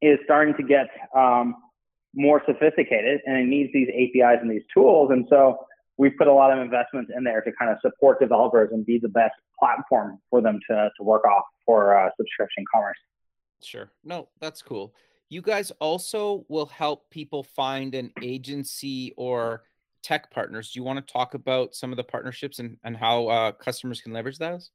is 0.00 0.18
starting 0.24 0.54
to 0.54 0.62
get 0.62 0.86
um, 1.16 1.56
more 2.14 2.42
sophisticated 2.46 3.20
and 3.26 3.36
it 3.36 3.46
needs 3.46 3.72
these 3.72 3.88
APIs 3.88 4.38
and 4.40 4.50
these 4.50 4.62
tools. 4.72 5.10
And 5.12 5.26
so 5.28 5.58
we've 5.96 6.16
put 6.16 6.28
a 6.28 6.32
lot 6.32 6.52
of 6.52 6.58
investments 6.58 7.10
in 7.16 7.24
there 7.24 7.40
to 7.42 7.52
kind 7.58 7.70
of 7.70 7.78
support 7.80 8.20
developers 8.20 8.70
and 8.72 8.86
be 8.86 8.98
the 8.98 9.08
best 9.08 9.34
platform 9.58 10.18
for 10.30 10.40
them 10.40 10.58
to, 10.70 10.90
to 10.96 11.02
work 11.02 11.24
off 11.24 11.44
for 11.66 11.98
uh, 11.98 12.10
subscription 12.16 12.64
commerce. 12.72 12.96
Sure. 13.62 13.90
No, 14.04 14.28
that's 14.40 14.62
cool. 14.62 14.94
You 15.28 15.42
guys 15.42 15.70
also 15.80 16.46
will 16.48 16.66
help 16.66 17.10
people 17.10 17.42
find 17.42 17.94
an 17.94 18.12
agency 18.22 19.12
or 19.16 19.64
tech 20.02 20.30
partners. 20.30 20.72
Do 20.72 20.78
you 20.78 20.84
want 20.84 21.04
to 21.04 21.12
talk 21.12 21.34
about 21.34 21.74
some 21.74 21.92
of 21.92 21.96
the 21.96 22.04
partnerships 22.04 22.60
and, 22.60 22.78
and 22.84 22.96
how 22.96 23.26
uh, 23.26 23.52
customers 23.52 24.00
can 24.00 24.12
leverage 24.12 24.38
those? 24.38 24.70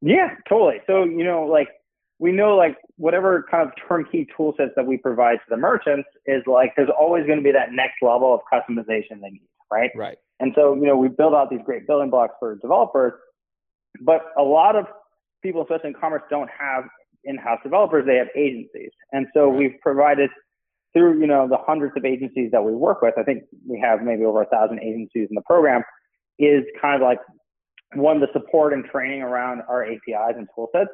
Yeah, 0.00 0.34
totally. 0.48 0.80
So, 0.86 1.04
you 1.04 1.24
know, 1.24 1.44
like 1.44 1.68
we 2.18 2.32
know 2.32 2.56
like 2.56 2.76
whatever 2.96 3.44
kind 3.50 3.66
of 3.66 3.72
turnkey 3.88 4.26
tool 4.36 4.54
sets 4.56 4.72
that 4.76 4.86
we 4.86 4.96
provide 4.96 5.36
to 5.36 5.44
the 5.48 5.56
merchants 5.56 6.08
is 6.26 6.42
like 6.46 6.72
there's 6.76 6.90
always 6.98 7.26
going 7.26 7.38
to 7.38 7.44
be 7.44 7.52
that 7.52 7.72
next 7.72 7.96
level 8.02 8.34
of 8.34 8.40
customization 8.52 9.20
they 9.22 9.30
need, 9.30 9.48
right? 9.72 9.90
Right. 9.94 10.18
And 10.38 10.52
so, 10.54 10.74
you 10.74 10.86
know, 10.86 10.96
we 10.96 11.08
build 11.08 11.34
out 11.34 11.50
these 11.50 11.60
great 11.64 11.86
building 11.86 12.10
blocks 12.10 12.34
for 12.38 12.56
developers, 12.56 13.12
but 14.00 14.26
a 14.38 14.42
lot 14.42 14.76
of 14.76 14.86
people, 15.42 15.62
especially 15.62 15.88
in 15.88 15.94
commerce, 15.94 16.22
don't 16.30 16.50
have 16.58 16.84
in-house 17.24 17.60
developers, 17.62 18.06
they 18.06 18.16
have 18.16 18.28
agencies. 18.36 18.90
And 19.12 19.26
so 19.34 19.48
right. 19.48 19.58
we've 19.58 19.80
provided 19.82 20.30
through, 20.92 21.20
you 21.20 21.26
know, 21.26 21.46
the 21.48 21.58
hundreds 21.58 21.94
of 21.96 22.04
agencies 22.04 22.50
that 22.52 22.62
we 22.64 22.72
work 22.72 23.02
with, 23.02 23.14
I 23.18 23.22
think 23.22 23.44
we 23.68 23.78
have 23.80 24.02
maybe 24.02 24.24
over 24.24 24.42
a 24.42 24.46
thousand 24.46 24.80
agencies 24.80 25.28
in 25.28 25.34
the 25.34 25.42
program, 25.42 25.82
is 26.38 26.64
kind 26.80 27.00
of 27.00 27.06
like 27.06 27.18
one, 27.94 28.20
the 28.20 28.28
support 28.32 28.72
and 28.72 28.84
training 28.84 29.22
around 29.22 29.62
our 29.68 29.84
APIs 29.84 30.36
and 30.36 30.48
tool 30.54 30.68
sets. 30.74 30.90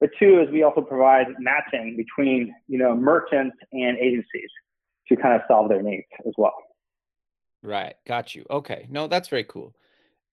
But 0.00 0.10
two 0.18 0.40
is 0.40 0.50
we 0.50 0.62
also 0.62 0.80
provide 0.80 1.26
matching 1.38 1.96
between, 1.96 2.54
you 2.68 2.78
know, 2.78 2.94
merchants 2.96 3.56
and 3.72 3.98
agencies 3.98 4.50
to 5.08 5.16
kind 5.16 5.34
of 5.34 5.42
solve 5.46 5.68
their 5.68 5.82
needs 5.82 6.06
as 6.26 6.32
well. 6.38 6.54
Right. 7.62 7.94
Got 8.06 8.34
you. 8.34 8.46
Okay. 8.50 8.86
No, 8.88 9.06
that's 9.06 9.28
very 9.28 9.44
cool. 9.44 9.74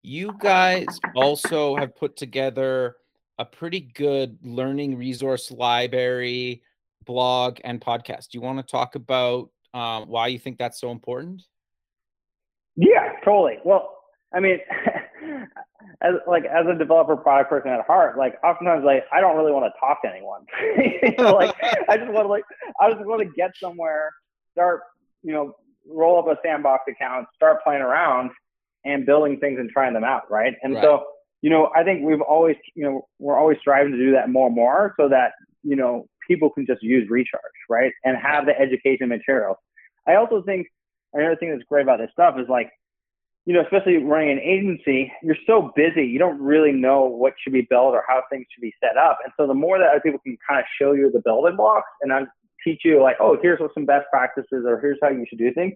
You 0.03 0.34
guys 0.39 0.86
also 1.15 1.76
have 1.76 1.95
put 1.95 2.15
together 2.15 2.95
a 3.39 3.45
pretty 3.45 3.82
good 3.82 4.38
learning 4.41 4.97
resource 4.97 5.51
library, 5.51 6.63
blog, 7.05 7.59
and 7.65 7.82
podcast. 7.82 8.30
Do 8.30 8.38
you 8.38 8.41
want 8.41 8.59
to 8.59 8.63
talk 8.63 8.95
about 8.95 9.49
um, 9.74 10.07
why 10.07 10.28
you 10.28 10.39
think 10.39 10.57
that's 10.57 10.80
so 10.80 10.91
important? 10.91 11.43
Yeah, 12.78 13.13
totally. 13.26 13.57
Well, 13.65 13.97
I 14.34 14.39
mean, 14.39 14.59
as 16.02 16.16
like 16.28 16.46
as 16.46 16.66
a 16.68 16.78
developer 16.78 17.16
product 17.16 17.50
person 17.50 17.72
at 17.72 17.86
heart, 17.86 18.18
like 18.18 18.36
oftentimes 18.44 18.84
like 18.86 19.04
I 19.12 19.22
don't 19.22 19.36
really 19.38 19.52
want 19.52 19.72
to 19.72 19.80
talk 19.80 20.02
to 20.04 20.10
anyone. 20.10 20.46
like 21.34 21.56
I 21.90 21.98
just 21.98 22.12
want 22.12 22.26
to 22.26 22.30
like 22.30 22.44
I 22.80 22.92
just 22.92 23.06
want 23.06 23.22
to 23.22 23.30
get 23.36 23.52
somewhere, 23.58 24.12
start, 24.52 24.82
you 25.24 25.34
know, 25.34 25.56
roll 25.90 26.20
up 26.20 26.28
a 26.28 26.40
sandbox 26.46 26.84
account, 26.90 27.28
start 27.36 27.64
playing 27.64 27.82
around 27.82 28.32
and 28.86 29.06
building 29.06 29.40
things 29.40 29.60
and 29.60 29.70
trying 29.70 29.94
them 29.94 30.04
out, 30.04 30.30
right? 30.30 30.54
And 30.64 30.76
right. 30.76 30.84
so 30.84 31.06
you 31.42 31.50
know, 31.50 31.70
I 31.76 31.84
think 31.84 32.04
we've 32.04 32.22
always, 32.22 32.56
you 32.76 32.84
know, 32.84 33.08
we're 33.20 33.38
always 33.38 33.58
striving 33.60 33.92
to 33.92 33.98
do 33.98 34.12
that 34.12 34.30
more 34.30 34.48
and 34.48 34.56
more 34.56 34.96
so 35.00 35.08
that, 35.10 35.34
you 35.64 35.76
know, 35.76 36.08
people 36.28 36.50
can 36.50 36.66
just 36.66 36.82
use 36.82 37.10
recharge, 37.10 37.42
right? 37.70 37.94
And 38.04 38.18
have 38.18 38.46
the 38.46 38.60
education 38.60 39.08
materials. 39.10 39.58
I 40.08 40.16
also 40.16 40.42
think 40.42 40.68
another 41.14 41.36
thing 41.36 41.52
that's 41.52 41.64
great 41.70 41.84
about 41.84 42.00
this 42.00 42.10
stuff 42.12 42.36
is 42.40 42.48
like, 42.50 42.72
you 43.48 43.54
know, 43.54 43.62
especially 43.62 43.95
running 43.95 44.30
an 44.30 44.39
agency, 44.39 45.10
you're 45.24 45.38
so 45.48 45.72
busy, 45.74 46.06
you 46.06 46.20
don't 46.20 46.38
really 46.41 46.74
know 46.74 47.06
what 47.06 47.32
should 47.41 47.54
be 47.54 47.66
built 47.70 47.93
or 47.93 48.04
how 48.06 48.22
things 48.30 48.45
should 48.54 48.62
be 48.62 48.74
set 48.84 48.98
up. 48.98 49.20
And 49.24 49.32
so 49.38 49.48
the 49.48 49.54
more 49.54 49.80
that 49.80 49.88
other 49.88 50.02
people 50.02 50.20
can 50.20 50.38
kind 50.48 50.60
of 50.60 50.66
show 50.80 50.91
you 50.91 51.10
the 51.10 51.22
building 51.24 51.56
blocks 51.56 51.88
and 52.02 52.12
then 52.12 52.28
teach 52.62 52.82
you 52.84 53.02
like, 53.02 53.16
oh, 53.22 53.38
here's 53.41 53.62
what 53.62 53.74
some 53.74 53.86
best 53.86 54.06
practices 54.12 54.66
or 54.68 54.82
here's 54.82 54.98
how 55.02 55.08
you 55.08 55.26
should 55.30 55.38
do 55.39 55.54
things, 55.54 55.76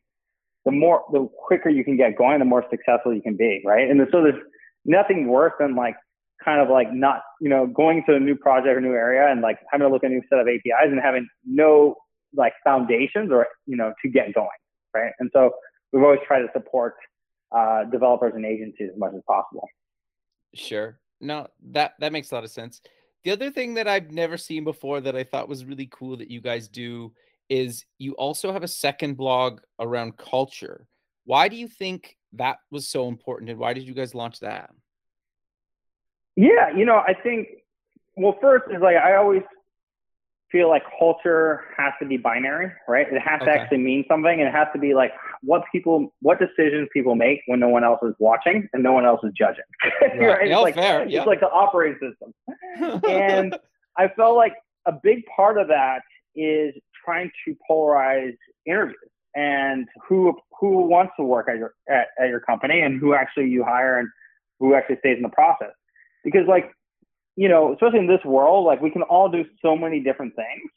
the 0.65 0.71
more, 0.71 1.05
the 1.13 1.29
quicker 1.47 1.69
you 1.69 1.85
can 1.85 1.95
get 1.95 2.17
going, 2.17 2.39
the 2.39 2.45
more 2.45 2.65
successful 2.69 3.15
you 3.15 3.21
can 3.21 3.37
be, 3.37 3.61
right? 3.65 3.89
And 3.89 4.05
so 4.11 4.21
there's 4.21 4.43
nothing 4.83 5.29
worse 5.29 5.53
than 5.57 5.73
like 5.73 5.95
kind 6.43 6.59
of 6.59 6.67
like 6.67 6.91
not, 6.91 7.21
you 7.39 7.47
know, 7.47 7.67
going 7.67 8.03
to 8.09 8.15
a 8.15 8.19
new 8.19 8.35
project 8.35 8.75
or 8.75 8.81
new 8.81 8.91
area 8.91 9.31
and 9.31 9.39
like 9.39 9.59
having 9.71 9.87
to 9.87 9.93
look 9.93 10.03
at 10.03 10.11
a 10.11 10.13
new 10.13 10.23
set 10.29 10.39
of 10.39 10.47
APIs 10.49 10.91
and 10.91 10.99
having 11.01 11.25
no 11.45 11.95
like 12.35 12.51
foundations 12.65 13.31
or, 13.31 13.47
you 13.65 13.77
know, 13.77 13.93
to 14.03 14.09
get 14.11 14.33
going. 14.35 14.49
Right. 14.93 15.13
And 15.19 15.29
so 15.31 15.51
we've 15.93 16.03
always 16.03 16.19
tried 16.27 16.41
to 16.41 16.47
support 16.51 16.95
uh, 17.51 17.83
developers 17.85 18.33
and 18.35 18.45
agencies 18.45 18.89
as 18.93 18.99
much 18.99 19.13
as 19.15 19.21
possible. 19.27 19.67
Sure. 20.53 20.99
No, 21.19 21.47
that, 21.71 21.93
that 21.99 22.11
makes 22.11 22.31
a 22.31 22.35
lot 22.35 22.43
of 22.43 22.51
sense. 22.51 22.81
The 23.23 23.31
other 23.31 23.51
thing 23.51 23.75
that 23.75 23.87
I've 23.87 24.11
never 24.11 24.37
seen 24.37 24.63
before 24.63 24.99
that 25.01 25.15
I 25.15 25.23
thought 25.23 25.47
was 25.47 25.65
really 25.65 25.87
cool 25.91 26.17
that 26.17 26.31
you 26.31 26.41
guys 26.41 26.67
do 26.67 27.13
is 27.49 27.85
you 27.99 28.13
also 28.13 28.51
have 28.51 28.63
a 28.63 28.67
second 28.67 29.15
blog 29.15 29.59
around 29.79 30.17
culture. 30.17 30.87
Why 31.25 31.47
do 31.47 31.55
you 31.55 31.67
think 31.67 32.17
that 32.33 32.57
was 32.69 32.87
so 32.87 33.07
important 33.07 33.49
and 33.49 33.59
why 33.59 33.73
did 33.73 33.83
you 33.83 33.93
guys 33.93 34.15
launch 34.15 34.39
that 34.39 34.69
yeah 36.35 36.69
you 36.75 36.85
know 36.85 37.01
i 37.07 37.13
think 37.13 37.47
well 38.15 38.37
first 38.41 38.65
is 38.71 38.81
like 38.81 38.95
i 38.95 39.15
always 39.15 39.41
feel 40.51 40.69
like 40.69 40.83
culture 40.99 41.61
has 41.77 41.93
to 41.99 42.05
be 42.05 42.17
binary 42.17 42.71
right 42.87 43.07
it 43.11 43.19
has 43.19 43.41
okay. 43.41 43.51
to 43.51 43.57
actually 43.57 43.77
mean 43.77 44.03
something 44.07 44.39
and 44.39 44.47
it 44.47 44.51
has 44.53 44.67
to 44.73 44.79
be 44.79 44.93
like 44.93 45.11
what 45.41 45.63
people 45.71 46.13
what 46.21 46.39
decisions 46.39 46.87
people 46.93 47.15
make 47.15 47.41
when 47.47 47.59
no 47.59 47.69
one 47.69 47.83
else 47.83 47.99
is 48.03 48.13
watching 48.19 48.67
and 48.73 48.83
no 48.83 48.91
one 48.91 49.05
else 49.05 49.21
is 49.23 49.31
judging 49.37 49.63
right, 50.01 50.19
right? 50.19 50.47
It's, 50.47 50.55
oh, 50.55 50.61
like, 50.61 50.75
fair. 50.75 51.07
it's 51.07 51.25
like 51.25 51.39
the 51.39 51.49
operating 51.49 51.97
system 51.99 53.01
and 53.09 53.55
i 53.97 54.07
felt 54.09 54.35
like 54.35 54.53
a 54.85 54.93
big 55.03 55.23
part 55.35 55.57
of 55.57 55.67
that 55.67 56.01
is 56.35 56.73
trying 57.03 57.31
to 57.45 57.55
polarize 57.69 58.35
interviews 58.65 58.97
and 59.35 59.87
who 60.07 60.37
who 60.59 60.87
wants 60.87 61.13
to 61.17 61.23
work 61.23 61.47
at 61.49 61.57
your 61.57 61.73
at, 61.89 62.07
at 62.19 62.29
your 62.29 62.39
company 62.39 62.81
and 62.81 62.99
who 62.99 63.13
actually 63.13 63.47
you 63.47 63.63
hire 63.63 63.99
and 63.99 64.09
who 64.59 64.75
actually 64.75 64.97
stays 64.99 65.17
in 65.17 65.23
the 65.23 65.29
process 65.29 65.71
because 66.23 66.47
like 66.47 66.71
you 67.35 67.47
know 67.47 67.73
especially 67.73 67.99
in 67.99 68.07
this 68.07 68.23
world 68.25 68.65
like 68.65 68.81
we 68.81 68.91
can 68.91 69.01
all 69.03 69.29
do 69.29 69.43
so 69.61 69.75
many 69.75 70.01
different 70.01 70.35
things 70.35 70.71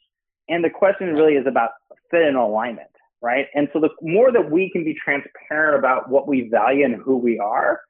and 0.49 0.63
the 0.63 0.69
question 0.69 1.13
really 1.13 1.33
is 1.33 1.47
about 1.47 1.71
fit 2.11 2.23
and 2.23 2.37
alignment 2.37 2.89
right 3.21 3.47
and 3.53 3.67
so 3.73 3.79
the 3.79 3.89
more 4.01 4.31
that 4.31 4.51
we 4.51 4.69
can 4.71 4.83
be 4.83 4.95
transparent 5.03 5.77
about 5.77 6.09
what 6.09 6.27
we 6.27 6.49
value 6.49 6.85
and 6.85 7.01
who 7.03 7.17
we 7.17 7.39
are 7.39 7.81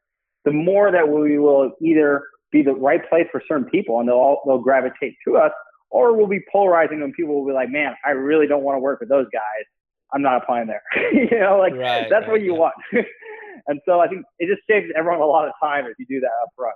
the 0.45 0.51
more 0.51 0.91
that 0.91 1.07
we 1.07 1.37
will 1.37 1.71
either 1.81 2.23
be 2.51 2.61
the 2.61 2.73
right 2.73 3.07
place 3.09 3.25
for 3.31 3.41
certain 3.47 3.65
people 3.65 3.99
and 3.99 4.07
they'll 4.07 4.15
all, 4.15 4.41
they'll 4.45 4.59
gravitate 4.59 5.15
to 5.27 5.37
us 5.37 5.51
or 5.89 6.15
we'll 6.15 6.27
be 6.27 6.41
polarizing 6.51 7.01
and 7.01 7.13
people 7.13 7.35
will 7.35 7.47
be 7.47 7.53
like 7.53 7.69
man 7.69 7.93
i 8.05 8.11
really 8.11 8.47
don't 8.47 8.63
want 8.63 8.75
to 8.75 8.79
work 8.79 8.99
with 8.99 9.09
those 9.09 9.27
guys 9.31 9.65
I'm 10.13 10.21
not 10.21 10.41
applying 10.41 10.67
there. 10.67 10.83
you 11.13 11.39
know, 11.39 11.57
like 11.59 11.73
right, 11.73 12.07
that's 12.09 12.23
right, 12.23 12.31
what 12.31 12.41
you 12.41 12.53
yeah. 12.53 12.59
want. 12.59 12.73
and 13.67 13.79
so 13.85 13.99
I 13.99 14.07
think 14.07 14.23
it 14.39 14.47
just 14.47 14.65
saves 14.69 14.87
everyone 14.95 15.19
a 15.19 15.25
lot 15.25 15.47
of 15.47 15.53
time 15.61 15.85
if 15.85 15.99
you 15.99 16.05
do 16.07 16.19
that 16.21 16.31
up 16.43 16.49
front. 16.55 16.75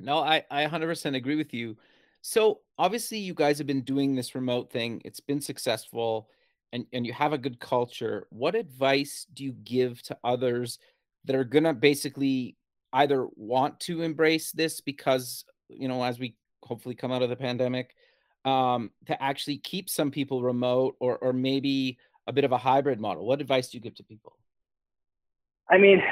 No, 0.00 0.18
I, 0.18 0.44
I 0.50 0.66
100% 0.66 1.14
agree 1.14 1.36
with 1.36 1.52
you. 1.52 1.76
So 2.22 2.60
obviously 2.78 3.18
you 3.18 3.34
guys 3.34 3.58
have 3.58 3.66
been 3.66 3.82
doing 3.82 4.14
this 4.14 4.34
remote 4.34 4.70
thing. 4.70 5.00
It's 5.04 5.20
been 5.20 5.40
successful 5.40 6.28
and, 6.72 6.86
and 6.92 7.06
you 7.06 7.12
have 7.12 7.32
a 7.32 7.38
good 7.38 7.60
culture. 7.60 8.26
What 8.30 8.54
advice 8.54 9.26
do 9.32 9.44
you 9.44 9.52
give 9.52 10.02
to 10.02 10.16
others 10.24 10.78
that 11.24 11.36
are 11.36 11.44
to 11.44 11.74
basically 11.74 12.56
either 12.92 13.26
want 13.36 13.78
to 13.80 14.02
embrace 14.02 14.52
this 14.52 14.80
because, 14.80 15.44
you 15.68 15.88
know, 15.88 16.02
as 16.02 16.18
we 16.18 16.36
hopefully 16.62 16.94
come 16.94 17.12
out 17.12 17.22
of 17.22 17.28
the 17.28 17.36
pandemic, 17.36 17.94
um, 18.44 18.90
to 19.06 19.22
actually 19.22 19.58
keep 19.58 19.90
some 19.90 20.10
people 20.10 20.42
remote 20.42 20.96
or 20.98 21.18
or 21.18 21.32
maybe 21.32 21.98
a 22.26 22.32
bit 22.32 22.44
of 22.44 22.52
a 22.52 22.58
hybrid 22.58 22.98
model? 22.98 23.26
What 23.26 23.40
advice 23.40 23.68
do 23.68 23.76
you 23.76 23.82
give 23.82 23.94
to 23.96 24.04
people? 24.04 24.38
I 25.70 25.78
mean, 25.78 26.02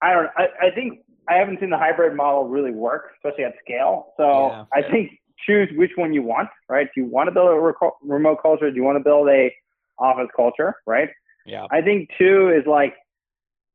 I 0.00 0.12
don't. 0.12 0.30
I, 0.36 0.68
I 0.68 0.70
think 0.74 1.00
I 1.28 1.34
haven't 1.34 1.60
seen 1.60 1.70
the 1.70 1.78
hybrid 1.78 2.16
model 2.16 2.48
really 2.48 2.72
work, 2.72 3.12
especially 3.16 3.44
at 3.44 3.54
scale. 3.64 4.12
So 4.16 4.48
yeah, 4.48 4.64
I 4.72 4.82
think 4.82 5.12
choose 5.46 5.68
which 5.76 5.92
one 5.96 6.12
you 6.12 6.22
want. 6.22 6.48
Right? 6.68 6.88
Do 6.94 7.00
you 7.00 7.06
want 7.06 7.28
to 7.28 7.32
build 7.32 7.48
a 7.48 7.60
rec- 7.60 7.92
remote 8.02 8.38
culture? 8.42 8.70
Do 8.70 8.76
you 8.76 8.84
want 8.84 8.96
to 8.96 9.04
build 9.04 9.28
a 9.28 9.54
office 9.98 10.28
culture? 10.36 10.74
Right? 10.86 11.08
Yeah. 11.46 11.66
I 11.70 11.82
think 11.82 12.10
two 12.18 12.50
is 12.50 12.66
like 12.66 12.94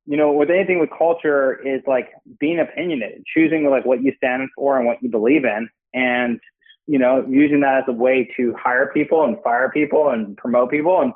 you 0.10 0.18
know, 0.18 0.32
with 0.32 0.50
anything 0.50 0.80
with 0.80 0.90
culture 0.98 1.60
is 1.64 1.82
like 1.86 2.10
being 2.40 2.60
opinionated, 2.60 3.24
choosing 3.32 3.70
like 3.70 3.86
what 3.86 4.02
you 4.02 4.12
stand 4.18 4.50
for 4.56 4.76
and 4.76 4.88
what 4.88 4.98
you 5.04 5.10
believe 5.10 5.46
in, 5.46 5.70
and 5.94 6.40
you 6.88 6.98
know, 6.98 7.24
using 7.30 7.60
that 7.60 7.84
as 7.84 7.84
a 7.88 7.92
way 7.92 8.28
to 8.36 8.56
hire 8.60 8.90
people 8.92 9.24
and 9.24 9.38
fire 9.44 9.70
people 9.70 10.10
and 10.10 10.36
promote 10.36 10.72
people 10.72 11.00
and 11.00 11.14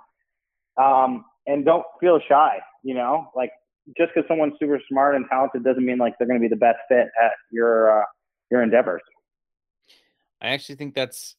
um, 0.77 1.25
and 1.47 1.65
don't 1.65 1.83
feel 1.99 2.19
shy. 2.29 2.59
You 2.83 2.93
know, 2.93 3.31
like 3.35 3.49
just 3.97 4.11
because 4.13 4.27
someone's 4.27 4.53
super 4.59 4.81
smart 4.89 5.15
and 5.15 5.25
talented 5.29 5.63
doesn't 5.63 5.85
mean 5.85 5.97
like 5.97 6.13
they're 6.17 6.27
going 6.27 6.39
to 6.39 6.43
be 6.43 6.49
the 6.49 6.55
best 6.55 6.79
fit 6.87 7.07
at 7.21 7.31
your 7.51 8.01
uh, 8.01 8.05
your 8.49 8.63
endeavors. 8.63 9.01
I 10.41 10.49
actually 10.49 10.75
think 10.75 10.93
that's 10.93 11.35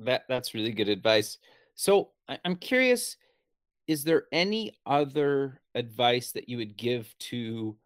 that 0.00 0.24
that's 0.28 0.54
really 0.54 0.72
good 0.72 0.88
advice. 0.88 1.38
So 1.74 2.10
I, 2.28 2.38
I'm 2.44 2.56
curious, 2.56 3.16
is 3.86 4.04
there 4.04 4.24
any 4.32 4.72
other 4.86 5.60
advice 5.74 6.32
that 6.32 6.48
you 6.48 6.56
would 6.58 6.76
give 6.76 7.14
to 7.18 7.76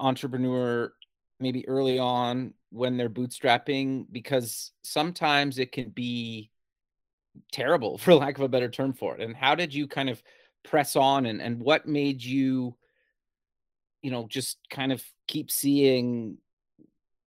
entrepreneur 0.00 0.92
maybe 1.40 1.66
early 1.68 1.98
on 1.98 2.54
when 2.70 2.96
they're 2.96 3.10
bootstrapping 3.10 4.06
because 4.12 4.72
sometimes 4.82 5.58
it 5.58 5.72
can 5.72 5.90
be 5.90 6.50
terrible 7.52 7.98
for 7.98 8.14
lack 8.14 8.36
of 8.36 8.44
a 8.44 8.48
better 8.48 8.68
term 8.68 8.92
for 8.92 9.16
it 9.16 9.22
and 9.22 9.34
how 9.34 9.54
did 9.54 9.72
you 9.72 9.86
kind 9.86 10.08
of 10.08 10.22
press 10.64 10.94
on 10.94 11.26
and 11.26 11.42
and 11.42 11.58
what 11.58 11.88
made 11.88 12.22
you 12.22 12.74
you 14.02 14.10
know 14.10 14.26
just 14.28 14.58
kind 14.70 14.92
of 14.92 15.02
keep 15.26 15.50
seeing 15.50 16.36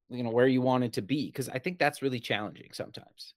you 0.10 0.24
know 0.24 0.30
where 0.30 0.48
you 0.48 0.62
wanted 0.62 0.94
to 0.94 1.02
be 1.02 1.26
because 1.28 1.50
i 1.50 1.58
think 1.58 1.80
that's 1.80 2.02
really 2.02 2.20
challenging 2.20 2.70
sometimes. 2.74 3.34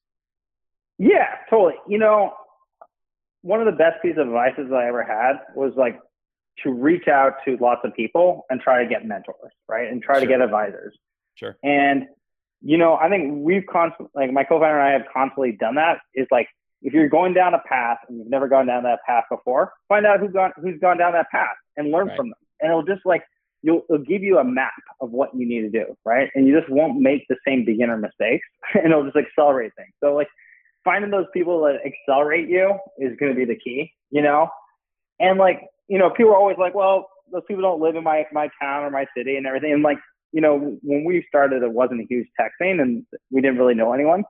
Yeah 0.99 1.29
totally. 1.49 1.75
You 1.89 1.99
know 1.99 2.35
one 3.43 3.61
of 3.61 3.67
the 3.67 3.73
best 3.73 4.03
pieces 4.03 4.19
of 4.19 4.27
advice 4.29 4.55
i 4.59 4.87
ever 4.87 5.03
had 5.03 5.37
was 5.55 5.73
like 5.77 5.99
to 6.65 6.73
reach 6.73 7.07
out 7.07 7.35
to 7.45 7.57
lots 7.61 7.81
of 7.85 7.95
people 7.95 8.45
and 8.51 8.61
try 8.61 8.83
to 8.83 8.89
get 8.89 9.07
mentors 9.07 9.53
right 9.69 9.89
and 9.91 10.03
try 10.03 10.17
sure. 10.17 10.23
to 10.23 10.27
get 10.27 10.41
advisors. 10.41 10.97
Sure. 11.37 11.57
And 11.63 12.07
you 12.61 12.77
know 12.77 12.97
i 12.97 13.09
think 13.09 13.45
we've 13.45 13.65
constantly 13.71 14.11
like 14.15 14.33
my 14.33 14.45
co-founder 14.45 14.79
and 14.79 14.89
i 14.89 14.93
have 14.93 15.07
constantly 15.13 15.53
done 15.53 15.77
that 15.77 15.99
is 16.15 16.27
like 16.31 16.49
if 16.83 16.93
you're 16.93 17.09
going 17.09 17.35
down 17.35 17.55
a 17.55 17.59
path 17.69 17.99
and 18.09 18.19
you've 18.19 18.29
never 18.29 18.49
gone 18.49 18.67
down 18.67 18.83
that 18.83 19.01
path 19.07 19.25
before 19.31 19.73
find 19.89 20.07
out 20.07 20.21
who's 20.21 20.33
gone 20.33 20.53
who's 20.61 20.79
gone 20.81 20.99
down 20.99 21.13
that 21.13 21.29
path 21.31 21.57
and 21.77 21.91
learn 21.91 22.09
right. 22.09 22.17
from 22.17 22.29
them 22.29 22.39
and 22.61 22.71
it'll 22.71 22.83
just 22.83 23.05
like 23.05 23.23
you'll 23.63 23.83
it'll 23.89 24.05
give 24.05 24.23
you 24.23 24.39
a 24.39 24.45
map 24.45 24.73
of 25.01 25.11
what 25.11 25.31
you 25.35 25.47
need 25.47 25.63
to 25.63 25.71
do, 25.71 25.97
right? 26.05 26.31
And 26.35 26.47
you 26.47 26.59
just 26.59 26.71
won't 26.71 27.01
make 27.01 27.27
the 27.29 27.37
same 27.47 27.65
beginner 27.65 27.97
mistakes, 27.97 28.47
and 28.75 28.87
it'll 28.87 29.05
just 29.05 29.17
accelerate 29.17 29.73
things. 29.77 29.93
So 30.03 30.15
like 30.15 30.29
finding 30.85 31.11
those 31.11 31.27
people 31.33 31.61
that 31.63 31.79
accelerate 31.85 32.49
you 32.49 32.79
is 32.99 33.17
going 33.19 33.33
to 33.33 33.37
be 33.37 33.45
the 33.45 33.59
key, 33.59 33.93
you 34.11 34.23
know. 34.23 34.49
And 35.21 35.39
like 35.39 35.61
you 35.89 35.99
know, 35.99 36.11
people 36.11 36.33
are 36.33 36.39
always 36.39 36.59
like, 36.59 36.75
well, 36.75 37.09
those 37.33 37.43
people 37.49 37.63
don't 37.63 37.81
live 37.81 37.97
in 37.97 38.05
my 38.05 38.25
my 38.33 38.49
town 38.61 38.85
or 38.85 38.91
my 38.91 39.07
city 39.17 39.37
and 39.37 39.47
everything. 39.47 39.73
And 39.73 39.83
like 39.83 39.99
you 40.33 40.41
know, 40.41 40.79
when 40.83 41.05
we 41.05 41.25
started, 41.27 41.63
it 41.63 41.73
wasn't 41.73 42.01
a 42.03 42.07
huge 42.09 42.29
tech 42.39 42.53
scene, 42.61 42.81
and 42.81 43.05
we 43.31 43.41
didn't 43.41 43.59
really 43.59 43.75
know 43.75 43.93
anyone. 43.93 44.25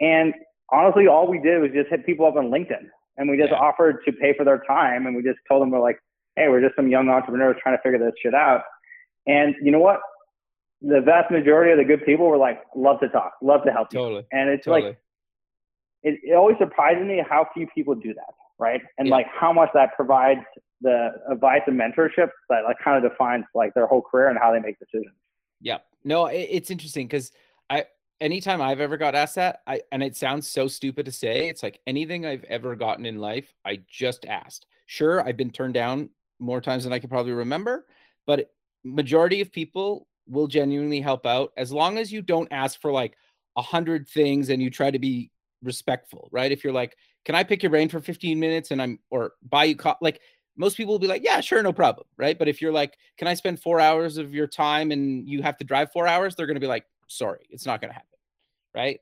And 0.00 0.34
honestly, 0.70 1.06
all 1.06 1.28
we 1.28 1.40
did 1.40 1.60
was 1.60 1.70
just 1.74 1.90
hit 1.90 2.06
people 2.06 2.26
up 2.26 2.36
on 2.36 2.50
LinkedIn, 2.50 2.86
and 3.16 3.28
we 3.28 3.36
just 3.36 3.50
yeah. 3.50 3.58
offered 3.58 3.98
to 4.04 4.12
pay 4.12 4.34
for 4.36 4.44
their 4.44 4.62
time, 4.66 5.06
and 5.06 5.16
we 5.16 5.22
just 5.22 5.38
told 5.48 5.62
them 5.62 5.70
we're 5.70 5.80
like, 5.80 5.98
hey, 6.36 6.48
we're 6.48 6.60
just 6.60 6.76
some 6.76 6.88
young 6.88 7.08
entrepreneurs 7.08 7.56
trying 7.62 7.76
to 7.76 7.82
figure 7.82 7.98
this 7.98 8.14
shit 8.22 8.34
out. 8.34 8.62
And 9.26 9.54
you 9.62 9.70
know 9.70 9.78
what? 9.78 10.00
The 10.80 11.00
vast 11.00 11.30
majority 11.30 11.72
of 11.72 11.78
the 11.78 11.84
good 11.84 12.04
people 12.04 12.26
were 12.26 12.38
like, 12.38 12.60
love 12.74 13.00
to 13.00 13.08
talk, 13.08 13.34
love 13.42 13.64
to 13.64 13.72
help 13.72 13.90
totally. 13.90 14.22
you. 14.22 14.26
And 14.32 14.50
it's 14.50 14.64
totally. 14.64 14.88
like, 14.90 14.98
it, 16.02 16.18
it 16.24 16.34
always 16.34 16.56
surprises 16.58 17.06
me 17.06 17.22
how 17.28 17.46
few 17.54 17.68
people 17.72 17.94
do 17.94 18.12
that, 18.14 18.34
right? 18.58 18.80
And 18.98 19.08
yeah. 19.08 19.14
like 19.14 19.26
how 19.32 19.52
much 19.52 19.68
that 19.74 19.94
provides 19.94 20.40
the 20.80 21.10
advice 21.30 21.60
and 21.68 21.78
mentorship 21.78 22.30
that 22.48 22.64
like 22.64 22.76
kind 22.82 23.02
of 23.02 23.08
defines 23.08 23.44
like 23.54 23.72
their 23.74 23.86
whole 23.86 24.02
career 24.02 24.28
and 24.28 24.38
how 24.38 24.52
they 24.52 24.58
make 24.58 24.78
decisions. 24.80 25.14
Yeah. 25.60 25.78
No, 26.02 26.26
it, 26.26 26.48
it's 26.50 26.70
interesting 26.70 27.06
because 27.06 27.30
I, 27.70 27.84
anytime 28.20 28.60
I've 28.60 28.80
ever 28.80 28.96
got 28.96 29.14
asked 29.14 29.36
that, 29.36 29.60
I, 29.66 29.82
and 29.92 30.02
it 30.02 30.16
sounds 30.16 30.48
so 30.48 30.66
stupid 30.66 31.06
to 31.06 31.12
say, 31.12 31.48
it's 31.48 31.62
like 31.62 31.78
anything 31.86 32.26
I've 32.26 32.44
ever 32.44 32.74
gotten 32.74 33.06
in 33.06 33.18
life, 33.18 33.52
I 33.64 33.80
just 33.88 34.24
asked. 34.24 34.66
Sure, 34.86 35.26
I've 35.26 35.36
been 35.36 35.52
turned 35.52 35.74
down 35.74 36.10
more 36.42 36.60
times 36.60 36.84
than 36.84 36.92
I 36.92 36.98
can 36.98 37.08
probably 37.08 37.32
remember, 37.32 37.86
but 38.26 38.50
majority 38.84 39.40
of 39.40 39.52
people 39.52 40.08
will 40.28 40.46
genuinely 40.46 41.00
help 41.00 41.26
out 41.26 41.52
as 41.56 41.72
long 41.72 41.98
as 41.98 42.12
you 42.12 42.22
don't 42.22 42.48
ask 42.50 42.80
for 42.80 42.92
like 42.92 43.16
a 43.56 43.62
hundred 43.62 44.08
things 44.08 44.50
and 44.50 44.62
you 44.62 44.70
try 44.70 44.90
to 44.90 44.98
be 44.98 45.30
respectful, 45.62 46.28
right? 46.32 46.52
If 46.52 46.64
you're 46.64 46.72
like, 46.72 46.96
can 47.24 47.34
I 47.34 47.44
pick 47.44 47.62
your 47.62 47.70
brain 47.70 47.88
for 47.88 48.00
15 48.00 48.38
minutes 48.38 48.70
and 48.70 48.82
I'm 48.82 48.98
or 49.10 49.32
buy 49.48 49.64
you 49.64 49.76
co-? 49.76 49.94
like 50.00 50.20
most 50.56 50.76
people 50.76 50.94
will 50.94 50.98
be 50.98 51.06
like, 51.06 51.24
yeah, 51.24 51.40
sure, 51.40 51.62
no 51.62 51.72
problem, 51.72 52.06
right? 52.16 52.38
But 52.38 52.48
if 52.48 52.60
you're 52.60 52.72
like, 52.72 52.96
can 53.16 53.28
I 53.28 53.34
spend 53.34 53.60
four 53.60 53.80
hours 53.80 54.18
of 54.18 54.34
your 54.34 54.46
time 54.46 54.90
and 54.90 55.26
you 55.28 55.42
have 55.42 55.56
to 55.58 55.64
drive 55.64 55.92
four 55.92 56.06
hours, 56.06 56.34
they're 56.34 56.46
gonna 56.46 56.60
be 56.60 56.66
like, 56.66 56.84
sorry, 57.06 57.46
it's 57.50 57.66
not 57.66 57.80
gonna 57.80 57.94
happen, 57.94 58.08
right? 58.74 59.00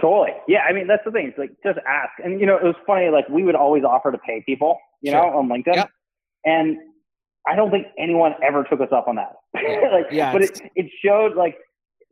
Totally. 0.00 0.32
Yeah. 0.48 0.60
I 0.60 0.72
mean, 0.72 0.86
that's 0.86 1.04
the 1.04 1.10
thing. 1.10 1.28
It's 1.28 1.38
like 1.38 1.50
just 1.62 1.78
ask. 1.86 2.12
And 2.24 2.40
you 2.40 2.46
know, 2.46 2.56
it 2.56 2.64
was 2.64 2.76
funny. 2.86 3.10
Like 3.10 3.28
we 3.28 3.42
would 3.42 3.54
always 3.54 3.84
offer 3.84 4.10
to 4.10 4.18
pay 4.18 4.42
people, 4.44 4.78
you 5.00 5.12
sure. 5.12 5.30
know, 5.30 5.38
on 5.38 5.48
LinkedIn. 5.48 5.76
Yep. 5.76 5.90
And 6.44 6.78
I 7.46 7.56
don't 7.56 7.70
think 7.70 7.86
anyone 7.98 8.34
ever 8.42 8.64
took 8.64 8.80
us 8.80 8.88
up 8.92 9.08
on 9.08 9.16
that. 9.16 9.32
like, 9.54 10.06
yeah, 10.10 10.32
but 10.32 10.42
it, 10.42 10.60
it 10.76 10.90
showed 11.04 11.36
like 11.36 11.56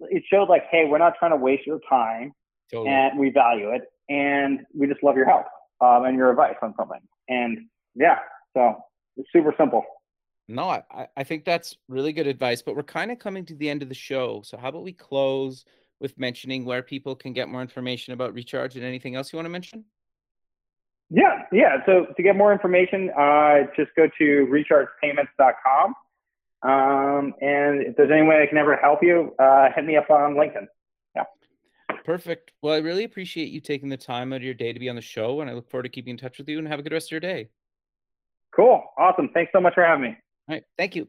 it 0.00 0.22
showed 0.30 0.48
like, 0.48 0.64
hey, 0.70 0.84
we're 0.86 0.98
not 0.98 1.14
trying 1.18 1.32
to 1.32 1.36
waste 1.36 1.66
your 1.66 1.80
time, 1.88 2.32
totally. 2.70 2.90
and 2.90 3.18
we 3.18 3.30
value 3.30 3.70
it, 3.70 3.82
and 4.08 4.60
we 4.74 4.86
just 4.86 5.02
love 5.02 5.16
your 5.16 5.26
help 5.26 5.46
um, 5.80 6.04
and 6.04 6.16
your 6.16 6.30
advice 6.30 6.56
on 6.62 6.74
something. 6.78 7.00
And 7.28 7.58
yeah, 7.94 8.18
so 8.56 8.76
it's 9.16 9.28
super 9.32 9.54
simple. 9.58 9.84
No, 10.48 10.70
I, 10.70 11.08
I 11.14 11.24
think 11.24 11.44
that's 11.44 11.76
really 11.88 12.12
good 12.12 12.26
advice, 12.26 12.62
but 12.62 12.74
we're 12.74 12.82
kind 12.82 13.10
of 13.10 13.18
coming 13.18 13.44
to 13.46 13.54
the 13.54 13.68
end 13.68 13.82
of 13.82 13.90
the 13.90 13.94
show. 13.94 14.40
So 14.44 14.56
how 14.56 14.68
about 14.68 14.82
we 14.82 14.94
close 14.94 15.66
with 16.00 16.18
mentioning 16.18 16.64
where 16.64 16.82
people 16.82 17.14
can 17.14 17.34
get 17.34 17.48
more 17.48 17.60
information 17.60 18.14
about 18.14 18.32
Recharge 18.32 18.76
and 18.76 18.84
anything 18.84 19.14
else 19.14 19.30
you 19.30 19.36
want 19.36 19.44
to 19.44 19.50
mention? 19.50 19.84
Yeah, 21.10 21.42
yeah. 21.52 21.78
So 21.86 22.06
to 22.16 22.22
get 22.22 22.36
more 22.36 22.52
information, 22.52 23.10
uh, 23.18 23.66
just 23.76 23.90
go 23.96 24.08
to 24.18 24.46
rechargepayments.com. 24.50 25.94
Um, 26.62 27.34
and 27.40 27.82
if 27.82 27.96
there's 27.96 28.10
any 28.10 28.26
way 28.26 28.42
I 28.42 28.46
can 28.46 28.58
ever 28.58 28.76
help 28.76 29.02
you, 29.02 29.34
uh, 29.38 29.68
hit 29.74 29.84
me 29.84 29.96
up 29.96 30.10
on 30.10 30.34
LinkedIn. 30.34 30.66
Yeah. 31.14 31.24
Perfect. 32.04 32.52
Well, 32.62 32.74
I 32.74 32.78
really 32.78 33.04
appreciate 33.04 33.48
you 33.48 33.60
taking 33.60 33.88
the 33.88 33.96
time 33.96 34.32
out 34.32 34.36
of 34.36 34.42
your 34.42 34.54
day 34.54 34.72
to 34.72 34.80
be 34.80 34.88
on 34.88 34.96
the 34.96 35.02
show, 35.02 35.40
and 35.40 35.48
I 35.48 35.54
look 35.54 35.70
forward 35.70 35.84
to 35.84 35.88
keeping 35.88 36.12
in 36.12 36.16
touch 36.16 36.38
with 36.38 36.48
you. 36.48 36.58
And 36.58 36.68
have 36.68 36.80
a 36.80 36.82
good 36.82 36.92
rest 36.92 37.08
of 37.08 37.12
your 37.12 37.20
day. 37.20 37.48
Cool. 38.54 38.82
Awesome. 38.98 39.30
Thanks 39.32 39.52
so 39.52 39.60
much 39.60 39.74
for 39.74 39.84
having 39.84 40.02
me. 40.02 40.16
All 40.48 40.56
right. 40.56 40.64
Thank 40.76 40.96
you. 40.96 41.08